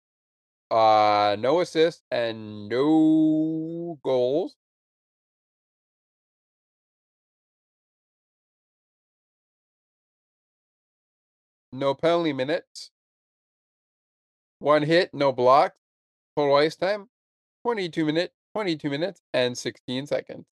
uh, 0.71 1.37
no 1.39 1.61
assists, 1.61 2.03
and 2.11 2.69
no 2.69 3.99
goals. 4.05 4.57
No 11.73 11.95
penalty 11.95 12.33
minutes. 12.35 12.91
One 14.59 14.83
hit, 14.83 15.15
no 15.15 15.33
block. 15.33 15.75
Total 16.37 16.55
ice 16.57 16.77
time, 16.77 17.09
22 17.65 18.05
minute, 18.05 18.33
22 18.55 18.91
minutes 18.91 19.21
and 19.33 19.57
16 19.57 20.07
seconds. 20.07 20.47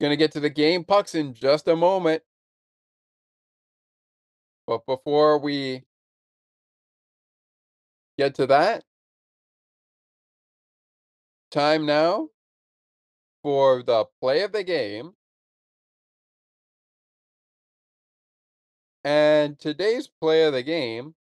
Gonna 0.00 0.16
get 0.16 0.32
to 0.32 0.40
the 0.40 0.50
game 0.50 0.84
pucks 0.84 1.14
in 1.14 1.32
just 1.32 1.68
a 1.68 1.76
moment. 1.76 2.22
But 4.66 4.84
before 4.84 5.38
we 5.38 5.84
get 8.18 8.34
to 8.36 8.46
that, 8.48 8.84
time 11.50 11.86
now 11.86 12.28
for 13.42 13.82
the 13.82 14.06
play 14.20 14.42
of 14.42 14.52
the 14.52 14.64
game. 14.64 15.14
And 19.06 19.56
today's 19.60 20.08
play 20.08 20.42
of 20.42 20.52
the 20.52 20.64
game 20.64 21.14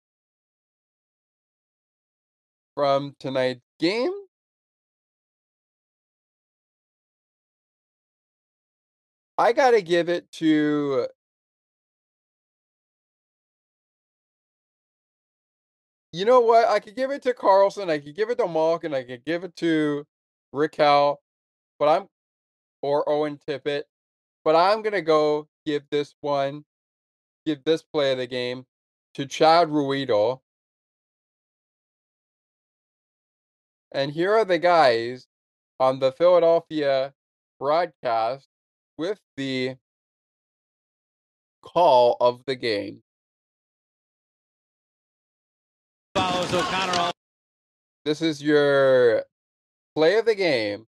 from 2.76 3.16
tonight's 3.18 3.60
game 3.80 4.12
I 9.36 9.52
got 9.52 9.72
to 9.72 9.82
give 9.82 10.08
it 10.08 10.30
to 10.34 11.08
You 16.12 16.24
know 16.26 16.40
what? 16.40 16.68
I 16.68 16.78
could 16.78 16.94
give 16.94 17.10
it 17.10 17.22
to 17.22 17.34
Karlsson, 17.34 17.90
I 17.90 17.98
could 17.98 18.14
give 18.14 18.30
it 18.30 18.38
to 18.38 18.46
Malkin, 18.46 18.94
I 18.94 19.02
could 19.02 19.24
give 19.24 19.44
it 19.44 19.56
to 19.56 20.04
Rakell, 20.54 21.16
but 21.78 21.88
I'm 21.88 22.08
or 22.82 23.08
Owen 23.08 23.38
Tippett, 23.48 23.84
but 24.44 24.56
I'm 24.56 24.82
gonna 24.82 25.02
go 25.02 25.48
give 25.66 25.84
this 25.90 26.14
one, 26.20 26.64
give 27.44 27.64
this 27.64 27.82
play 27.82 28.12
of 28.12 28.18
the 28.18 28.26
game 28.26 28.64
to 29.14 29.26
Chad 29.26 29.68
Ruhwedel. 29.68 30.40
And 33.92 34.10
here 34.10 34.34
are 34.34 34.44
the 34.44 34.58
guys 34.58 35.26
on 35.78 35.98
the 35.98 36.12
Philadelphia 36.12 37.12
broadcast 37.58 38.48
with 38.96 39.20
the 39.36 39.76
call 41.62 42.16
of 42.20 42.42
the 42.46 42.56
game. 42.56 43.02
Follows 46.14 46.52
O'Connor. 46.54 47.12
This 48.04 48.22
is 48.22 48.42
your 48.42 49.24
play 49.94 50.18
of 50.18 50.24
the 50.24 50.34
game. 50.34 50.86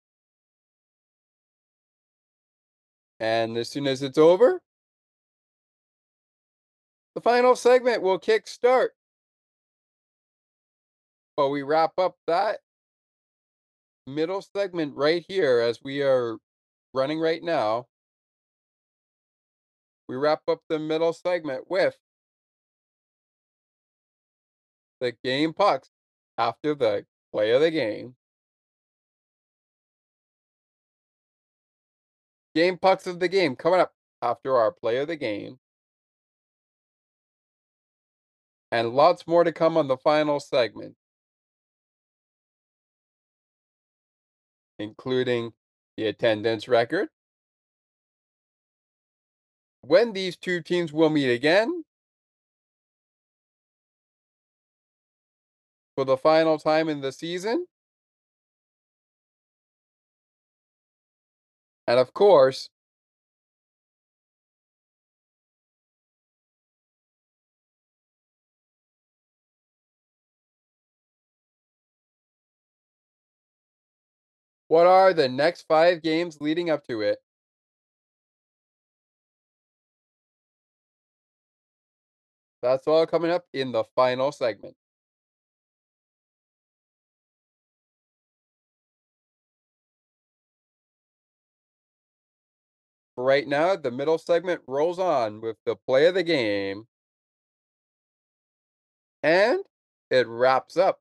And 3.21 3.57
as 3.57 3.69
soon 3.69 3.87
as 3.87 4.03
it's 4.03 4.19
over, 4.19 4.63
the 7.15 7.21
final 7.21 7.55
segment 7.57 8.03
will 8.03 8.19
kick 8.19 8.47
start. 8.47 8.93
but 11.37 11.49
we 11.49 11.63
wrap 11.63 11.93
up 11.99 12.17
that 12.27 12.59
middle 14.07 14.43
segment 14.43 14.95
right 14.97 15.25
here 15.29 15.61
as 15.61 15.81
we 15.83 16.03
are 16.03 16.37
running 16.95 17.19
right 17.21 17.43
now. 17.43 17.87
We 20.09 20.17
wrap 20.17 20.43
up 20.49 20.61
the 20.69 20.79
middle 20.79 21.13
segment 21.13 21.71
with 21.71 21.97
the 25.01 25.15
game 25.25 25.53
pucks 25.53 25.89
after 26.39 26.75
the 26.75 27.07
play 27.33 27.53
of 27.53 27.61
the 27.61 27.71
game. 27.71 28.15
Game 32.55 32.77
pucks 32.77 33.07
of 33.07 33.19
the 33.21 33.29
game 33.29 33.57
coming 33.57 33.81
up 33.81 33.95
after 34.21 34.57
our 34.57 34.71
play 34.71 34.99
of 34.99 35.09
the 35.09 35.17
game. 35.17 35.59
And 38.73 38.95
lots 38.95 39.27
more 39.27 39.45
to 39.45 39.53
come 39.53 39.77
on 39.77 39.87
the 39.87 39.99
final 39.99 40.41
segment, 40.41 40.97
including 44.79 45.53
the 45.99 46.07
attendance 46.07 46.67
record, 46.69 47.09
when 49.83 50.15
these 50.15 50.39
two 50.39 50.63
teams 50.63 50.91
will 50.91 51.11
meet 51.11 51.31
again, 51.31 51.85
for 55.95 56.07
the 56.07 56.17
final 56.17 56.59
time 56.59 56.89
in 56.89 57.03
the 57.03 57.13
season, 57.13 57.67
and 61.87 62.01
of 62.01 62.15
course, 62.15 62.71
What 74.73 74.87
are 74.87 75.13
the 75.13 75.29
next 75.29 75.67
five 75.69 76.01
games 76.01 76.41
leading 76.41 76.71
up 76.71 76.87
to 76.87 77.03
it? 77.03 77.19
That's 82.63 82.89
all 82.89 83.07
coming 83.07 83.31
up 83.31 83.45
in 83.53 83.73
the 83.73 83.85
final 83.95 84.33
segment. 84.33 84.75
Right 93.19 93.47
now, 93.47 93.77
the 93.77 93.91
middle 93.91 94.17
segment 94.17 94.63
rolls 94.67 94.99
on 94.99 95.43
with 95.43 95.59
the 95.67 95.77
play 95.77 96.07
of 96.07 96.15
the 96.15 96.23
game. 96.23 96.87
And 99.23 99.61
it 100.11 100.27
wraps 100.27 100.79
up 100.79 101.01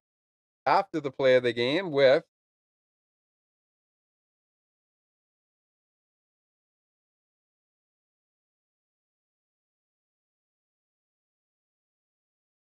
after 0.66 1.00
the 1.00 1.12
play 1.12 1.36
of 1.38 1.44
the 1.44 1.54
game 1.54 1.92
with 1.92 2.26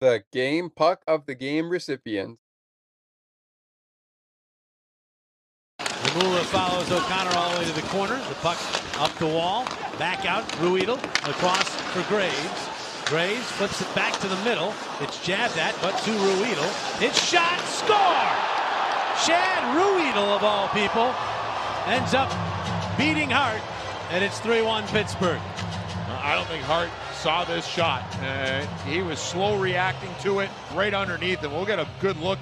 the 0.04 0.22
game 0.34 0.70
puck 0.70 1.02
of 1.08 1.26
the 1.28 1.34
game 1.34 1.70
recipients. 1.70 2.42
Zamula 5.80 6.42
follows 6.52 6.92
O'Connor 6.92 7.32
all 7.38 7.54
the 7.54 7.60
way 7.60 7.66
to 7.66 7.72
the 7.72 7.88
corner. 7.88 8.18
The 8.28 8.36
puck 8.36 8.58
up 9.00 9.18
the 9.18 9.28
wall, 9.28 9.64
back 9.98 10.26
out. 10.26 10.44
Ruhwedel 10.60 10.98
across 11.30 11.70
for 11.94 12.04
Graves. 12.10 12.70
Graves 13.06 13.50
flips 13.52 13.80
it 13.80 13.96
back 13.96 14.20
to 14.20 14.28
the 14.28 14.36
middle. 14.44 14.74
It's 15.00 15.26
jabbed 15.26 15.58
at, 15.58 15.74
but 15.82 15.98
to 16.04 16.12
Ruhwedel. 16.12 17.02
It's 17.02 17.24
shot, 17.26 17.62
score! 17.62 18.28
Chad 19.24 19.64
Ruhwedel, 19.74 20.36
of 20.36 20.44
all 20.44 20.68
people, 20.70 21.16
ends 21.88 22.14
up 22.14 22.30
beating 22.98 23.30
Hart, 23.30 23.62
and 24.12 24.22
it's 24.22 24.42
3-1 24.42 24.86
Pittsburgh. 24.88 25.40
I 26.22 26.36
don't 26.36 26.48
think 26.48 26.64
Hart 26.64 26.90
saw 27.24 27.46
this 27.46 27.66
shot. 27.66 28.04
Uh, 28.22 28.66
he 28.86 29.02
was 29.02 29.18
slow 29.18 29.58
reacting 29.58 30.10
to 30.20 30.42
it 30.42 30.50
right 30.74 30.94
underneath 30.94 31.40
him. 31.40 31.54
We'll 31.54 31.66
get 31.66 31.80
a 31.80 31.88
good 32.02 32.18
look 32.18 32.40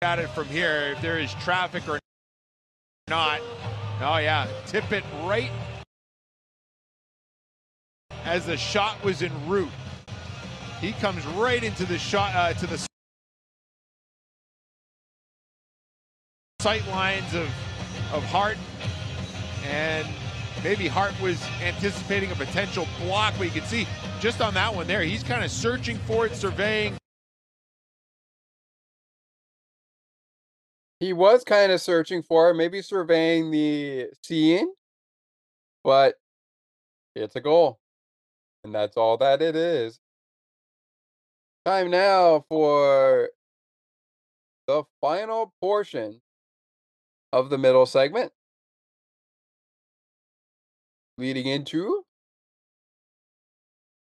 at 0.00 0.18
it 0.18 0.30
from 0.30 0.46
here 0.46 0.94
if 0.96 1.02
there 1.02 1.18
is 1.18 1.34
traffic 1.34 1.86
or 1.86 1.98
not. 3.08 3.42
Oh, 4.00 4.16
yeah, 4.16 4.46
tip 4.64 4.90
it 4.90 5.04
right 5.24 5.50
as 8.24 8.46
the 8.46 8.56
shot 8.56 9.04
was 9.04 9.22
en 9.22 9.32
route. 9.46 9.68
He 10.80 10.92
comes 10.92 11.26
right 11.26 11.62
into 11.62 11.84
the 11.84 11.98
shot, 11.98 12.34
uh, 12.34 12.54
to 12.54 12.66
the 12.66 12.86
sight 16.62 16.88
lines 16.88 17.34
of, 17.34 17.50
of 18.14 18.24
Hart. 18.24 18.56
And 19.66 20.08
maybe 20.62 20.88
Hart 20.88 21.18
was 21.20 21.42
anticipating 21.62 22.30
a 22.30 22.34
potential 22.34 22.86
block, 23.00 23.34
but 23.38 23.44
you 23.44 23.50
can 23.50 23.64
see 23.64 23.86
just 24.20 24.40
on 24.40 24.54
that 24.54 24.74
one 24.74 24.86
there, 24.86 25.02
he's 25.02 25.22
kind 25.22 25.44
of 25.44 25.50
searching 25.50 25.98
for 26.06 26.26
it, 26.26 26.34
surveying. 26.34 26.96
He 31.00 31.12
was 31.12 31.44
kind 31.44 31.70
of 31.70 31.80
searching 31.80 32.22
for 32.22 32.50
it, 32.50 32.54
maybe 32.54 32.82
surveying 32.82 33.50
the 33.50 34.08
scene, 34.22 34.72
but 35.84 36.16
it's 37.14 37.36
a 37.36 37.40
goal. 37.40 37.78
And 38.64 38.74
that's 38.74 38.96
all 38.96 39.16
that 39.18 39.40
it 39.40 39.54
is. 39.54 40.00
Time 41.64 41.90
now 41.90 42.44
for 42.48 43.30
the 44.66 44.84
final 45.00 45.54
portion 45.60 46.20
of 47.32 47.50
the 47.50 47.58
middle 47.58 47.86
segment 47.86 48.32
leading 51.18 51.46
into 51.46 52.04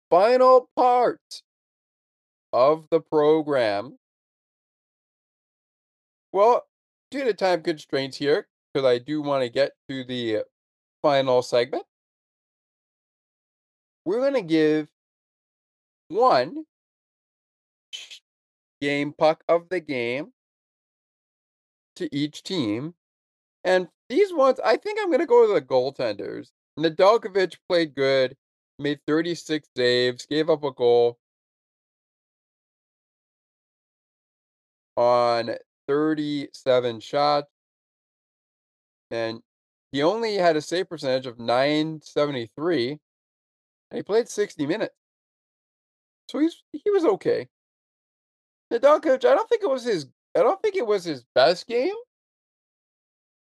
final 0.10 0.70
part 0.76 1.42
of 2.54 2.88
the 2.92 3.00
program. 3.00 3.98
Well, 6.32 6.68
due 7.10 7.24
to 7.24 7.34
time 7.34 7.64
constraints 7.64 8.18
here, 8.18 8.48
because 8.74 8.86
I 8.86 9.00
do 9.00 9.22
want 9.22 9.44
to 9.44 9.50
get 9.50 9.72
to 9.90 10.04
the 10.04 10.44
final 11.02 11.42
segment, 11.42 11.86
we're 14.04 14.20
going 14.20 14.34
to 14.34 14.42
give 14.42 14.90
one 16.10 16.66
game 18.82 19.14
puck 19.18 19.44
of 19.48 19.70
the 19.70 19.80
game 19.80 20.34
to 21.96 22.14
each 22.14 22.44
team. 22.44 22.94
And 23.64 23.88
these 24.10 24.34
ones, 24.34 24.60
I 24.64 24.76
think 24.78 25.00
I'm 25.02 25.08
going 25.08 25.22
to 25.22 25.26
go 25.26 25.48
to 25.48 25.54
the 25.54 25.62
goaltenders. 25.62 26.52
Nedeljkovic 26.78 27.58
played 27.70 27.96
good, 27.96 28.36
made 28.80 29.00
36 29.08 29.68
saves, 29.76 30.26
gave 30.26 30.50
up 30.50 30.64
a 30.64 30.72
goal 30.72 31.18
on 34.98 35.56
37 35.88 37.00
shots. 37.00 37.48
And 39.12 39.42
he 39.92 40.04
only 40.04 40.36
had 40.36 40.56
a 40.58 40.62
save 40.62 40.90
percentage 40.90 41.26
of 41.26 41.40
973. 41.40 42.92
And 42.92 43.00
he 43.98 44.04
played 44.04 44.28
60 44.28 44.66
minutes. 44.66 44.96
So 46.30 46.40
he's 46.40 46.62
he 46.72 46.90
was 46.90 47.06
okay. 47.06 47.48
Nedeljkovic, 48.74 49.26
I 49.26 49.36
don't 49.36 49.48
think 49.48 49.64
it 49.64 49.70
was 49.70 49.84
his 49.84 50.08
I 50.36 50.40
don't 50.40 50.62
think 50.62 50.76
it 50.76 50.86
was 50.86 51.04
his 51.06 51.24
best 51.36 51.68
game. 51.68 51.96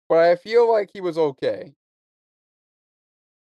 But 0.07 0.19
I 0.19 0.35
feel 0.35 0.71
like 0.71 0.89
he 0.93 1.01
was 1.01 1.17
okay. 1.17 1.73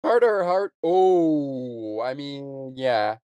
Carter 0.03 0.43
Hart? 0.43 0.73
Oh, 0.83 2.01
I 2.01 2.13
mean, 2.13 2.73
yeah. 2.75 3.17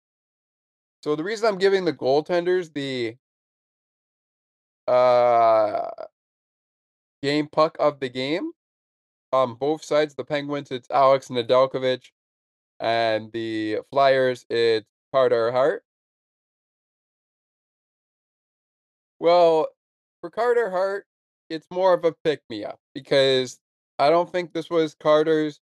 So 1.02 1.16
the 1.16 1.24
reason 1.24 1.46
I'm 1.48 1.58
giving 1.58 1.84
the 1.84 1.92
goaltenders 1.92 2.72
the 2.72 3.16
uh 4.86 5.90
game 7.22 7.48
puck 7.48 7.76
of 7.80 8.00
the 8.00 8.08
game 8.08 8.52
on 9.32 9.54
both 9.54 9.84
sides, 9.84 10.14
the 10.14 10.24
Penguins, 10.24 10.70
it's 10.70 10.90
Alex 10.90 11.28
Nedeljkovic, 11.28 12.10
and 12.80 13.32
the 13.32 13.80
Flyers, 13.90 14.46
it's 14.50 14.86
Carter 15.12 15.52
Hart. 15.52 15.84
Well, 19.18 19.68
for 20.20 20.30
Carter 20.30 20.70
Hart, 20.70 21.06
it's 21.50 21.66
more 21.70 21.94
of 21.94 22.04
a 22.04 22.12
pick 22.24 22.42
me 22.50 22.64
up 22.64 22.78
because 22.94 23.58
I 23.98 24.10
don't 24.10 24.30
think 24.30 24.52
this 24.52 24.70
was 24.70 24.94
Carter's 24.94 25.60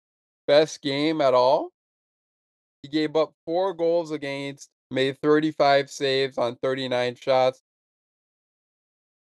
best 0.49 0.81
game 0.81 1.21
at 1.21 1.35
all. 1.35 1.69
He 2.81 2.89
gave 2.89 3.15
up 3.15 3.33
four 3.45 3.71
goals 3.75 4.09
against, 4.09 4.71
made 4.89 5.19
35 5.21 5.91
saves 5.91 6.39
on 6.39 6.55
39 6.55 7.13
shots. 7.13 7.61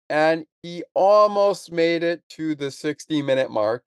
And 0.10 0.46
he 0.62 0.84
almost 0.94 1.72
made 1.72 2.04
it 2.04 2.22
to 2.32 2.54
the 2.54 2.70
60 2.70 3.22
minute 3.22 3.50
mark 3.50 3.86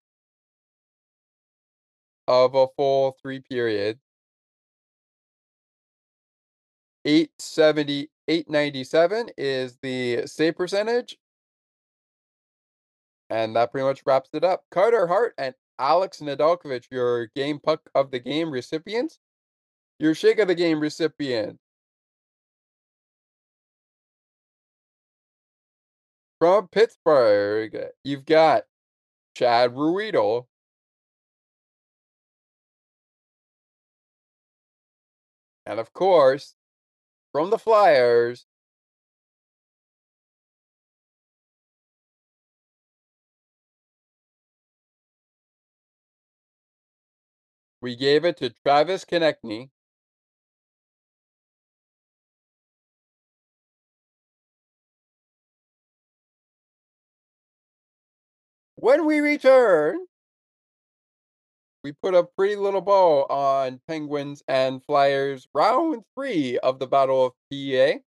of 2.26 2.54
a 2.54 2.66
full 2.78 3.14
three 3.20 3.40
period. 3.40 3.98
870, 7.04 8.08
897 8.26 9.28
is 9.36 9.76
the 9.82 10.22
save 10.24 10.56
percentage. 10.56 11.18
And 13.28 13.54
that 13.54 13.70
pretty 13.70 13.84
much 13.86 14.00
wraps 14.06 14.30
it 14.32 14.44
up. 14.44 14.62
Carter 14.70 15.06
Hart 15.06 15.34
and 15.36 15.54
Alex 15.78 16.18
Nedeljkovic, 16.20 16.86
your 16.90 17.26
game 17.36 17.58
puck 17.60 17.88
of 17.94 18.10
the 18.10 18.18
game 18.18 18.50
recipients. 18.50 19.18
Your 19.98 20.14
shake 20.14 20.38
of 20.38 20.48
the 20.48 20.54
game 20.54 20.80
recipient. 20.80 21.58
From 26.38 26.68
Pittsburgh, 26.68 27.76
you've 28.04 28.24
got 28.24 28.64
Chad 29.34 29.72
Ruhwedel. 29.74 30.46
And 35.66 35.78
of 35.78 35.92
course, 35.92 36.54
from 37.32 37.50
the 37.50 37.58
Flyers, 37.58 38.46
we 47.80 47.96
gave 47.96 48.24
it 48.24 48.36
to 48.38 48.50
Travis 48.50 49.04
Konecny. 49.04 49.70
When 58.76 59.06
we 59.06 59.20
return, 59.20 60.06
we 61.82 61.92
put 61.92 62.14
a 62.14 62.24
pretty 62.24 62.56
little 62.56 62.80
bow 62.80 63.24
on 63.24 63.80
Penguins 63.88 64.42
and 64.48 64.82
Flyers 64.84 65.48
round 65.54 66.04
three 66.14 66.58
of 66.58 66.78
the 66.78 66.86
Battle 66.86 67.26
of 67.26 67.32
PA. 67.50 68.00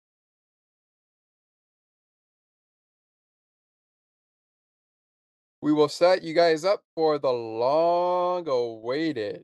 We 5.61 5.73
will 5.73 5.89
set 5.89 6.23
you 6.23 6.33
guys 6.33 6.63
up 6.63 6.83
for 6.95 7.19
the 7.19 7.31
long 7.31 8.47
awaited 8.47 9.43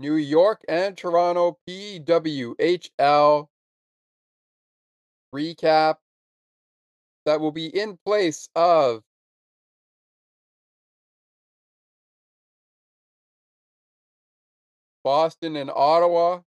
New 0.00 0.14
York 0.14 0.62
and 0.66 0.96
Toronto 0.96 1.58
PWHL 1.68 3.48
recap 5.34 5.96
that 7.26 7.38
will 7.38 7.52
be 7.52 7.66
in 7.66 7.98
place 8.06 8.48
of 8.54 9.02
Boston 15.04 15.56
and 15.56 15.70
Ottawa. 15.70 16.40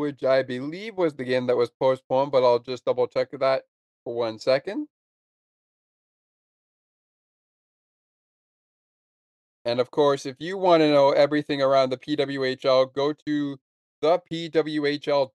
Which 0.00 0.24
I 0.24 0.42
believe 0.42 0.96
was 0.96 1.12
the 1.12 1.24
game 1.24 1.46
that 1.48 1.58
was 1.58 1.68
postponed, 1.68 2.32
but 2.32 2.42
I'll 2.42 2.58
just 2.58 2.86
double 2.86 3.06
check 3.06 3.32
that 3.32 3.64
for 4.02 4.14
one 4.14 4.38
second. 4.38 4.88
And 9.66 9.78
of 9.78 9.90
course, 9.90 10.24
if 10.24 10.36
you 10.38 10.56
want 10.56 10.80
to 10.80 10.90
know 10.90 11.10
everything 11.10 11.60
around 11.60 11.90
the 11.90 11.98
PWHL, 11.98 12.94
go 12.94 13.12
to 13.26 13.60
thepwhl.com 14.02 15.30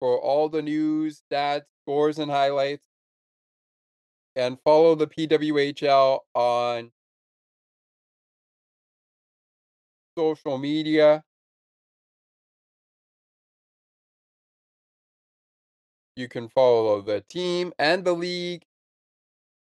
for 0.00 0.18
all 0.18 0.48
the 0.48 0.62
news, 0.62 1.22
stats, 1.30 1.66
scores, 1.84 2.18
and 2.18 2.32
highlights. 2.32 2.88
And 4.34 4.58
follow 4.64 4.96
the 4.96 5.06
PWHL 5.06 6.18
on 6.34 6.90
social 10.16 10.58
media. 10.58 11.22
You 16.16 16.28
can 16.28 16.48
follow 16.48 17.00
the 17.02 17.20
team 17.20 17.72
and 17.78 18.04
the 18.04 18.14
league. 18.14 18.64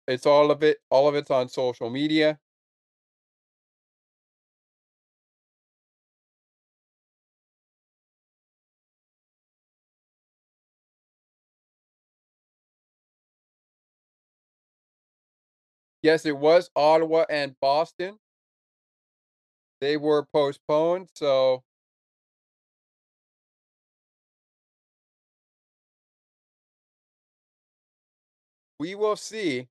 It's 0.08 0.26
all 0.26 0.52
of 0.52 0.62
it, 0.64 0.80
all 0.90 1.08
of 1.08 1.16
it's 1.16 1.32
on 1.32 1.48
social 1.48 1.90
media. 1.90 2.40
Yes, 16.02 16.26
it 16.26 16.38
was 16.38 16.70
Ottawa 16.76 17.26
and 17.30 17.56
Boston. 17.62 18.20
They 19.82 19.98
were 19.98 20.26
postponed, 20.26 21.10
so 21.14 21.64
we 28.80 28.96
will 28.96 29.16
see. 29.16 29.68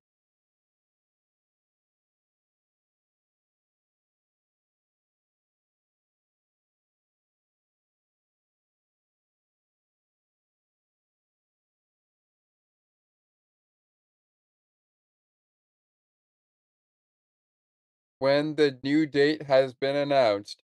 When 18.19 18.55
the 18.55 18.77
new 18.83 19.05
date 19.05 19.43
has 19.43 19.73
been 19.73 19.95
announced 19.95 20.61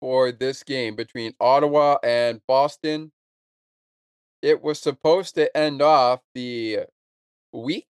for 0.00 0.32
this 0.32 0.62
game 0.62 0.96
between 0.96 1.34
Ottawa 1.40 1.98
and 2.02 2.40
Boston. 2.46 3.12
It 4.42 4.62
was 4.62 4.80
supposed 4.80 5.34
to 5.34 5.54
end 5.56 5.82
off 5.82 6.20
the 6.34 6.80
week 7.52 7.86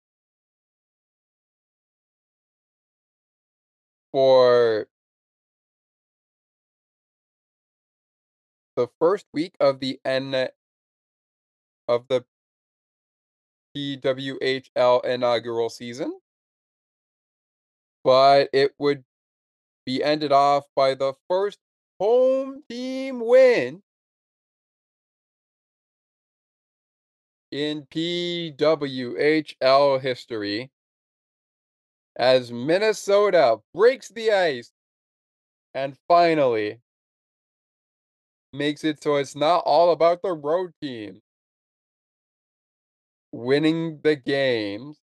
for 4.12 4.88
the 8.76 8.88
first 9.00 9.28
week 9.34 9.56
of 9.60 9.80
the 9.80 10.00
N 10.04 10.50
of 11.88 12.08
the 12.08 12.26
PWHL 13.76 15.06
inaugural 15.06 15.70
season. 15.70 16.20
But 18.04 18.50
it 18.54 18.74
would 18.80 19.04
be 19.86 20.04
ended 20.04 20.32
off 20.32 20.66
by 20.76 20.96
the 20.96 21.14
first 21.28 21.60
home 22.00 22.64
team 22.70 23.26
win. 23.26 23.82
In 27.52 27.88
PWHL 27.88 30.02
history. 30.02 30.72
As 32.16 32.52
Minnesota 32.52 33.60
breaks 33.74 34.10
the 34.10 34.32
ice. 34.32 34.72
And 35.74 35.98
finally. 36.08 36.80
Makes 38.52 38.84
it 38.84 39.04
so 39.04 39.18
it's 39.18 39.36
not 39.36 39.62
all 39.66 39.92
about 39.92 40.24
the 40.24 40.34
road 40.34 40.74
team 40.82 41.22
winning 43.32 44.00
the 44.04 44.16
games. 44.16 45.00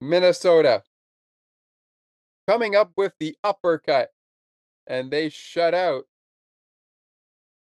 Minnesota 0.00 0.82
coming 2.48 2.76
up 2.76 2.92
with 2.96 3.14
the 3.18 3.36
uppercut, 3.42 4.10
and 4.86 5.10
they 5.10 5.28
shut 5.28 5.74
out 5.74 6.04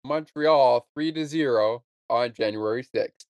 Montreal 0.05 0.87
3 0.95 1.13
to 1.13 1.27
0 1.27 1.85
on 2.11 2.33
January 2.33 2.85
6th. 2.85 3.27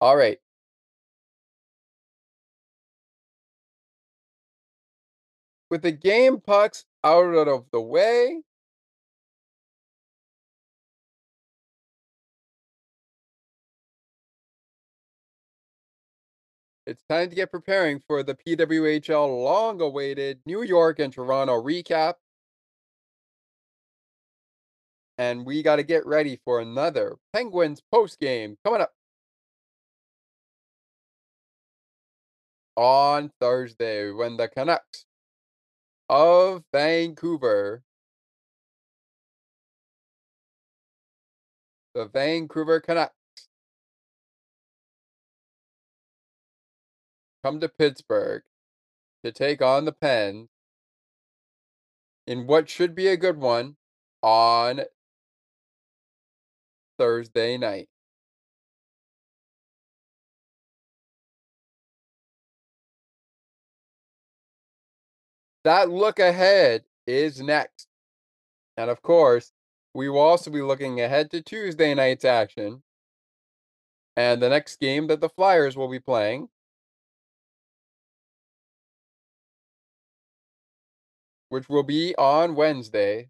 All 0.00 0.16
right. 0.16 0.38
With 5.70 5.82
the 5.82 5.92
game 5.92 6.40
pucks 6.40 6.84
out 7.04 7.48
of 7.48 7.66
the 7.70 7.80
way, 7.80 8.42
It's 16.90 17.04
time 17.08 17.30
to 17.30 17.36
get 17.36 17.52
preparing 17.52 18.00
for 18.00 18.22
the 18.24 18.34
PWHL 18.34 19.44
long 19.44 19.80
awaited 19.80 20.40
New 20.44 20.62
York 20.62 20.98
and 20.98 21.12
Toronto 21.12 21.62
recap. 21.62 22.14
and 25.20 25.44
we 25.44 25.62
got 25.62 25.76
to 25.76 25.82
get 25.82 26.06
ready 26.06 26.40
for 26.46 26.60
another 26.60 27.16
Penguins 27.34 27.82
post 27.92 28.18
game 28.18 28.56
coming 28.64 28.80
up 28.80 28.94
on 32.74 33.30
Thursday 33.38 34.10
when 34.10 34.38
the 34.38 34.48
Canucks 34.48 35.04
of 36.08 36.64
Vancouver, 36.72 37.82
the 41.94 42.06
Vancouver 42.06 42.80
Canucks, 42.80 43.19
come 47.42 47.60
to 47.60 47.68
Pittsburgh 47.68 48.42
to 49.24 49.32
take 49.32 49.62
on 49.62 49.84
the 49.84 49.92
Pens 49.92 50.48
in 52.26 52.46
what 52.46 52.68
should 52.68 52.94
be 52.94 53.08
a 53.08 53.16
good 53.16 53.38
one 53.38 53.76
on 54.22 54.82
Thursday 56.98 57.56
night. 57.56 57.88
That 65.64 65.90
look 65.90 66.18
ahead 66.18 66.84
is 67.06 67.40
next. 67.40 67.86
And 68.76 68.90
of 68.90 69.02
course, 69.02 69.52
we 69.94 70.08
will 70.08 70.20
also 70.20 70.50
be 70.50 70.62
looking 70.62 71.00
ahead 71.00 71.30
to 71.32 71.42
Tuesday 71.42 71.94
night's 71.94 72.24
action 72.24 72.82
and 74.16 74.42
the 74.42 74.48
next 74.48 74.80
game 74.80 75.06
that 75.08 75.20
the 75.20 75.28
Flyers 75.28 75.76
will 75.76 75.88
be 75.88 75.98
playing. 75.98 76.48
Which 81.50 81.68
will 81.68 81.82
be 81.82 82.14
on 82.16 82.54
Wednesday. 82.54 83.28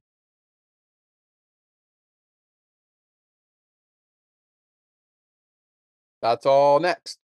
That's 6.23 6.47
all 6.47 6.81
next. 6.81 7.19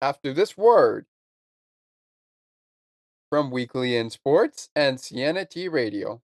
After 0.00 0.32
this 0.32 0.56
word 0.56 1.06
from 3.28 3.50
Weekly 3.50 3.96
in 3.96 4.10
Sports 4.10 4.70
and 4.74 5.00
Sienna 5.00 5.44
T 5.44 5.68
Radio. 5.68 6.22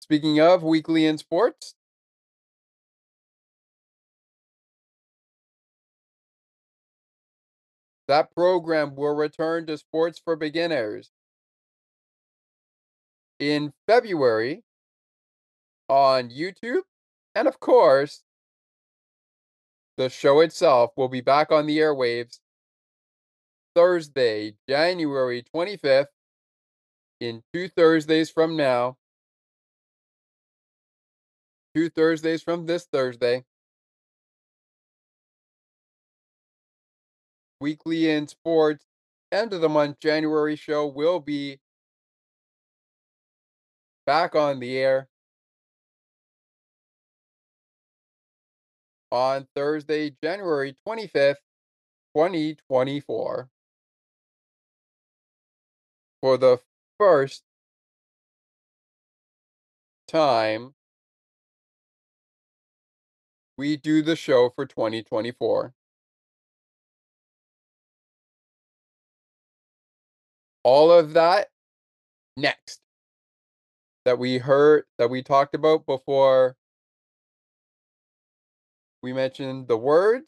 Speaking 0.00 0.40
of 0.40 0.64
Weekly 0.64 1.06
in 1.06 1.18
Sports, 1.18 1.76
that 8.10 8.34
program 8.34 8.96
will 8.96 9.14
return 9.14 9.66
to 9.66 9.78
Sports 9.78 10.20
for 10.24 10.34
Beginners 10.34 11.12
in 13.38 13.72
February 13.86 14.64
on 15.88 16.28
YouTube. 16.28 16.82
And 17.36 17.46
of 17.46 17.60
course, 17.60 18.22
the 19.96 20.08
show 20.08 20.40
itself 20.40 20.90
will 20.96 21.08
be 21.08 21.20
back 21.20 21.52
on 21.52 21.66
the 21.66 21.78
airwaves 21.78 22.40
Thursday, 23.76 24.54
January 24.68 25.44
25th, 25.54 26.06
in 27.20 27.44
two 27.52 27.68
Thursdays 27.68 28.28
from 28.28 28.56
now. 28.56 28.96
Two 31.76 31.88
Thursdays 31.88 32.42
from 32.42 32.66
this 32.66 32.88
Thursday. 32.92 33.44
Weekly 37.60 38.10
in 38.10 38.26
Sports, 38.26 38.86
end 39.30 39.52
of 39.52 39.60
the 39.60 39.68
month 39.68 40.00
January 40.00 40.56
show 40.56 40.86
will 40.86 41.20
be 41.20 41.60
back 44.06 44.34
on 44.34 44.60
the 44.60 44.78
air. 44.78 45.08
On 49.12 49.46
Thursday, 49.54 50.16
January 50.22 50.76
25th, 50.86 51.42
2024, 52.14 53.48
for 56.20 56.36
the 56.36 56.58
first 56.98 57.42
time 60.08 60.74
we 63.56 63.76
do 63.76 64.02
the 64.02 64.16
show 64.16 64.50
for 64.50 64.66
2024. 64.66 65.74
All 70.62 70.92
of 70.92 71.14
that 71.14 71.48
next 72.36 72.80
that 74.04 74.18
we 74.18 74.38
heard 74.38 74.84
that 74.98 75.10
we 75.10 75.22
talked 75.22 75.54
about 75.54 75.86
before 75.86 76.56
we 79.02 79.12
mentioned 79.12 79.68
the 79.68 79.76
words, 79.76 80.26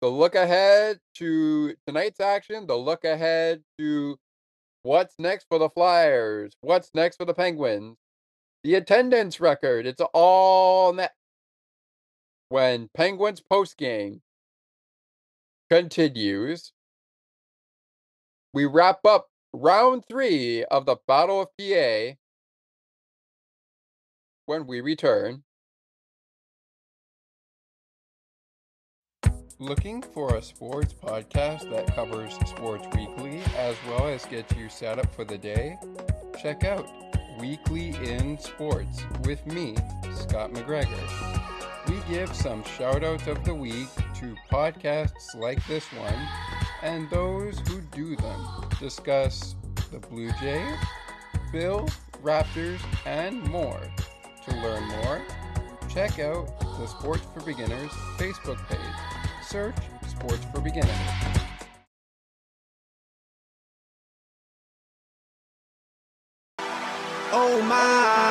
the 0.00 0.08
look 0.08 0.34
ahead 0.34 1.00
to 1.14 1.74
tonight's 1.86 2.20
action, 2.20 2.66
the 2.66 2.76
look 2.76 3.04
ahead 3.04 3.62
to 3.78 4.18
what's 4.82 5.14
next 5.18 5.46
for 5.48 5.58
the 5.58 5.68
Flyers, 5.68 6.52
what's 6.60 6.90
next 6.94 7.16
for 7.16 7.24
the 7.24 7.34
Penguins, 7.34 7.96
the 8.62 8.74
attendance 8.74 9.40
record. 9.40 9.86
It's 9.86 10.02
all 10.14 10.92
next 10.92 11.14
when 12.48 12.88
Penguins 12.94 13.40
post 13.40 13.76
game 13.76 14.22
continues. 15.70 16.72
We 18.56 18.64
wrap 18.64 19.04
up 19.04 19.28
round 19.52 20.04
three 20.08 20.64
of 20.64 20.86
the 20.86 20.96
Battle 21.06 21.42
of 21.42 21.48
PA 21.58 22.16
when 24.46 24.66
we 24.66 24.80
return. 24.80 25.42
Looking 29.58 30.00
for 30.00 30.36
a 30.36 30.42
sports 30.42 30.94
podcast 30.94 31.68
that 31.70 31.94
covers 31.94 32.32
sports 32.46 32.86
weekly 32.96 33.42
as 33.58 33.76
well 33.90 34.08
as 34.08 34.24
gets 34.24 34.56
you 34.56 34.70
set 34.70 34.98
up 34.98 35.14
for 35.14 35.26
the 35.26 35.36
day? 35.36 35.76
Check 36.40 36.64
out 36.64 36.88
Weekly 37.38 37.90
in 38.08 38.38
Sports 38.38 39.02
with 39.26 39.46
me, 39.46 39.76
Scott 40.14 40.54
McGregor. 40.54 41.55
We 41.88 42.00
give 42.08 42.34
some 42.34 42.64
shout 42.64 43.04
outs 43.04 43.26
of 43.26 43.44
the 43.44 43.54
week 43.54 43.88
to 44.16 44.34
podcasts 44.50 45.34
like 45.34 45.64
this 45.66 45.84
one 45.92 46.28
and 46.82 47.08
those 47.10 47.58
who 47.68 47.80
do 47.92 48.16
them. 48.16 48.46
Discuss 48.80 49.54
the 49.92 49.98
Blue 49.98 50.30
Jays, 50.40 50.78
Bills, 51.52 51.90
Raptors, 52.22 52.80
and 53.04 53.42
more. 53.48 53.80
To 54.46 54.56
learn 54.56 54.84
more, 54.84 55.22
check 55.88 56.18
out 56.18 56.58
the 56.78 56.86
Sports 56.86 57.22
for 57.32 57.40
Beginners 57.40 57.90
Facebook 58.18 58.58
page 58.68 59.16
search 59.46 59.76
Sports 60.08 60.44
for 60.52 60.60
Beginners. 60.60 60.90
Oh 67.32 67.62
my 67.62 68.25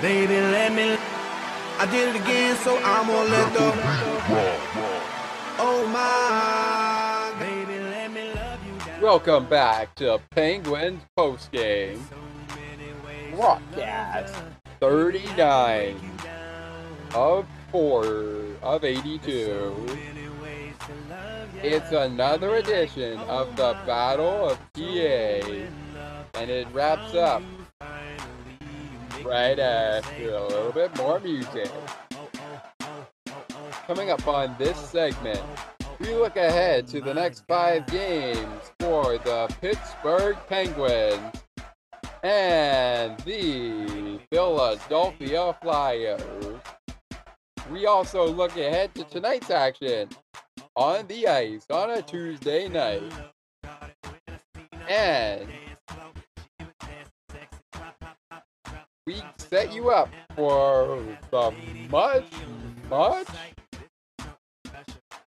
Baby, 0.00 0.34
let 0.40 0.72
me. 0.72 0.96
I 1.80 1.88
did 1.90 2.14
it 2.14 2.22
again, 2.22 2.56
so 2.58 2.78
I'm 2.78 3.08
gonna 3.08 3.28
let 3.30 3.52
the. 3.52 3.72
Oh 5.58 5.84
my. 5.92 7.34
Baby, 7.40 7.80
let 7.80 8.12
me 8.12 8.32
love 8.32 8.60
you. 8.64 9.02
Welcome 9.02 9.46
back 9.46 9.96
to 9.96 10.20
Penguins 10.30 11.02
postgame 11.18 11.98
broadcast 13.34 14.40
39 14.78 15.96
of 17.16 17.44
4 17.72 18.04
of 18.62 18.84
82. 18.84 19.86
It's 21.60 21.90
another 21.90 22.54
edition 22.54 23.18
of 23.20 23.56
the 23.56 23.76
Battle 23.84 24.50
of 24.50 24.58
PA, 24.74 26.38
and 26.38 26.50
it 26.50 26.68
wraps 26.72 27.14
up 27.16 27.42
right 29.28 29.58
uh, 29.58 30.00
after 30.02 30.34
a 30.34 30.46
little 30.46 30.72
bit 30.72 30.96
more 30.96 31.20
music. 31.20 31.70
Coming 33.86 34.10
up 34.10 34.26
on 34.26 34.56
this 34.58 34.78
segment, 34.78 35.42
we 36.00 36.14
look 36.14 36.36
ahead 36.36 36.86
to 36.88 37.00
the 37.02 37.12
next 37.12 37.44
five 37.46 37.86
games 37.88 38.72
for 38.80 39.18
the 39.18 39.54
Pittsburgh 39.60 40.36
Penguins 40.48 41.42
and 42.22 43.18
the 43.20 44.18
Philadelphia 44.32 45.54
Flyers. 45.60 46.60
We 47.70 47.84
also 47.84 48.26
look 48.26 48.52
ahead 48.52 48.94
to 48.94 49.04
tonight's 49.04 49.50
action 49.50 50.08
on 50.74 51.06
the 51.06 51.28
ice 51.28 51.66
on 51.70 51.90
a 51.90 52.00
Tuesday 52.00 52.68
night. 52.68 53.12
And 54.88 55.46
we 59.08 59.22
set 59.38 59.72
you 59.72 59.88
up 59.88 60.10
for 60.36 61.02
the 61.30 61.50
much, 61.88 62.26
much 62.90 63.26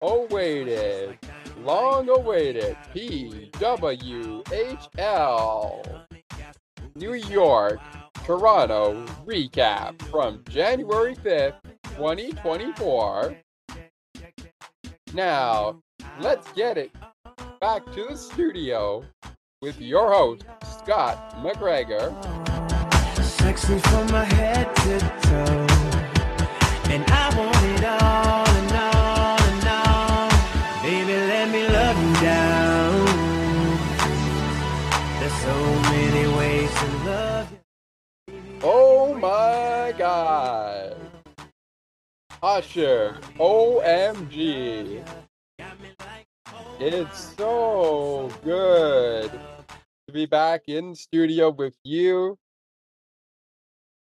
awaited, 0.03 1.17
long 1.63 2.07
awaited 2.09 2.77
PWHL 2.93 4.43
New 6.93 7.13
York 7.13 7.79
Toronto 8.23 9.03
recap 9.25 9.99
from 10.11 10.43
January 10.47 11.15
5th, 11.15 11.55
2024. 11.95 13.35
Now, 15.15 15.81
let's 16.19 16.51
get 16.51 16.77
it 16.77 16.91
back 17.59 17.83
to 17.93 18.05
the 18.09 18.15
studio 18.15 19.03
with 19.63 19.81
your 19.81 20.13
host, 20.13 20.45
Scott 20.77 21.35
McGregor. 21.37 22.15
Sexy 23.51 23.79
from 23.79 24.09
my 24.13 24.23
head 24.23 24.73
to 24.77 24.99
toe. 25.27 25.67
And 26.89 27.03
I 27.11 27.37
want 27.37 27.65
it 27.73 27.83
all 27.83 28.47
and 28.47 28.71
all 28.87 29.41
and 29.51 29.67
all. 29.67 30.29
Baby, 30.81 31.15
let 31.27 31.51
me 31.51 31.67
love 31.67 31.97
you 32.01 32.13
down. 32.21 33.05
There's 35.19 35.33
so 35.33 35.57
many 35.91 36.33
ways 36.37 36.73
to 36.73 36.87
love 37.03 37.51
you. 37.51 38.41
Oh 38.63 39.15
my 39.15 39.93
god. 39.97 40.95
Usher, 42.41 43.17
OMG. 43.37 45.03
It's 46.79 47.35
so 47.35 48.31
good 48.45 49.29
to 50.07 50.13
be 50.13 50.25
back 50.25 50.69
in 50.69 50.95
studio 50.95 51.49
with 51.49 51.75
you. 51.83 52.37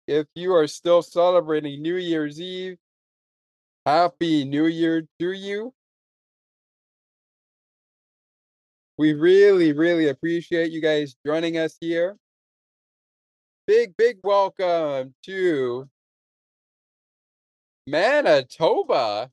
If 0.09 0.26
you 0.35 0.55
are 0.55 0.66
still 0.66 1.02
celebrating 1.02 1.82
New 1.82 1.97
Year's 1.97 2.40
Eve, 2.40 2.78
Happy 3.85 4.47
New 4.47 4.64
Year 4.64 5.06
to 5.18 5.32
you. 5.32 5.74
We 8.97 9.12
really, 9.12 9.74
really 9.74 10.09
appreciate 10.09 10.72
you 10.72 10.80
guys 10.80 11.14
joining 11.26 11.59
us 11.59 11.76
here. 11.78 12.16
Big, 13.66 13.98
big 13.98 14.16
welcome 14.22 15.14
to 15.24 15.90
Manitoba 17.86 19.30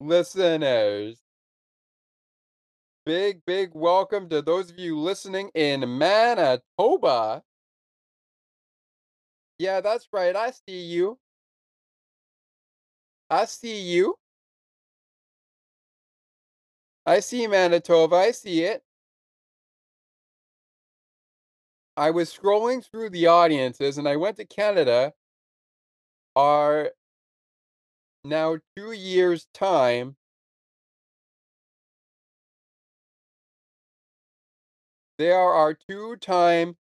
listeners. 0.00 1.21
Big, 3.04 3.44
big 3.44 3.70
welcome 3.74 4.28
to 4.28 4.40
those 4.42 4.70
of 4.70 4.78
you 4.78 4.96
listening 4.96 5.50
in 5.56 5.98
Manitoba. 5.98 7.42
Yeah, 9.58 9.80
that's 9.80 10.06
right. 10.12 10.36
I 10.36 10.52
see 10.52 10.82
you. 10.82 11.18
I 13.28 13.46
see 13.46 13.80
you. 13.82 14.14
I 17.04 17.18
see 17.18 17.48
Manitoba. 17.48 18.14
I 18.14 18.30
see 18.30 18.62
it. 18.62 18.84
I 21.96 22.10
was 22.12 22.32
scrolling 22.32 22.88
through 22.88 23.10
the 23.10 23.26
audiences 23.26 23.98
and 23.98 24.06
I 24.08 24.14
went 24.14 24.36
to 24.36 24.44
Canada. 24.44 25.12
Our 26.36 26.92
now 28.24 28.58
two 28.76 28.92
years' 28.92 29.48
time. 29.52 30.14
They 35.18 35.30
are 35.30 35.52
our 35.52 35.74
two 35.74 36.16
time 36.16 36.76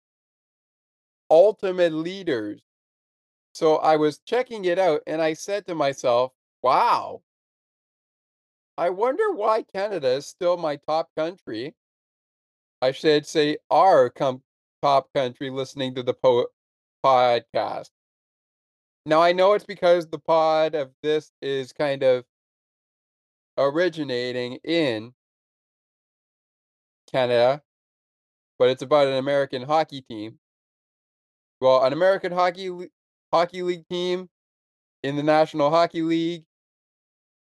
ultimate 1.30 1.92
leaders. 1.92 2.60
So 3.54 3.76
I 3.76 3.96
was 3.96 4.18
checking 4.18 4.64
it 4.64 4.78
out 4.78 5.02
and 5.06 5.20
I 5.20 5.34
said 5.34 5.66
to 5.66 5.74
myself, 5.74 6.32
wow, 6.62 7.22
I 8.78 8.90
wonder 8.90 9.32
why 9.32 9.62
Canada 9.62 10.08
is 10.08 10.26
still 10.26 10.56
my 10.56 10.76
top 10.76 11.10
country. 11.16 11.74
I 12.82 12.92
should 12.92 13.26
say 13.26 13.58
our 13.70 14.08
com- 14.10 14.42
top 14.82 15.12
country 15.14 15.50
listening 15.50 15.94
to 15.96 16.02
the 16.02 16.14
po- 16.14 16.48
podcast. 17.04 17.90
Now 19.06 19.20
I 19.22 19.32
know 19.32 19.52
it's 19.52 19.64
because 19.64 20.06
the 20.06 20.18
pod 20.18 20.74
of 20.74 20.90
this 21.02 21.32
is 21.42 21.72
kind 21.72 22.02
of 22.02 22.24
originating 23.58 24.58
in 24.64 25.12
Canada, 27.10 27.62
but 28.60 28.68
it's 28.68 28.82
about 28.82 29.08
an 29.08 29.14
American 29.14 29.62
hockey 29.62 30.02
team. 30.02 30.38
Well, 31.62 31.82
an 31.82 31.94
American 31.94 32.30
hockey 32.30 32.70
hockey 33.32 33.62
league 33.62 33.88
team 33.88 34.28
in 35.02 35.16
the 35.16 35.22
National 35.22 35.70
Hockey 35.70 36.02
League. 36.02 36.44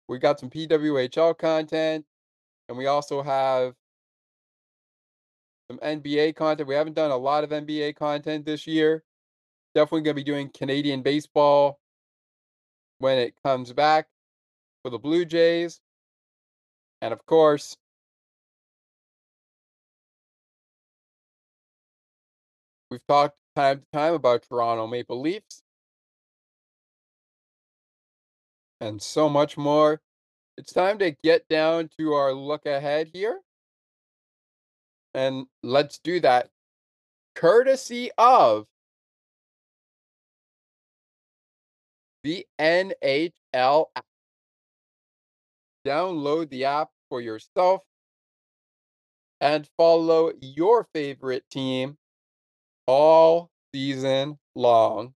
We 0.07 0.17
got 0.17 0.39
some 0.39 0.49
PWHL 0.49 1.37
content, 1.37 2.05
and 2.69 2.77
we 2.77 2.87
also 2.87 3.21
have 3.21 3.73
some 5.69 5.77
NBA 5.79 6.37
content. 6.37 6.69
We 6.69 6.75
haven't 6.75 6.95
done 6.95 7.11
a 7.11 7.17
lot 7.17 7.43
of 7.43 7.49
NBA 7.49 7.97
content 7.97 8.45
this 8.45 8.65
year. 8.65 9.03
Definitely 9.75 10.03
going 10.03 10.15
to 10.15 10.21
be 10.21 10.23
doing 10.23 10.49
Canadian 10.49 11.01
baseball 11.01 11.79
when 12.99 13.17
it 13.17 13.33
comes 13.43 13.73
back 13.73 14.07
for 14.83 14.89
the 14.89 14.97
Blue 14.97 15.25
Jays. 15.25 15.81
And 17.01 17.11
of 17.11 17.25
course, 17.25 17.75
we've 22.89 23.05
talked 23.07 23.35
time 23.55 23.79
to 23.79 23.85
time 23.93 24.13
about 24.13 24.43
Toronto 24.43 24.87
Maple 24.87 25.21
Leafs 25.21 25.61
and 28.81 29.01
so 29.01 29.29
much 29.29 29.57
more. 29.57 30.01
It's 30.57 30.73
time 30.73 30.99
to 30.99 31.11
get 31.11 31.47
down 31.47 31.89
to 31.97 32.13
our 32.13 32.33
look 32.33 32.65
ahead 32.65 33.09
here. 33.13 33.39
And 35.13 35.45
let's 35.63 35.99
do 35.99 36.19
that 36.21 36.49
courtesy 37.35 38.11
of 38.17 38.67
the 42.23 42.45
NHL 42.59 43.85
app. 43.95 44.05
Download 45.85 46.49
the 46.49 46.65
app 46.65 46.89
for 47.09 47.21
yourself 47.21 47.81
and 49.41 49.67
follow 49.77 50.33
your 50.41 50.87
favorite 50.93 51.43
team 51.49 51.97
all 52.89 53.51
season 53.71 54.39
long. 54.55 55.13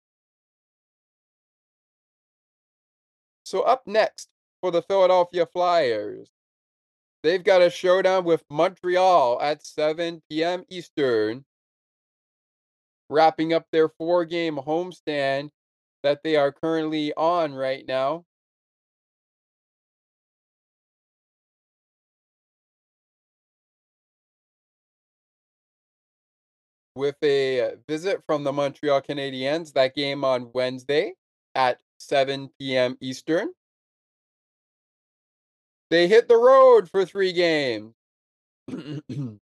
So, 3.45 3.61
up 3.61 3.83
next 3.87 4.27
for 4.59 4.71
the 4.71 4.81
Philadelphia 4.81 5.45
Flyers, 5.45 6.29
they've 7.23 7.43
got 7.43 7.61
a 7.61 7.69
showdown 7.69 8.25
with 8.25 8.43
Montreal 8.49 9.39
at 9.41 9.65
7 9.65 10.21
p.m. 10.29 10.65
Eastern, 10.69 11.45
wrapping 13.09 13.53
up 13.53 13.65
their 13.71 13.87
four 13.87 14.25
game 14.25 14.57
homestand 14.57 15.49
that 16.03 16.23
they 16.23 16.35
are 16.35 16.51
currently 16.51 17.13
on 17.13 17.53
right 17.53 17.85
now. 17.87 18.25
With 26.95 27.15
a 27.23 27.75
visit 27.87 28.21
from 28.25 28.43
the 28.43 28.51
Montreal 28.51 29.01
Canadiens, 29.01 29.73
that 29.73 29.95
game 29.95 30.25
on 30.25 30.51
Wednesday 30.53 31.13
at 31.55 31.79
7 31.99 32.49
p.m. 32.59 32.97
Eastern. 32.99 33.49
They 35.89 36.07
hit 36.07 36.27
the 36.27 36.37
road 36.37 36.89
for 36.89 37.05
three 37.05 37.33
games. 37.33 37.93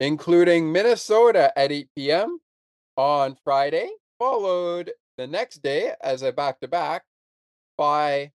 including 0.00 0.72
Minnesota 0.72 1.52
at 1.56 1.70
8 1.70 1.88
p.m. 1.94 2.40
on 2.96 3.36
Friday, 3.44 3.90
followed 4.18 4.90
the 5.18 5.26
next 5.26 5.62
day 5.62 5.92
as 6.02 6.22
a 6.22 6.32
back 6.32 6.58
to 6.60 6.68
back 6.68 7.04
by 7.76 8.32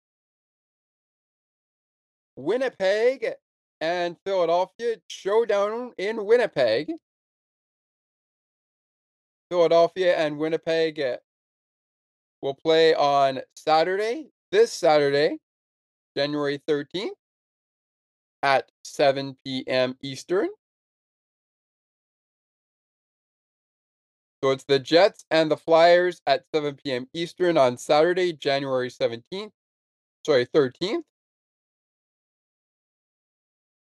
Winnipeg 2.36 3.34
and 3.82 4.16
Philadelphia 4.24 4.96
showdown 5.08 5.92
in 5.98 6.24
Winnipeg. 6.24 6.92
Philadelphia 9.50 10.16
and 10.16 10.38
Winnipeg 10.38 11.00
uh, 11.00 11.16
will 12.40 12.54
play 12.54 12.94
on 12.94 13.40
Saturday, 13.56 14.30
this 14.52 14.72
Saturday, 14.72 15.38
January 16.16 16.62
13th 16.68 17.10
at 18.44 18.70
7 18.84 19.36
p.m. 19.44 19.96
Eastern. 20.00 20.48
So 24.42 24.50
it's 24.52 24.64
the 24.64 24.78
Jets 24.78 25.24
and 25.30 25.50
the 25.50 25.56
Flyers 25.56 26.22
at 26.26 26.44
7 26.54 26.76
p.m. 26.84 27.08
Eastern 27.14 27.58
on 27.58 27.76
Saturday, 27.76 28.32
January 28.32 28.90
17th. 28.90 29.50
Sorry, 30.24 30.46
13th 30.46 31.02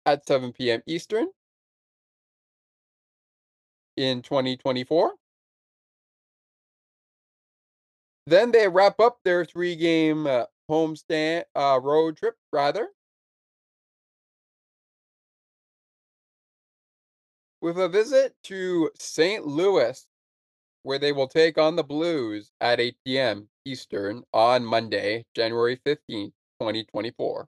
at 0.05 0.27
7 0.27 0.53
p.m. 0.53 0.81
Eastern 0.85 1.27
in 3.97 4.21
2024. 4.21 5.13
Then 8.25 8.51
they 8.51 8.67
wrap 8.67 8.99
up 8.99 9.19
their 9.23 9.43
three 9.43 9.75
game 9.75 10.27
uh, 10.27 10.45
homestand 10.69 11.43
uh, 11.55 11.79
road 11.81 12.17
trip, 12.17 12.35
rather, 12.51 12.89
with 17.61 17.77
a 17.77 17.89
visit 17.89 18.35
to 18.43 18.89
St. 18.97 19.45
Louis, 19.45 20.05
where 20.83 20.99
they 20.99 21.11
will 21.11 21.27
take 21.27 21.57
on 21.57 21.75
the 21.75 21.83
Blues 21.83 22.51
at 22.61 22.79
8 22.79 22.95
p.m. 23.05 23.49
Eastern 23.65 24.23
on 24.33 24.63
Monday, 24.65 25.25
January 25.35 25.79
15, 25.83 26.31
2024. 26.61 27.47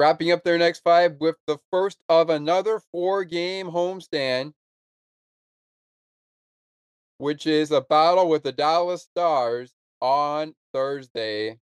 Wrapping 0.00 0.32
up 0.32 0.44
their 0.44 0.56
next 0.56 0.80
five 0.80 1.16
with 1.20 1.36
the 1.46 1.58
first 1.70 1.98
of 2.08 2.30
another 2.30 2.80
four 2.90 3.22
game 3.22 3.66
homestand, 3.66 4.54
which 7.18 7.46
is 7.46 7.70
a 7.70 7.82
battle 7.82 8.26
with 8.26 8.42
the 8.42 8.50
Dallas 8.50 9.02
Stars 9.02 9.74
on 10.00 10.54
Thursday. 10.72 11.58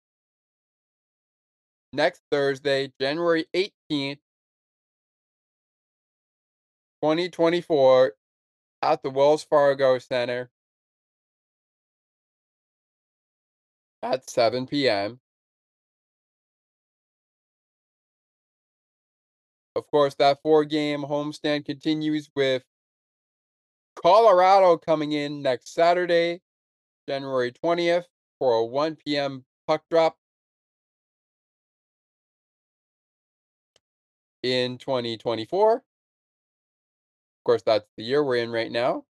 Next 1.92 2.22
Thursday, 2.30 2.94
January 2.98 3.44
18th, 3.52 4.20
2024, 7.02 8.14
at 8.80 9.02
the 9.02 9.10
Wells 9.10 9.44
Fargo 9.44 9.98
Center 9.98 10.50
at 14.02 14.30
7 14.30 14.66
p.m. 14.66 15.20
Of 19.74 19.86
course, 19.86 20.14
that 20.16 20.40
four 20.42 20.64
game 20.64 21.02
homestand 21.02 21.64
continues 21.64 22.28
with 22.36 22.62
Colorado 23.94 24.76
coming 24.76 25.12
in 25.12 25.42
next 25.42 25.72
Saturday, 25.72 26.42
January 27.08 27.52
20th, 27.52 28.04
for 28.38 28.54
a 28.54 28.64
1 28.64 28.96
p.m. 28.96 29.44
puck 29.66 29.82
drop 29.90 30.16
in 34.42 34.76
2024. 34.78 35.76
Of 35.76 35.82
course, 37.44 37.62
that's 37.62 37.88
the 37.96 38.04
year 38.04 38.22
we're 38.22 38.36
in 38.36 38.50
right 38.50 38.70
now. 38.70 39.04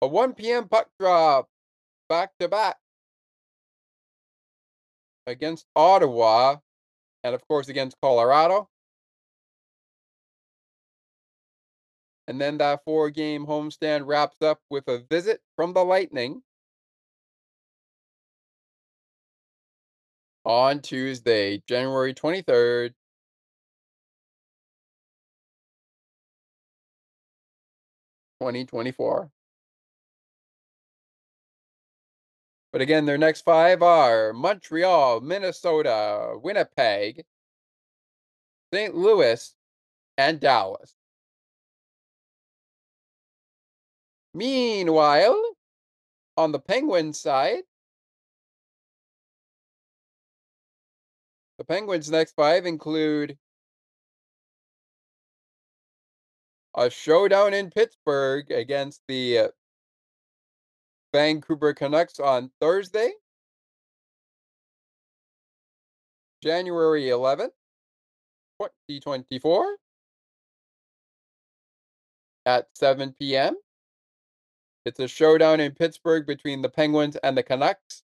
A 0.00 0.06
1 0.06 0.34
p.m. 0.34 0.68
puck 0.68 0.90
drop 1.00 1.48
back 2.08 2.32
to 2.38 2.48
back 2.48 2.76
against 5.26 5.66
Ottawa 5.74 6.58
and, 7.24 7.34
of 7.34 7.46
course, 7.48 7.68
against 7.68 7.96
Colorado. 8.02 8.68
And 12.28 12.40
then 12.40 12.58
that 12.58 12.84
four 12.84 13.10
game 13.10 13.46
homestand 13.46 14.06
wraps 14.06 14.40
up 14.42 14.60
with 14.70 14.88
a 14.88 14.98
visit 15.10 15.40
from 15.56 15.72
the 15.72 15.84
Lightning 15.84 16.42
on 20.44 20.80
Tuesday, 20.80 21.62
January 21.66 22.14
23rd. 22.14 22.94
Twenty 28.40 28.64
twenty 28.64 28.92
four. 28.92 29.33
But 32.74 32.80
again, 32.80 33.06
their 33.06 33.16
next 33.16 33.42
five 33.42 33.84
are 33.84 34.32
Montreal, 34.32 35.20
Minnesota, 35.20 36.36
Winnipeg, 36.42 37.24
St. 38.72 38.96
Louis, 38.96 39.54
and 40.18 40.40
Dallas. 40.40 40.96
Meanwhile, 44.34 45.40
on 46.36 46.50
the 46.50 46.58
Penguins 46.58 47.20
side, 47.20 47.62
the 51.58 51.64
Penguins' 51.64 52.10
next 52.10 52.32
five 52.32 52.66
include 52.66 53.38
a 56.74 56.90
showdown 56.90 57.54
in 57.54 57.70
Pittsburgh 57.70 58.50
against 58.50 59.00
the 59.06 59.52
Vancouver 61.14 61.72
Canucks 61.72 62.18
on 62.18 62.50
Thursday, 62.60 63.12
January 66.42 67.04
11th, 67.04 67.52
2024, 68.58 69.76
at 72.46 72.66
7 72.74 73.14
p.m. 73.16 73.54
It's 74.84 74.98
a 74.98 75.06
showdown 75.06 75.60
in 75.60 75.70
Pittsburgh 75.70 76.26
between 76.26 76.62
the 76.62 76.68
Penguins 76.68 77.14
and 77.22 77.38
the 77.38 77.44
Canucks. 77.44 78.02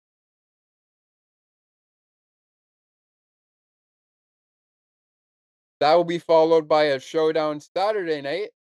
That 5.82 5.96
will 5.96 6.06
be 6.06 6.20
followed 6.20 6.70
by 6.70 6.84
a 6.84 7.02
showdown 7.02 7.60
Saturday 7.60 8.22
night 8.22 8.52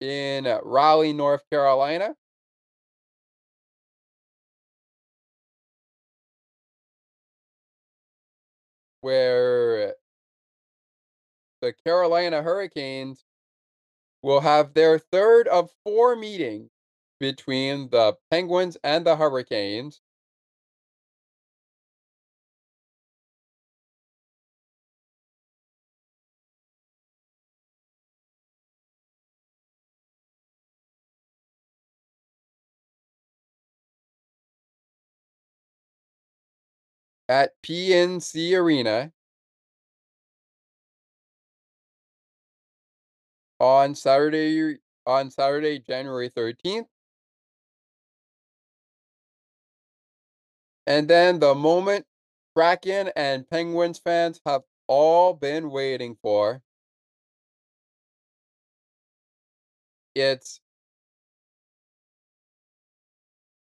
in 0.00 0.44
Raleigh, 0.62 1.12
North 1.12 1.42
Carolina. 1.50 2.14
Where 9.00 9.94
the 11.62 11.74
Carolina 11.84 12.42
Hurricanes 12.42 13.24
will 14.22 14.40
have 14.40 14.74
their 14.74 14.98
third 14.98 15.48
of 15.48 15.70
four 15.84 16.16
meetings 16.16 16.70
between 17.18 17.90
the 17.90 18.14
Penguins 18.30 18.76
and 18.82 19.06
the 19.06 19.16
Hurricanes. 19.16 20.00
At 37.30 37.52
PNC 37.62 38.58
Arena 38.58 39.12
on 43.60 43.94
Saturday 43.94 44.78
on 45.06 45.30
Saturday, 45.30 45.78
January 45.78 46.28
13th. 46.28 46.86
And 50.88 51.06
then 51.06 51.38
the 51.38 51.54
moment 51.54 52.04
Kraken 52.56 53.12
and 53.14 53.48
Penguins 53.48 54.00
fans 54.00 54.40
have 54.44 54.62
all 54.88 55.32
been 55.32 55.70
waiting 55.70 56.16
for. 56.20 56.62
It's 60.16 60.58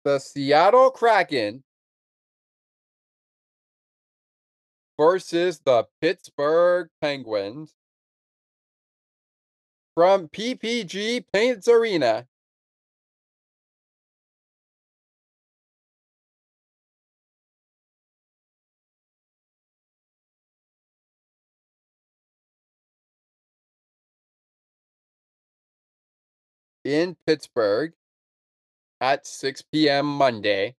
the 0.04 0.18
Seattle 0.18 0.90
Kraken 0.90 1.64
versus 5.02 5.62
the 5.66 5.88
Pittsburgh 6.00 6.88
Penguins 7.02 7.74
from 9.96 10.28
PPG 10.28 11.26
Paints 11.34 11.68
Arena. 11.68 12.28
in 26.84 27.16
Pittsburgh 27.26 27.94
at 29.00 29.26
6 29.26 29.64
p.m. 29.72 30.06
Monday. 30.06 30.76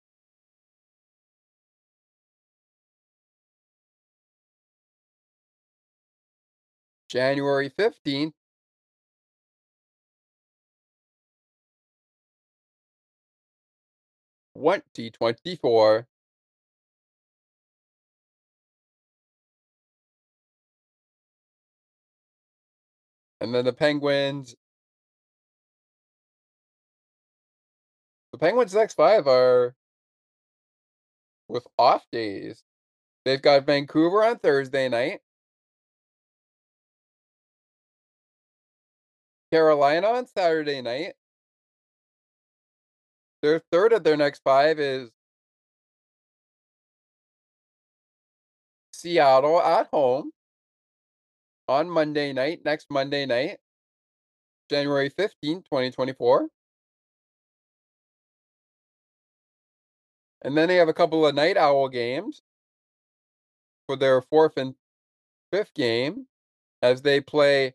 January 7.12 7.68
15th. 7.68 8.32
Twenty 14.56 15.10
twenty 15.10 15.56
four. 15.56 16.06
And 23.40 23.54
then 23.54 23.64
the 23.66 23.72
Penguins 23.74 24.54
The 28.32 28.38
Penguins' 28.38 28.74
next 28.74 28.94
five 28.94 29.26
are 29.26 29.74
with 31.48 31.66
off 31.78 32.06
days. 32.10 32.64
They've 33.24 33.42
got 33.42 33.66
Vancouver 33.66 34.24
on 34.24 34.38
Thursday 34.38 34.88
night. 34.88 35.20
Carolina 39.52 40.06
on 40.08 40.26
Saturday 40.26 40.80
night. 40.80 41.12
Their 43.42 43.60
third 43.70 43.92
of 43.92 44.02
their 44.02 44.16
next 44.16 44.40
five 44.42 44.80
is 44.80 45.10
Seattle 48.94 49.60
at 49.60 49.88
home 49.92 50.30
on 51.68 51.90
Monday 51.90 52.32
night, 52.32 52.64
next 52.64 52.86
Monday 52.90 53.26
night, 53.26 53.58
January 54.70 55.10
15th, 55.10 55.64
2024. 55.64 56.48
And 60.44 60.56
then 60.56 60.68
they 60.68 60.76
have 60.76 60.88
a 60.88 60.94
couple 60.94 61.26
of 61.26 61.34
night 61.34 61.58
owl 61.58 61.88
games 61.88 62.40
for 63.86 63.96
their 63.96 64.22
fourth 64.22 64.56
and 64.56 64.74
fifth 65.52 65.74
game 65.74 66.26
as 66.80 67.02
they 67.02 67.20
play 67.20 67.74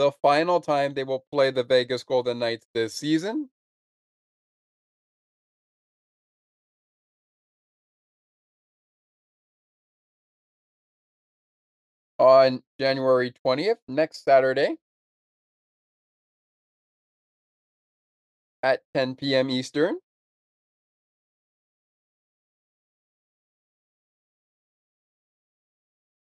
the 0.00 0.10
final 0.22 0.62
time 0.62 0.94
they 0.94 1.04
will 1.04 1.26
play 1.30 1.50
the 1.50 1.62
Vegas 1.62 2.02
Golden 2.04 2.38
Knights 2.38 2.66
this 2.72 2.94
season. 2.94 3.50
On 12.18 12.62
January 12.78 13.34
20th, 13.44 13.76
next 13.88 14.24
Saturday 14.24 14.76
at 18.62 18.80
10 18.94 19.16
p.m. 19.16 19.50
Eastern. 19.50 19.98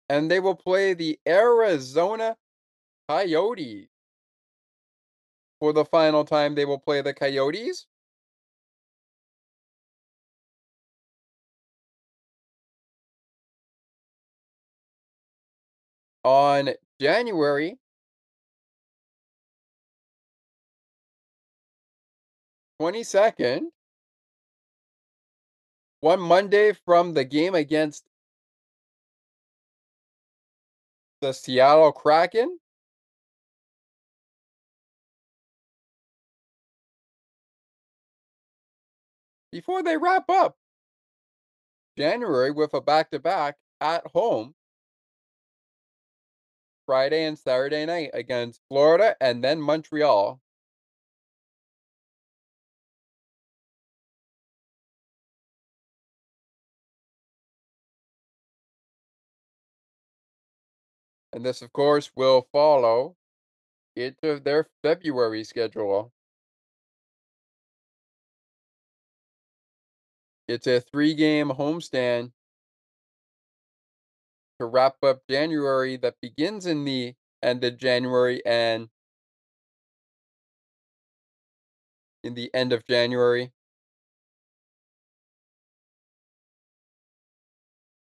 and 0.10 0.30
they 0.30 0.40
will 0.40 0.54
play 0.54 0.94
the 0.94 1.18
Arizona 1.26 2.36
Coyotes. 3.08 3.88
For 5.60 5.74
the 5.74 5.86
final 5.86 6.26
time, 6.26 6.56
they 6.56 6.66
will 6.66 6.80
play 6.80 7.02
the 7.02 7.14
Coyotes. 7.14 7.88
On 16.24 16.70
January 17.02 17.78
22nd, 22.82 23.62
one 26.00 26.20
Monday 26.20 26.74
from 26.86 27.14
the 27.14 27.24
game 27.24 27.56
against 27.56 28.06
the 31.22 31.34
Seattle 31.34 31.92
Kraken. 31.92 32.60
Before 39.54 39.84
they 39.84 39.98
wrap 39.98 40.32
up 40.32 40.58
January 41.96 42.50
with 42.50 42.74
a 42.74 42.82
back 42.82 43.12
to 43.12 43.20
back 43.20 43.58
at 43.80 44.08
home 44.08 44.56
Friday 46.88 47.26
and 47.26 47.38
Saturday 47.38 47.86
night 47.86 48.10
against 48.16 48.62
Florida 48.68 49.16
and 49.22 49.44
then 49.44 49.62
Montreal. 49.62 50.42
And 61.32 61.46
this, 61.46 61.62
of 61.62 61.72
course, 61.74 62.10
will 62.16 62.48
follow 62.52 63.18
into 63.96 64.40
their 64.40 64.68
February 64.82 65.44
schedule. 65.44 66.12
It's 70.48 70.68
a 70.68 70.82
three 70.82 71.14
game 71.14 71.50
homestand 71.50 72.32
to 74.60 74.66
wrap 74.66 74.96
up 75.04 75.22
January 75.30 75.98
that 75.98 76.16
begins 76.22 76.66
in 76.66 76.86
the 76.86 77.16
end 77.42 77.64
of 77.64 77.78
January 77.78 78.42
and 78.46 78.90
in 82.24 82.34
the 82.34 82.54
end 82.54 82.74
of 82.74 82.86
January. 82.86 83.52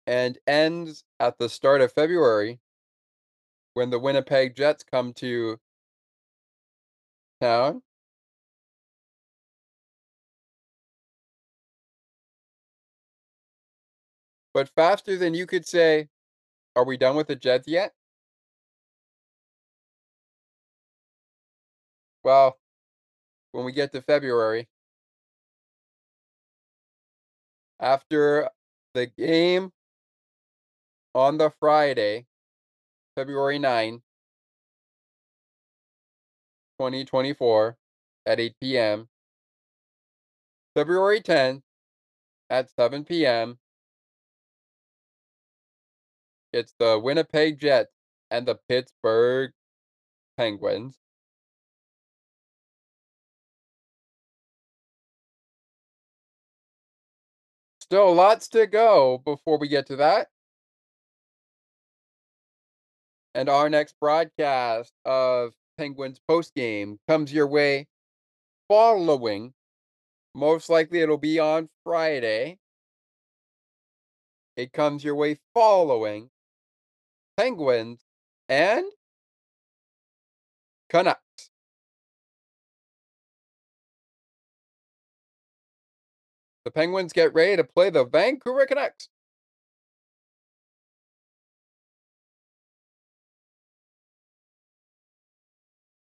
And 0.08 0.38
ends 0.46 1.04
at 1.18 1.38
the 1.38 1.48
start 1.48 1.80
of 1.80 1.92
February 1.92 2.60
when 3.74 3.90
the 3.90 3.98
Winnipeg 3.98 4.54
Jets 4.54 4.84
come 4.84 5.12
to 5.14 5.58
town. 7.40 7.82
But 14.56 14.70
faster 14.70 15.18
than 15.18 15.34
you 15.34 15.44
could 15.44 15.66
say, 15.68 16.08
are 16.74 16.86
we 16.86 16.96
done 16.96 17.14
with 17.14 17.26
the 17.26 17.36
Jets 17.36 17.68
yet? 17.68 17.92
Well, 22.24 22.58
when 23.52 23.66
we 23.66 23.72
get 23.72 23.92
to 23.92 24.00
February, 24.00 24.66
after 27.78 28.48
the 28.94 29.04
game 29.04 29.72
on 31.14 31.36
the 31.36 31.50
Friday, 31.50 32.24
February 33.14 33.58
9, 33.58 34.00
2024 36.78 37.76
at 38.24 38.40
8 38.40 38.54
p.m. 38.58 39.08
February 40.74 41.20
10th 41.20 41.60
at 42.48 42.70
7 42.70 43.04
p.m. 43.04 43.58
It's 46.56 46.72
the 46.78 46.98
Winnipeg 46.98 47.58
Jets 47.58 47.92
and 48.30 48.48
the 48.48 48.58
Pittsburgh 48.66 49.52
Penguins. 50.38 50.96
Still 57.82 58.14
lots 58.14 58.48
to 58.48 58.66
go 58.66 59.18
before 59.22 59.58
we 59.58 59.68
get 59.68 59.86
to 59.88 59.96
that. 59.96 60.28
And 63.34 63.50
our 63.50 63.68
next 63.68 63.94
broadcast 64.00 64.94
of 65.04 65.52
Penguins 65.76 66.18
postgame 66.26 66.96
comes 67.06 67.34
your 67.34 67.48
way 67.48 67.86
following. 68.66 69.52
Most 70.34 70.70
likely 70.70 71.00
it'll 71.02 71.18
be 71.18 71.38
on 71.38 71.68
Friday. 71.84 72.56
It 74.56 74.72
comes 74.72 75.04
your 75.04 75.16
way 75.16 75.36
following 75.52 76.30
Penguins 77.36 78.00
and 78.48 78.84
Canucks. 80.88 81.50
The 86.64 86.70
Penguins 86.70 87.12
get 87.12 87.32
ready 87.34 87.56
to 87.56 87.64
play 87.64 87.90
the 87.90 88.04
Vancouver 88.04 88.66
Canucks. 88.66 89.08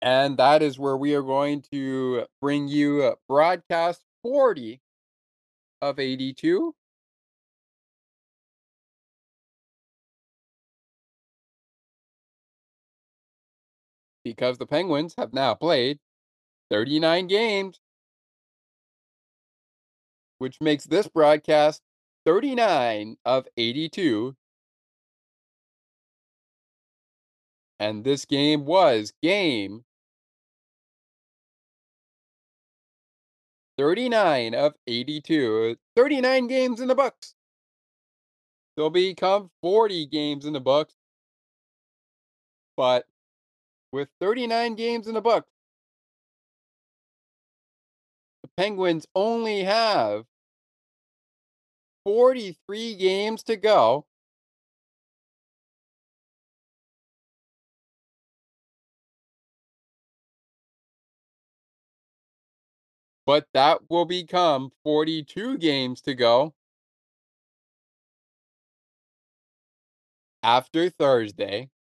And 0.03 0.39
that 0.39 0.63
is 0.63 0.79
where 0.79 0.97
we 0.97 1.15
are 1.15 1.23
going 1.23 1.63
to 1.73 2.27
bring 2.41 2.69
you 2.69 3.15
broadcast 3.29 4.03
40 4.23 4.81
of 5.83 5.99
82. 5.99 6.75
Because 14.31 14.59
the 14.59 14.67
Penguins 14.67 15.15
have 15.19 15.33
now 15.33 15.55
played 15.55 15.99
39 16.71 17.27
games, 17.27 17.81
which 20.39 20.61
makes 20.61 20.85
this 20.85 21.09
broadcast 21.09 21.83
39 22.25 23.17
of 23.25 23.49
82 23.57 24.37
And 27.81 28.05
this 28.05 28.25
game 28.25 28.67
was 28.67 29.13
game 29.21 29.85
39 33.79 34.55
of 34.55 34.75
82. 34.87 35.77
39 35.97 36.47
games 36.47 36.81
in 36.81 36.87
the 36.87 36.95
books. 36.95 37.35
They'll 38.77 38.91
become 38.91 39.51
40 39.63 40.07
games 40.07 40.45
in 40.45 40.53
the 40.53 40.61
books. 40.61 40.95
But 42.77 43.07
with 43.93 44.09
39 44.21 44.75
games 44.75 45.07
in 45.07 45.15
the 45.15 45.21
book, 45.21 45.47
the 48.43 48.49
Penguins 48.57 49.07
only 49.15 49.65
have 49.65 50.27
43 52.05 52.95
games 52.97 53.43
to 53.45 53.57
go. 53.57 54.07
But 63.25 63.47
that 63.55 63.89
will 63.89 64.05
become 64.05 64.73
42 64.83 65.57
games 65.59 66.03
to 66.03 66.15
go 66.15 66.55
after 70.43 70.91
Thursday 70.91 71.71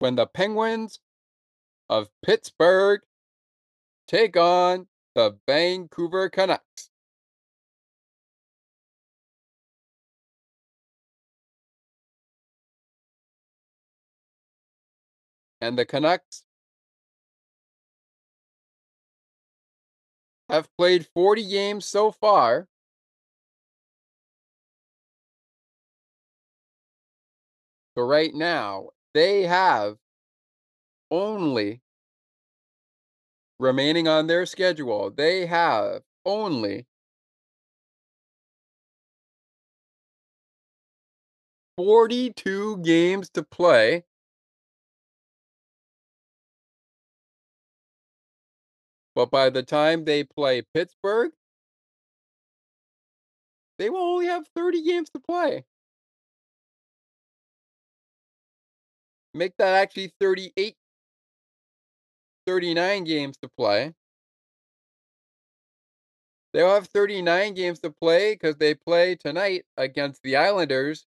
when 0.00 0.16
the 0.16 0.26
Penguins 0.26 0.98
of 1.88 2.08
Pittsburgh 2.24 3.02
take 4.08 4.36
on 4.36 4.88
the 5.14 5.38
Vancouver 5.46 6.28
Canucks. 6.30 6.90
And 15.60 15.78
the 15.78 15.84
Canucks 15.84 16.44
have 20.48 20.74
played 20.78 21.06
40 21.12 21.46
games 21.46 21.84
so 21.84 22.10
far. 22.10 22.68
So 27.94 28.04
right 28.04 28.32
now, 28.32 28.90
they 29.14 29.42
have 29.42 29.98
only 31.10 31.82
remaining 33.60 34.08
on 34.08 34.26
their 34.26 34.44
schedule, 34.46 35.10
they 35.10 35.46
have 35.46 36.02
only 36.24 36.86
Forty-two 41.76 42.76
games 42.84 43.28
to 43.30 43.42
play. 43.42 44.04
But 49.14 49.30
by 49.30 49.50
the 49.50 49.62
time 49.62 50.04
they 50.04 50.24
play 50.24 50.62
Pittsburgh, 50.62 51.32
they 53.78 53.90
will 53.90 53.98
only 53.98 54.26
have 54.26 54.46
30 54.54 54.80
games 54.82 55.10
to 55.10 55.18
play. 55.18 55.64
Make 59.34 59.56
that 59.58 59.74
actually 59.74 60.12
38 60.20 60.76
39 62.46 63.04
games 63.04 63.36
to 63.38 63.48
play. 63.48 63.94
They'll 66.52 66.74
have 66.74 66.86
39 66.88 67.54
games 67.54 67.80
to 67.80 67.90
play 67.90 68.34
because 68.34 68.56
they 68.56 68.74
play 68.74 69.16
tonight 69.16 69.66
against 69.76 70.22
the 70.22 70.36
Islanders. 70.36 71.06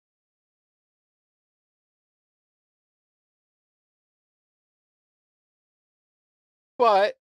But 6.77 7.17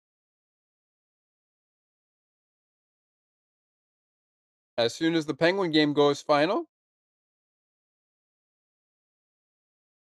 as 4.76 4.94
soon 4.94 5.14
as 5.14 5.24
the 5.26 5.34
Penguin 5.34 5.70
game 5.70 5.92
goes 5.94 6.20
final, 6.20 6.66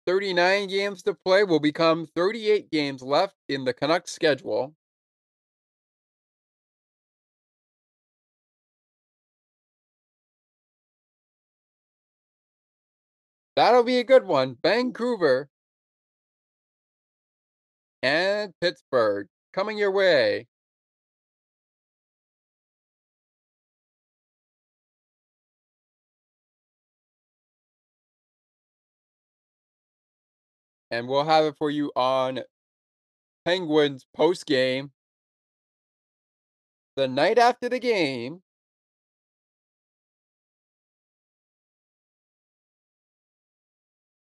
39 0.05 0.67
games 0.67 1.03
to 1.03 1.13
play 1.13 1.43
will 1.43 1.59
become 1.59 2.05
38 2.05 2.71
games 2.71 3.01
left 3.01 3.35
in 3.47 3.65
the 3.65 3.73
Canucks 3.73 4.11
schedule. 4.11 4.75
That'll 13.55 13.83
be 13.83 13.97
a 13.97 14.03
good 14.03 14.25
one. 14.25 14.57
Vancouver 14.61 15.49
and 18.03 18.53
Pittsburgh 18.59 19.27
coming 19.53 19.77
your 19.77 19.91
way. 19.91 20.47
And 30.93 31.07
we'll 31.07 31.25
have 31.25 31.45
it 31.45 31.57
for 31.57 31.71
you 31.71 31.91
on 31.95 32.41
Penguins 33.45 34.05
post 34.15 34.45
game. 34.45 34.91
The 36.95 37.07
night 37.07 37.39
after 37.39 37.67
the 37.67 37.79
game. 37.79 38.43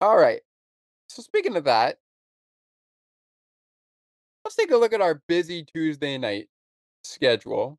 All 0.00 0.16
right. 0.16 0.42
So 1.08 1.22
speaking 1.22 1.56
of 1.56 1.64
that, 1.64 1.98
let's 4.44 4.54
take 4.54 4.70
a 4.70 4.76
look 4.76 4.92
at 4.92 5.00
our 5.00 5.20
busy 5.26 5.64
Tuesday 5.64 6.18
night 6.18 6.48
schedule. 7.02 7.78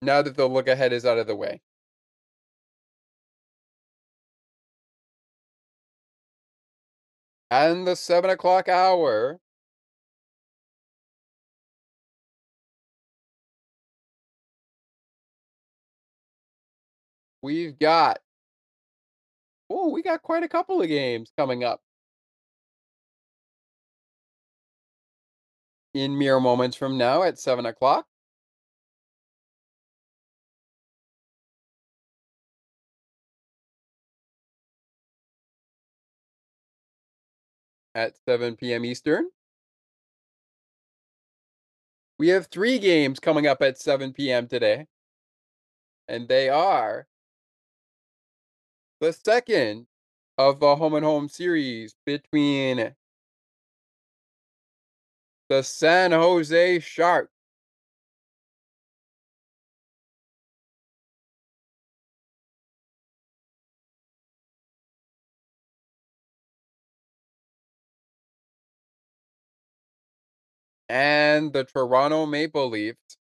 Now 0.00 0.22
that 0.22 0.36
the 0.36 0.46
look 0.46 0.68
ahead 0.68 0.92
is 0.92 1.04
out 1.04 1.18
of 1.18 1.26
the 1.26 1.34
way. 1.34 1.60
And 7.50 7.86
the 7.86 7.96
seven 7.96 8.30
o'clock 8.30 8.68
hour. 8.68 9.40
We've 17.42 17.78
got, 17.78 18.20
oh, 19.70 19.88
we 19.88 20.02
got 20.02 20.22
quite 20.22 20.42
a 20.42 20.48
couple 20.48 20.80
of 20.82 20.88
games 20.88 21.32
coming 21.36 21.64
up. 21.64 21.80
In 25.94 26.18
mere 26.18 26.40
moments 26.40 26.76
from 26.76 26.98
now 26.98 27.22
at 27.22 27.38
7 27.38 27.64
o'clock. 27.66 28.06
At 37.94 38.14
7 38.28 38.56
p.m. 38.56 38.84
Eastern. 38.84 39.28
We 42.18 42.28
have 42.28 42.46
three 42.46 42.78
games 42.78 43.18
coming 43.18 43.46
up 43.46 43.62
at 43.62 43.78
7 43.78 44.12
p.m. 44.12 44.46
today, 44.46 44.86
and 46.06 46.28
they 46.28 46.48
are 46.48 47.06
the 49.00 49.12
second 49.12 49.86
of 50.36 50.60
the 50.60 50.76
home 50.76 50.94
and 50.94 51.04
home 51.04 51.28
series 51.28 51.94
between 52.04 52.94
the 55.48 55.62
San 55.62 56.12
Jose 56.12 56.80
Sharks 56.80 57.32
and 70.90 71.52
the 71.52 71.64
Toronto 71.64 72.26
Maple 72.26 72.68
Leafs. 72.68 73.16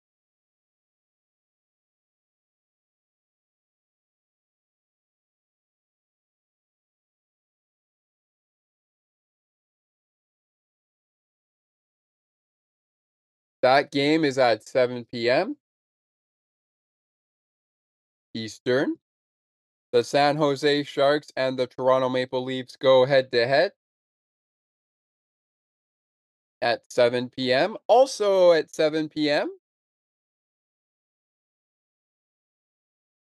That 13.61 13.91
game 13.91 14.23
is 14.23 14.37
at 14.37 14.67
7 14.67 15.05
p.m. 15.11 15.57
Eastern. 18.33 18.95
The 19.91 20.03
San 20.03 20.37
Jose 20.37 20.83
Sharks 20.83 21.31
and 21.35 21.59
the 21.59 21.67
Toronto 21.67 22.07
Maple 22.07 22.43
Leafs 22.43 22.77
go 22.77 23.05
head 23.05 23.31
to 23.33 23.45
head 23.47 23.73
at 26.61 26.81
7 26.91 27.29
p.m. 27.29 27.77
Also 27.87 28.51
at 28.53 28.73
7 28.73 29.09
p.m., 29.09 29.49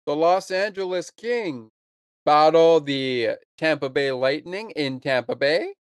the 0.06 0.14
Los 0.14 0.50
Angeles 0.50 1.10
Kings 1.10 1.70
battle 2.24 2.80
the 2.80 3.30
Tampa 3.58 3.88
Bay 3.88 4.12
Lightning 4.12 4.70
in 4.70 5.00
Tampa 5.00 5.36
Bay. 5.36 5.74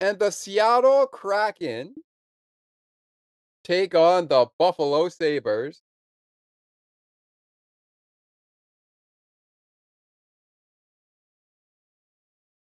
And 0.00 0.18
the 0.18 0.30
Seattle 0.30 1.06
Kraken 1.06 1.94
take 3.64 3.94
on 3.94 4.26
the 4.26 4.46
Buffalo 4.58 5.08
Sabres 5.08 5.82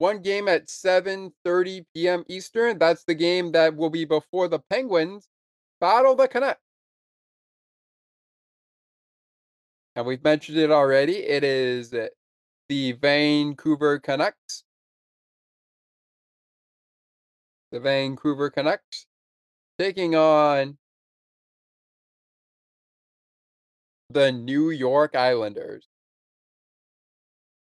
one 0.03 0.21
game 0.21 0.49
at 0.49 0.67
7:30 0.67 1.85
p.m. 1.95 2.25
Eastern. 2.27 2.77
That's 2.77 3.05
the 3.05 3.15
game 3.15 3.53
that 3.53 3.77
will 3.77 3.89
be 3.89 4.03
before 4.03 4.49
the 4.49 4.59
Penguins 4.59 5.29
battle 5.79 6.13
the 6.13 6.27
Canucks. 6.27 6.59
And 9.95 10.05
we've 10.05 10.21
mentioned 10.21 10.57
it 10.57 10.71
already. 10.71 11.19
It 11.19 11.45
is 11.45 11.91
the 11.91 12.91
Vancouver 12.91 13.97
Canucks. 13.99 14.65
The 17.71 17.79
Vancouver 17.79 18.49
Canucks 18.49 19.05
taking 19.79 20.15
on 20.15 20.77
the 24.09 24.33
New 24.33 24.69
York 24.69 25.15
Islanders. 25.15 25.87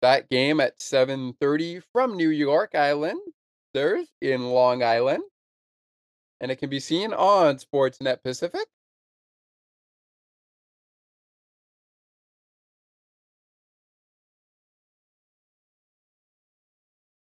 That 0.01 0.29
game 0.29 0.59
at 0.59 0.81
7:30 0.81 1.79
from 1.79 2.17
New 2.17 2.29
York 2.29 2.75
Island. 2.75 3.21
There's 3.73 4.07
in 4.21 4.49
Long 4.49 4.83
Island. 4.83 5.23
And 6.41 6.51
it 6.51 6.57
can 6.57 6.69
be 6.69 6.79
seen 6.81 7.13
on 7.13 7.57
Sportsnet 7.57 8.21
Pacific. 8.23 8.67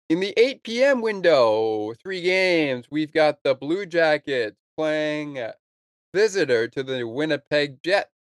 In 0.08 0.20
the 0.20 0.32
8 0.36 0.62
p.m. 0.62 1.00
window, 1.00 1.92
three 1.94 2.20
games. 2.22 2.86
We've 2.90 3.12
got 3.12 3.42
the 3.42 3.54
Blue 3.54 3.86
Jackets 3.86 4.56
playing 4.76 5.38
uh, 5.38 5.52
visitor 6.14 6.68
to 6.68 6.82
the 6.84 7.04
Winnipeg 7.06 7.82
Jets. 7.82 8.13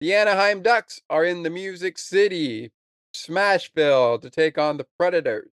The 0.00 0.14
Anaheim 0.14 0.62
Ducks 0.62 1.00
are 1.10 1.24
in 1.24 1.42
the 1.42 1.50
Music 1.50 1.98
City, 1.98 2.70
Smashville, 3.12 4.22
to 4.22 4.30
take 4.30 4.56
on 4.56 4.76
the 4.76 4.86
Predators 4.96 5.50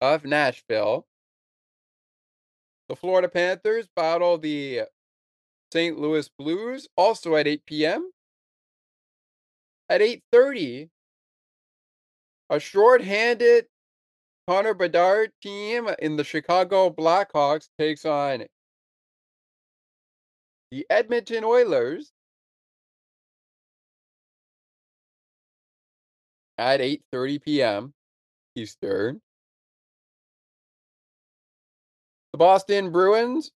of 0.00 0.24
Nashville. 0.24 1.06
The 2.88 2.96
Florida 2.96 3.28
Panthers 3.28 3.86
battle 3.94 4.38
the 4.38 4.82
St. 5.72 5.98
Louis 6.00 6.28
Blues, 6.36 6.88
also 6.96 7.36
at 7.36 7.46
8 7.46 7.64
p.m. 7.64 8.10
At 9.88 10.00
8:30, 10.00 10.90
a 12.50 12.58
short-handed 12.58 13.66
Connor 14.48 14.74
Bedard 14.74 15.30
team 15.42 15.88
in 16.00 16.16
the 16.16 16.24
Chicago 16.24 16.90
Blackhawks 16.90 17.68
takes 17.78 18.04
on 18.04 18.46
the 20.72 20.86
Edmonton 20.90 21.44
Oilers 21.44 22.12
at 26.58 26.80
8:30 26.80 27.42
p.m. 27.42 27.94
Eastern. 28.56 29.20
The 32.32 32.38
Boston 32.38 32.90
Bruins 32.90 33.52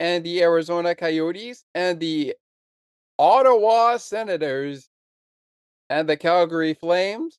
and 0.00 0.24
the 0.24 0.42
Arizona 0.42 0.94
Coyotes 0.94 1.64
and 1.74 2.00
the 2.00 2.34
Ottawa 3.18 3.96
Senators 3.98 4.88
and 5.90 6.08
the 6.08 6.16
Calgary 6.16 6.74
Flames 6.74 7.38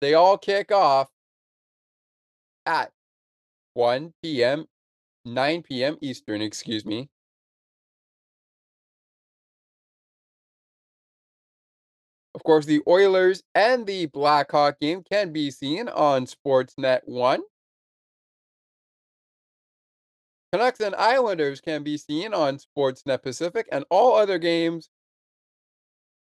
they 0.00 0.14
all 0.14 0.36
kick 0.36 0.70
off 0.70 1.10
at 2.66 2.92
1 3.74 4.12
p.m. 4.22 4.66
9 5.24 5.62
p.m. 5.62 5.96
Eastern, 6.00 6.42
excuse 6.42 6.84
me. 6.84 7.08
Of 12.36 12.44
course, 12.44 12.66
the 12.66 12.82
Oilers 12.86 13.42
and 13.54 13.86
the 13.86 14.06
Blackhawk 14.06 14.78
game 14.78 15.02
can 15.02 15.32
be 15.32 15.50
seen 15.50 15.88
on 15.88 16.26
Sportsnet 16.26 17.00
1. 17.06 17.40
Canucks 20.52 20.80
and 20.80 20.94
Islanders 20.96 21.62
can 21.62 21.82
be 21.82 21.96
seen 21.96 22.34
on 22.34 22.58
Sportsnet 22.58 23.22
Pacific, 23.22 23.66
and 23.72 23.86
all 23.88 24.14
other 24.14 24.38
games 24.38 24.90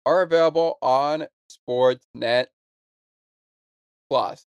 are 0.05 0.23
available 0.23 0.77
on 0.83 1.29
Sportsnet 1.49 2.47
Plus. 4.09 4.47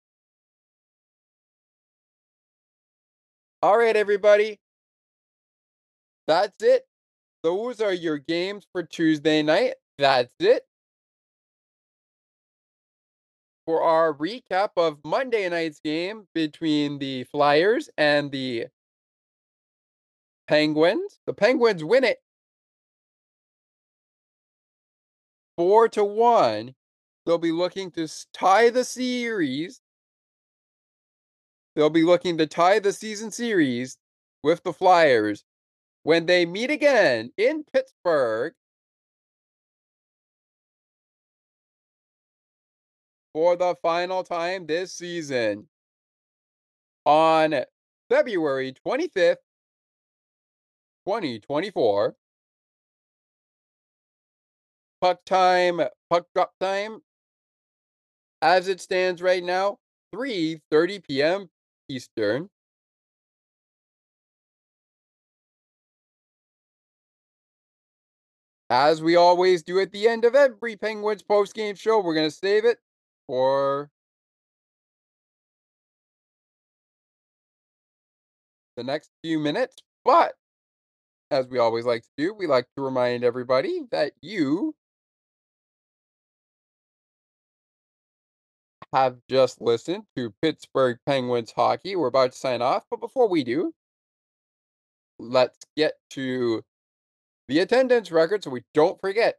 All 3.62 3.76
right, 3.76 3.96
everybody. 3.96 4.60
That's 6.28 6.62
it. 6.62 6.86
Those 7.42 7.80
are 7.80 7.92
your 7.92 8.18
games 8.18 8.66
for 8.72 8.82
Tuesday 8.82 9.42
night. 9.42 9.74
That's 9.98 10.34
it. 10.40 10.64
For 13.70 13.84
our 13.84 14.12
recap 14.12 14.70
of 14.76 14.98
Monday 15.04 15.48
night's 15.48 15.78
game 15.78 16.26
between 16.34 16.98
the 16.98 17.22
Flyers 17.22 17.88
and 17.96 18.32
the 18.32 18.66
Penguins, 20.48 21.20
the 21.24 21.34
Penguins 21.34 21.84
win 21.84 22.02
it 22.02 22.18
4 25.56 25.88
to 25.90 26.04
1. 26.04 26.74
They'll 27.24 27.38
be 27.38 27.52
looking 27.52 27.92
to 27.92 28.08
tie 28.34 28.70
the 28.70 28.82
series. 28.82 29.80
They'll 31.76 31.90
be 31.90 32.02
looking 32.02 32.38
to 32.38 32.48
tie 32.48 32.80
the 32.80 32.92
season 32.92 33.30
series 33.30 33.98
with 34.42 34.64
the 34.64 34.72
Flyers 34.72 35.44
when 36.02 36.26
they 36.26 36.44
meet 36.44 36.72
again 36.72 37.30
in 37.36 37.62
Pittsburgh 37.72 38.52
for 43.32 43.56
the 43.56 43.74
final 43.82 44.22
time 44.24 44.66
this 44.66 44.94
season 44.94 45.68
on 47.04 47.64
February 48.08 48.72
25th, 48.72 49.38
2024. 51.04 52.16
Puck 55.02 55.24
time, 55.26 55.80
puck 56.08 56.26
drop 56.34 56.52
time, 56.58 57.02
as 58.42 58.68
it 58.68 58.80
stands 58.80 59.22
right 59.22 59.42
now, 59.42 59.78
3:30 60.12 61.00
p.m. 61.00 61.50
Eastern. 61.88 62.50
As 68.70 69.02
we 69.02 69.16
always 69.16 69.62
do 69.62 69.80
at 69.80 69.90
the 69.92 70.08
end 70.08 70.24
of 70.24 70.34
every 70.34 70.76
Penguins 70.76 71.22
post-game 71.22 71.74
show, 71.74 72.00
we're 72.00 72.14
going 72.14 72.28
to 72.30 72.34
save 72.34 72.64
it 72.64 72.78
for 73.30 73.88
the 78.76 78.82
next 78.82 79.08
few 79.22 79.38
minutes. 79.38 79.76
But 80.04 80.32
as 81.30 81.46
we 81.46 81.60
always 81.60 81.84
like 81.84 82.02
to 82.02 82.08
do, 82.18 82.34
we 82.34 82.48
like 82.48 82.66
to 82.76 82.82
remind 82.82 83.22
everybody 83.22 83.82
that 83.92 84.14
you 84.20 84.74
have 88.92 89.18
just 89.28 89.60
listened 89.60 90.02
to 90.16 90.34
Pittsburgh 90.42 90.98
Penguins 91.06 91.52
hockey. 91.52 91.94
We're 91.94 92.08
about 92.08 92.32
to 92.32 92.38
sign 92.38 92.62
off, 92.62 92.82
but 92.90 92.98
before 92.98 93.28
we 93.28 93.44
do, 93.44 93.72
let's 95.20 95.58
get 95.76 95.92
to 96.10 96.64
the 97.46 97.60
attendance 97.60 98.10
record 98.10 98.42
so 98.42 98.50
we 98.50 98.64
don't 98.74 99.00
forget. 99.00 99.36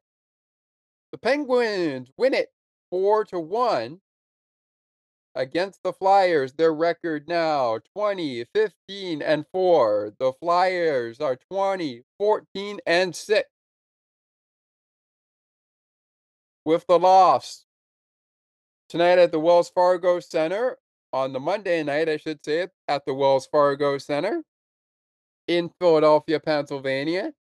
The 1.12 1.18
Penguins 1.18 2.10
win 2.16 2.34
it 2.34 2.54
4 2.92 3.26
to 3.26 3.40
1 3.40 4.02
against 5.36 5.82
the 5.84 5.94
Flyers. 5.94 6.54
Their 6.54 6.74
record 6.74 7.28
now 7.28 7.80
20, 7.96 8.46
15 8.54 9.22
and 9.22 9.46
4. 9.52 10.14
The 10.20 10.34
Flyers 10.34 11.20
are 11.20 11.38
20, 11.52 12.04
14 12.20 12.80
and 12.86 13.16
6. 13.16 13.50
With 16.64 16.86
the 16.88 17.00
loss 17.00 17.66
tonight 18.88 19.18
at 19.18 19.32
the 19.32 19.40
Wells 19.40 19.70
Fargo 19.70 20.20
Center 20.20 20.78
on 21.12 21.34
the 21.34 21.40
Monday 21.40 21.82
night, 21.82 22.08
I 22.08 22.18
should 22.18 22.46
say, 22.46 22.68
at 22.88 23.06
the 23.06 23.14
Wells 23.14 23.48
Fargo 23.48 23.98
Center 23.98 24.44
in 25.48 25.72
Philadelphia, 25.80 26.40
Pennsylvania. 26.40 27.34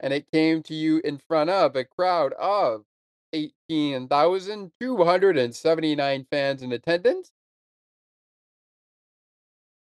And 0.00 0.14
it 0.14 0.30
came 0.32 0.62
to 0.62 0.74
you 0.74 1.02
in 1.04 1.20
front 1.28 1.50
of 1.50 1.76
a 1.76 1.84
crowd 1.84 2.32
of 2.34 2.84
18,279 3.32 6.26
fans 6.30 6.62
in 6.62 6.72
attendance. 6.72 7.32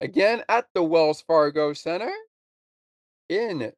Again 0.02 0.44
at 0.50 0.68
the 0.74 0.84
Wells 0.84 1.22
Fargo 1.22 1.74
Center 1.74 2.12
in 3.30 3.72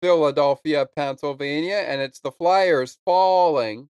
Philadelphia, 0.00 0.86
Pennsylvania, 0.94 1.76
and 1.76 2.00
it's 2.00 2.20
the 2.20 2.30
Flyers 2.30 2.98
falling 3.04 3.88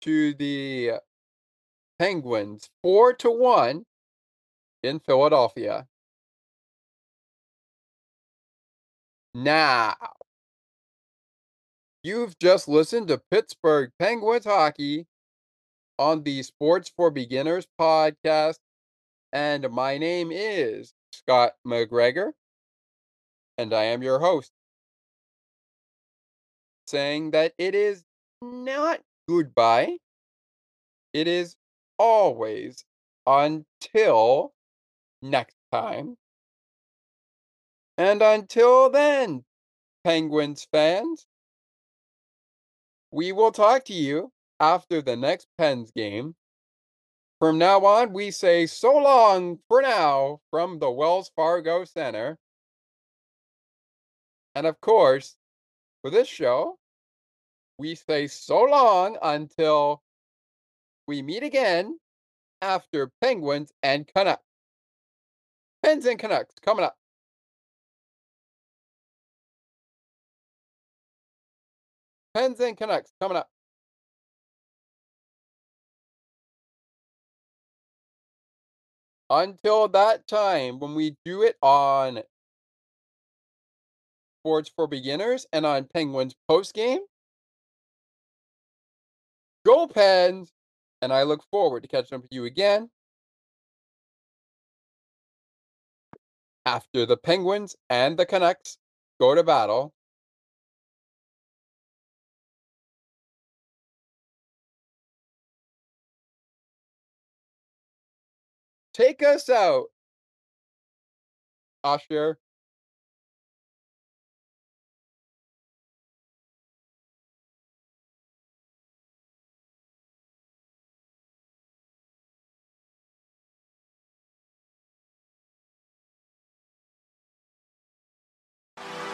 to 0.00 0.34
the 0.34 0.94
Penguins 1.98 2.68
4 2.82 3.14
to 3.14 3.30
1 3.30 3.86
in 4.82 5.00
Philadelphia. 5.00 5.86
Now, 9.36 9.94
you've 12.02 12.38
just 12.38 12.68
listened 12.68 13.08
to 13.08 13.18
Pittsburgh 13.30 13.90
Penguins 13.98 14.46
hockey 14.46 15.06
on 15.98 16.22
the 16.22 16.42
Sports 16.42 16.90
for 16.96 17.10
Beginners 17.10 17.66
podcast, 17.78 18.58
and 19.32 19.68
my 19.70 19.98
name 19.98 20.30
is 20.32 20.94
Scott 21.12 21.54
McGregor 21.66 22.32
and 23.58 23.74
I 23.74 23.84
am 23.84 24.02
your 24.02 24.20
host. 24.20 24.52
Saying 26.86 27.32
that 27.32 27.52
it 27.58 27.74
is 27.74 28.04
not 28.40 29.00
goodbye. 29.28 29.98
It 31.12 31.28
is 31.28 31.56
always 31.98 32.84
until 33.26 34.54
next 35.22 35.56
time. 35.72 36.16
And 37.98 38.20
until 38.20 38.90
then, 38.90 39.44
Penguins 40.04 40.66
fans, 40.70 41.26
we 43.10 43.32
will 43.32 43.52
talk 43.52 43.84
to 43.86 43.94
you 43.94 44.32
after 44.60 45.00
the 45.00 45.16
next 45.16 45.48
Pens 45.56 45.90
game. 45.90 46.34
From 47.38 47.58
now 47.58 47.84
on, 47.84 48.12
we 48.12 48.30
say 48.30 48.66
so 48.66 48.96
long 48.96 49.58
for 49.68 49.82
now 49.82 50.40
from 50.50 50.78
the 50.78 50.90
Wells 50.90 51.30
Fargo 51.34 51.84
Center. 51.84 52.38
And 54.54 54.66
of 54.66 54.80
course, 54.80 55.36
for 56.02 56.10
this 56.10 56.28
show, 56.28 56.78
we 57.78 57.94
say 57.94 58.26
so 58.26 58.62
long 58.62 59.18
until 59.20 60.02
we 61.06 61.20
meet 61.22 61.42
again 61.42 61.98
after 62.62 63.10
Penguins 63.20 63.72
and 63.82 64.06
Canucks. 64.06 64.42
Pens 65.82 66.06
and 66.06 66.18
Canucks 66.18 66.54
coming 66.62 66.84
up. 66.84 66.96
Pens 72.36 72.60
and 72.60 72.76
Canucks 72.76 73.10
coming 73.18 73.38
up. 73.38 73.48
Until 79.30 79.88
that 79.88 80.28
time, 80.28 80.78
when 80.78 80.94
we 80.94 81.16
do 81.24 81.42
it 81.42 81.56
on 81.62 82.20
Sports 84.42 84.70
for 84.76 84.86
Beginners 84.86 85.46
and 85.50 85.64
on 85.64 85.84
Penguins 85.86 86.34
post 86.46 86.74
game, 86.74 87.00
go 89.64 89.86
Pens! 89.86 90.52
And 91.00 91.14
I 91.14 91.22
look 91.22 91.42
forward 91.50 91.84
to 91.84 91.88
catching 91.88 92.16
up 92.16 92.22
with 92.22 92.32
you 92.32 92.44
again 92.44 92.90
after 96.66 97.06
the 97.06 97.16
Penguins 97.16 97.76
and 97.88 98.18
the 98.18 98.26
Canucks 98.26 98.76
go 99.18 99.34
to 99.34 99.42
battle. 99.42 99.95
Take 108.96 109.22
us 109.24 109.50
out, 109.50 109.86
Usher. 111.84 112.38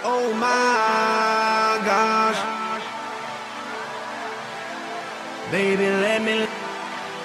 Oh 0.05 0.35
my 0.35 1.85
gosh. 1.87 2.63
Baby, 5.53 5.85
let 5.91 6.23
me. 6.23 6.47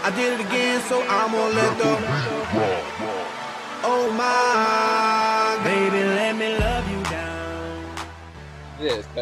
I 0.03 0.11
did 0.15 0.39
it 0.39 0.45
again, 0.47 0.81
so 0.83 1.03
I'm 1.09 1.31
gonna 1.33 1.66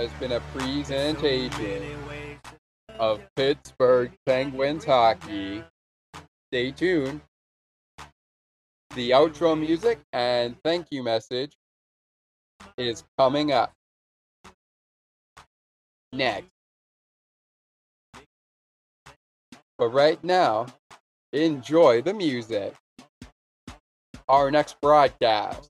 has 0.05 0.19
been 0.19 0.33
a 0.33 0.39
presentation 0.55 1.97
of 2.99 3.21
Pittsburgh 3.35 4.11
Penguins 4.27 4.85
hockey. 4.85 5.63
Stay 6.51 6.69
tuned. 6.69 7.21
The 8.95 9.09
outro 9.09 9.59
music 9.59 9.99
and 10.13 10.55
thank 10.63 10.85
you 10.91 11.01
message 11.01 11.57
is 12.77 13.03
coming 13.17 13.51
up 13.51 13.73
next. 16.13 16.49
But 19.79 19.89
right 19.89 20.23
now, 20.23 20.67
enjoy 21.33 22.03
the 22.03 22.13
music. 22.13 22.75
Our 24.29 24.51
next 24.51 24.79
broadcast 24.81 25.67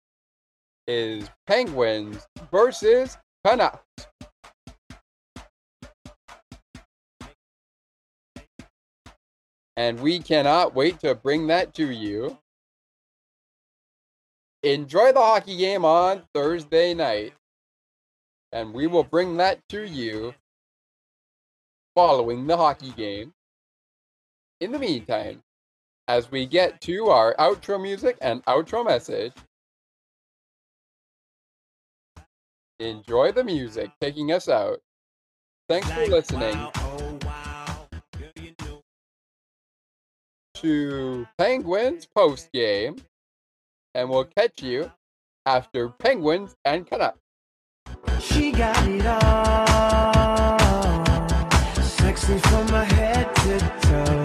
is 0.88 1.30
Penguins 1.48 2.28
versus 2.52 3.18
Canucks. 3.46 4.08
And 9.78 10.00
we 10.00 10.18
cannot 10.18 10.74
wait 10.74 11.00
to 11.02 11.14
bring 11.14 11.46
that 11.48 11.76
to 11.76 11.92
you. 11.92 12.40
Enjoy 14.64 15.12
the 15.12 15.20
hockey 15.20 15.58
game 15.58 15.86
on 15.86 16.24
Thursday 16.34 16.96
night. 16.96 17.34
And 18.52 18.74
we 18.74 18.88
will 18.88 19.04
bring 19.04 19.38
that 19.38 19.60
to 19.70 19.88
you 19.88 20.34
following 21.94 22.48
the 22.48 22.58
hockey 22.58 22.94
game. 22.98 23.32
In 24.60 24.72
the 24.72 24.80
meantime, 24.80 25.44
as 26.08 26.32
we 26.32 26.48
get 26.48 26.82
to 26.82 27.10
our 27.10 27.36
outro 27.36 27.80
music 27.80 28.18
and 28.22 28.44
outro 28.46 28.84
message, 28.84 29.34
enjoy 32.80 33.32
the 33.32 33.44
music 33.44 33.92
taking 34.02 34.32
us 34.32 34.50
out. 34.50 34.80
Thanks 35.68 35.90
for 35.92 36.06
listening 36.08 36.56
oh, 36.58 37.20
to 40.56 41.28
Penguins 41.38 42.06
post 42.06 42.52
game, 42.52 42.98
and 43.94 44.10
we'll 44.10 44.26
catch 44.26 44.62
you 44.62 44.92
after 45.46 45.90
Penguins 45.90 46.56
and 46.66 46.86
Canucks. 46.88 47.20
She 48.20 48.52
got 48.52 48.88
it 48.88 49.06
all. 49.06 50.58
Sexy 51.82 52.38
from 52.40 52.72
my 52.72 52.84
head 52.84 53.36
to 53.36 53.60
toe. 53.88 54.25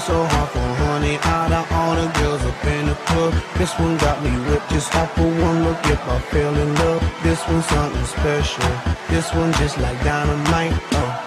So 0.00 0.24
hard 0.24 0.48
for 0.50 0.68
honey 0.84 1.18
out 1.24 1.52
of 1.52 1.70
all 1.72 1.94
the 1.94 2.08
girls 2.18 2.42
up 2.42 2.64
in 2.64 2.86
the 2.86 2.94
club. 3.08 3.34
This 3.58 3.72
one 3.78 3.98
got 3.98 4.22
me 4.22 4.30
whipped 4.48 4.70
just 4.70 4.94
off 4.94 5.16
of 5.18 5.42
one 5.42 5.64
look. 5.64 5.78
If 5.84 6.00
I 6.08 6.18
fell 6.30 6.54
in 6.56 6.74
love, 6.76 7.02
this 7.22 7.46
one's 7.48 7.66
something 7.66 8.04
special. 8.06 8.64
This 9.10 9.32
one 9.34 9.52
just 9.54 9.78
like 9.78 10.02
dynamite. 10.02 10.72
Oh. 10.92 11.26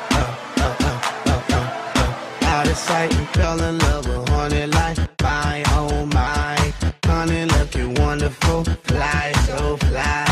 Out 2.54 2.68
of 2.68 2.78
sight 2.78 3.14
and 3.16 3.28
fell 3.30 3.62
in 3.62 3.78
love 3.78 4.08
with 4.08 4.30
honey 4.30 4.66
like 4.66 4.98
my 5.22 5.64
oh 5.68 6.06
my. 6.08 6.74
Honey 7.06 7.46
looking 7.46 7.94
wonderful, 7.96 8.64
fly 8.64 9.34
so 9.46 9.78
fly. 9.78 10.26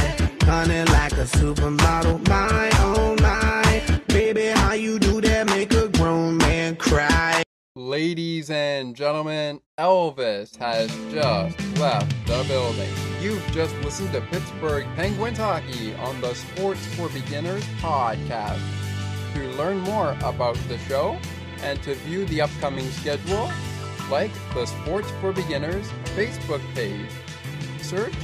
Honey 0.44 0.84
like 0.86 1.14
a 1.14 1.26
supermodel, 1.38 2.28
my. 2.28 2.71
Ladies 7.92 8.50
and 8.50 8.96
gentlemen, 8.96 9.60
Elvis 9.78 10.56
has 10.56 10.90
just 11.12 11.78
left 11.78 12.10
the 12.26 12.42
building. 12.48 12.90
You've 13.20 13.46
just 13.52 13.76
listened 13.80 14.14
to 14.14 14.22
Pittsburgh 14.22 14.86
Penguins 14.96 15.38
hockey 15.38 15.94
on 15.96 16.22
the 16.22 16.34
Sports 16.34 16.86
for 16.96 17.10
Beginners 17.10 17.66
podcast. 17.82 18.62
To 19.34 19.42
learn 19.58 19.80
more 19.80 20.16
about 20.24 20.56
the 20.70 20.78
show 20.88 21.20
and 21.64 21.84
to 21.84 21.96
view 21.96 22.24
the 22.28 22.40
upcoming 22.40 22.90
schedule, 22.92 23.52
like 24.10 24.32
the 24.54 24.66
Sports 24.66 25.12
for 25.20 25.34
Beginners 25.34 25.86
Facebook 26.16 26.62
page. 26.74 27.10
Search 27.82 28.16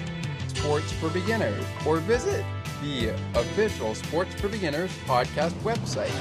Sports 0.47 0.93
for 0.93 1.09
Beginners 1.09 1.65
or 1.85 1.97
visit 1.97 2.45
the 2.81 3.09
official 3.35 3.95
Sports 3.95 4.33
for 4.35 4.47
Beginners 4.47 4.91
podcast 5.05 5.51
website. 5.63 6.15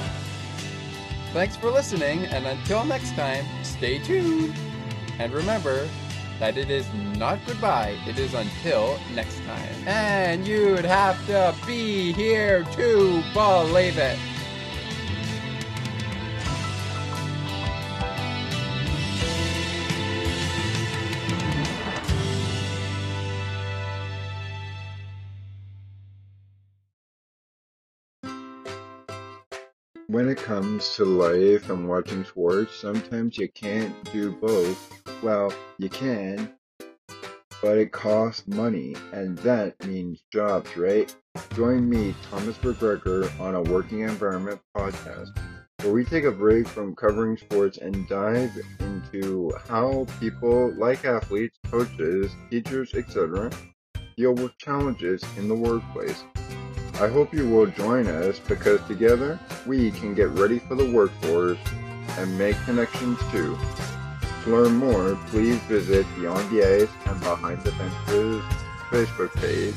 Thanks 1.37 1.55
for 1.55 1.69
listening, 1.69 2.25
and 2.25 2.47
until 2.47 2.83
next 2.83 3.11
time, 3.11 3.45
stay 3.61 3.99
tuned. 3.99 4.55
And 5.19 5.31
remember 5.31 5.87
that 6.39 6.57
it 6.57 6.71
is 6.71 6.91
not 7.15 7.37
goodbye, 7.45 7.95
it 8.07 8.17
is 8.17 8.33
until 8.33 8.97
next 9.13 9.39
time. 9.45 9.87
And 9.87 10.47
you'd 10.47 10.83
have 10.83 11.23
to 11.27 11.53
be 11.67 12.11
here 12.11 12.63
to 12.63 13.23
believe 13.35 13.99
it. 13.99 14.17
When 30.09 30.29
it 30.29 30.37
comes 30.37 30.95
to 30.95 31.03
life 31.03 31.69
and 31.69 31.89
watching 31.89 32.23
sports, 32.23 32.73
sometimes 32.73 33.37
you 33.37 33.49
can't 33.49 33.93
do 34.13 34.31
both. 34.31 35.03
Well, 35.21 35.53
you 35.79 35.89
can, 35.89 36.53
but 37.61 37.77
it 37.77 37.91
costs 37.91 38.47
money, 38.47 38.95
and 39.11 39.37
that 39.39 39.85
means 39.85 40.23
jobs, 40.31 40.77
right? 40.77 41.13
Join 41.55 41.89
me, 41.89 42.15
Thomas 42.31 42.57
McGregor, 42.59 43.37
on 43.41 43.55
a 43.55 43.61
Working 43.63 43.99
Environment 43.99 44.61
podcast, 44.73 45.37
where 45.81 45.91
we 45.91 46.05
take 46.05 46.23
a 46.23 46.31
break 46.31 46.69
from 46.69 46.95
covering 46.95 47.35
sports 47.35 47.77
and 47.77 48.07
dive 48.07 48.57
into 48.79 49.51
how 49.67 50.07
people 50.21 50.73
like 50.75 51.03
athletes, 51.03 51.59
coaches, 51.69 52.31
teachers, 52.49 52.93
etc., 52.93 53.51
deal 54.15 54.35
with 54.35 54.57
challenges 54.57 55.21
in 55.35 55.49
the 55.49 55.55
workplace. 55.55 56.23
I 56.99 57.07
hope 57.09 57.31
you 57.31 57.47
will 57.47 57.67
join 57.67 58.07
us 58.07 58.39
because 58.39 58.81
together 58.87 59.39
we 59.67 59.91
can 59.91 60.15
get 60.15 60.29
ready 60.29 60.57
for 60.57 60.73
the 60.73 60.91
workforce 60.91 61.59
and 62.17 62.37
make 62.39 62.55
connections 62.65 63.19
too. 63.31 63.55
To 64.43 64.49
learn 64.49 64.77
more, 64.77 65.15
please 65.27 65.59
visit 65.69 66.07
Beyond 66.15 66.49
the 66.49 66.63
Ice 66.63 66.89
and 67.05 67.19
Behind 67.19 67.61
the 67.61 67.71
Benches 67.73 68.41
Facebook 68.89 69.31
page. 69.35 69.75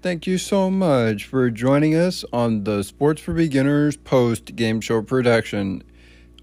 Thank 0.00 0.26
you 0.26 0.38
so 0.38 0.70
much 0.70 1.26
for 1.26 1.50
joining 1.50 1.94
us 1.94 2.24
on 2.32 2.64
the 2.64 2.82
Sports 2.82 3.20
for 3.20 3.34
Beginners 3.34 3.98
post 3.98 4.56
game 4.56 4.80
show 4.80 5.02
production 5.02 5.84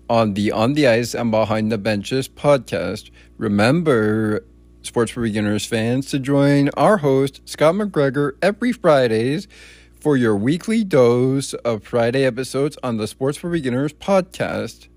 on 0.08 0.36
the 0.36 0.52
On 0.52 0.74
the 0.74 0.86
Ice 0.86 1.16
and 1.16 1.32
Behind 1.32 1.72
the 1.72 1.80
Benches 1.80 2.30
podcast. 2.30 3.10
Remember, 3.38 4.44
Sports 4.82 5.12
for 5.12 5.22
Beginners 5.22 5.66
fans, 5.66 6.10
to 6.12 6.20
join 6.20 6.70
our 6.78 6.98
host, 6.98 7.42
Scott 7.46 7.76
McGregor, 7.76 8.34
every 8.42 8.72
Fridays 8.72 9.48
for 10.00 10.16
your 10.16 10.36
weekly 10.36 10.84
dose 10.84 11.54
of 11.54 11.84
Friday 11.84 12.24
episodes 12.24 12.78
on 12.82 12.98
the 12.98 13.08
Sports 13.08 13.38
for 13.38 13.50
Beginners 13.50 13.94
podcast. 13.94 14.88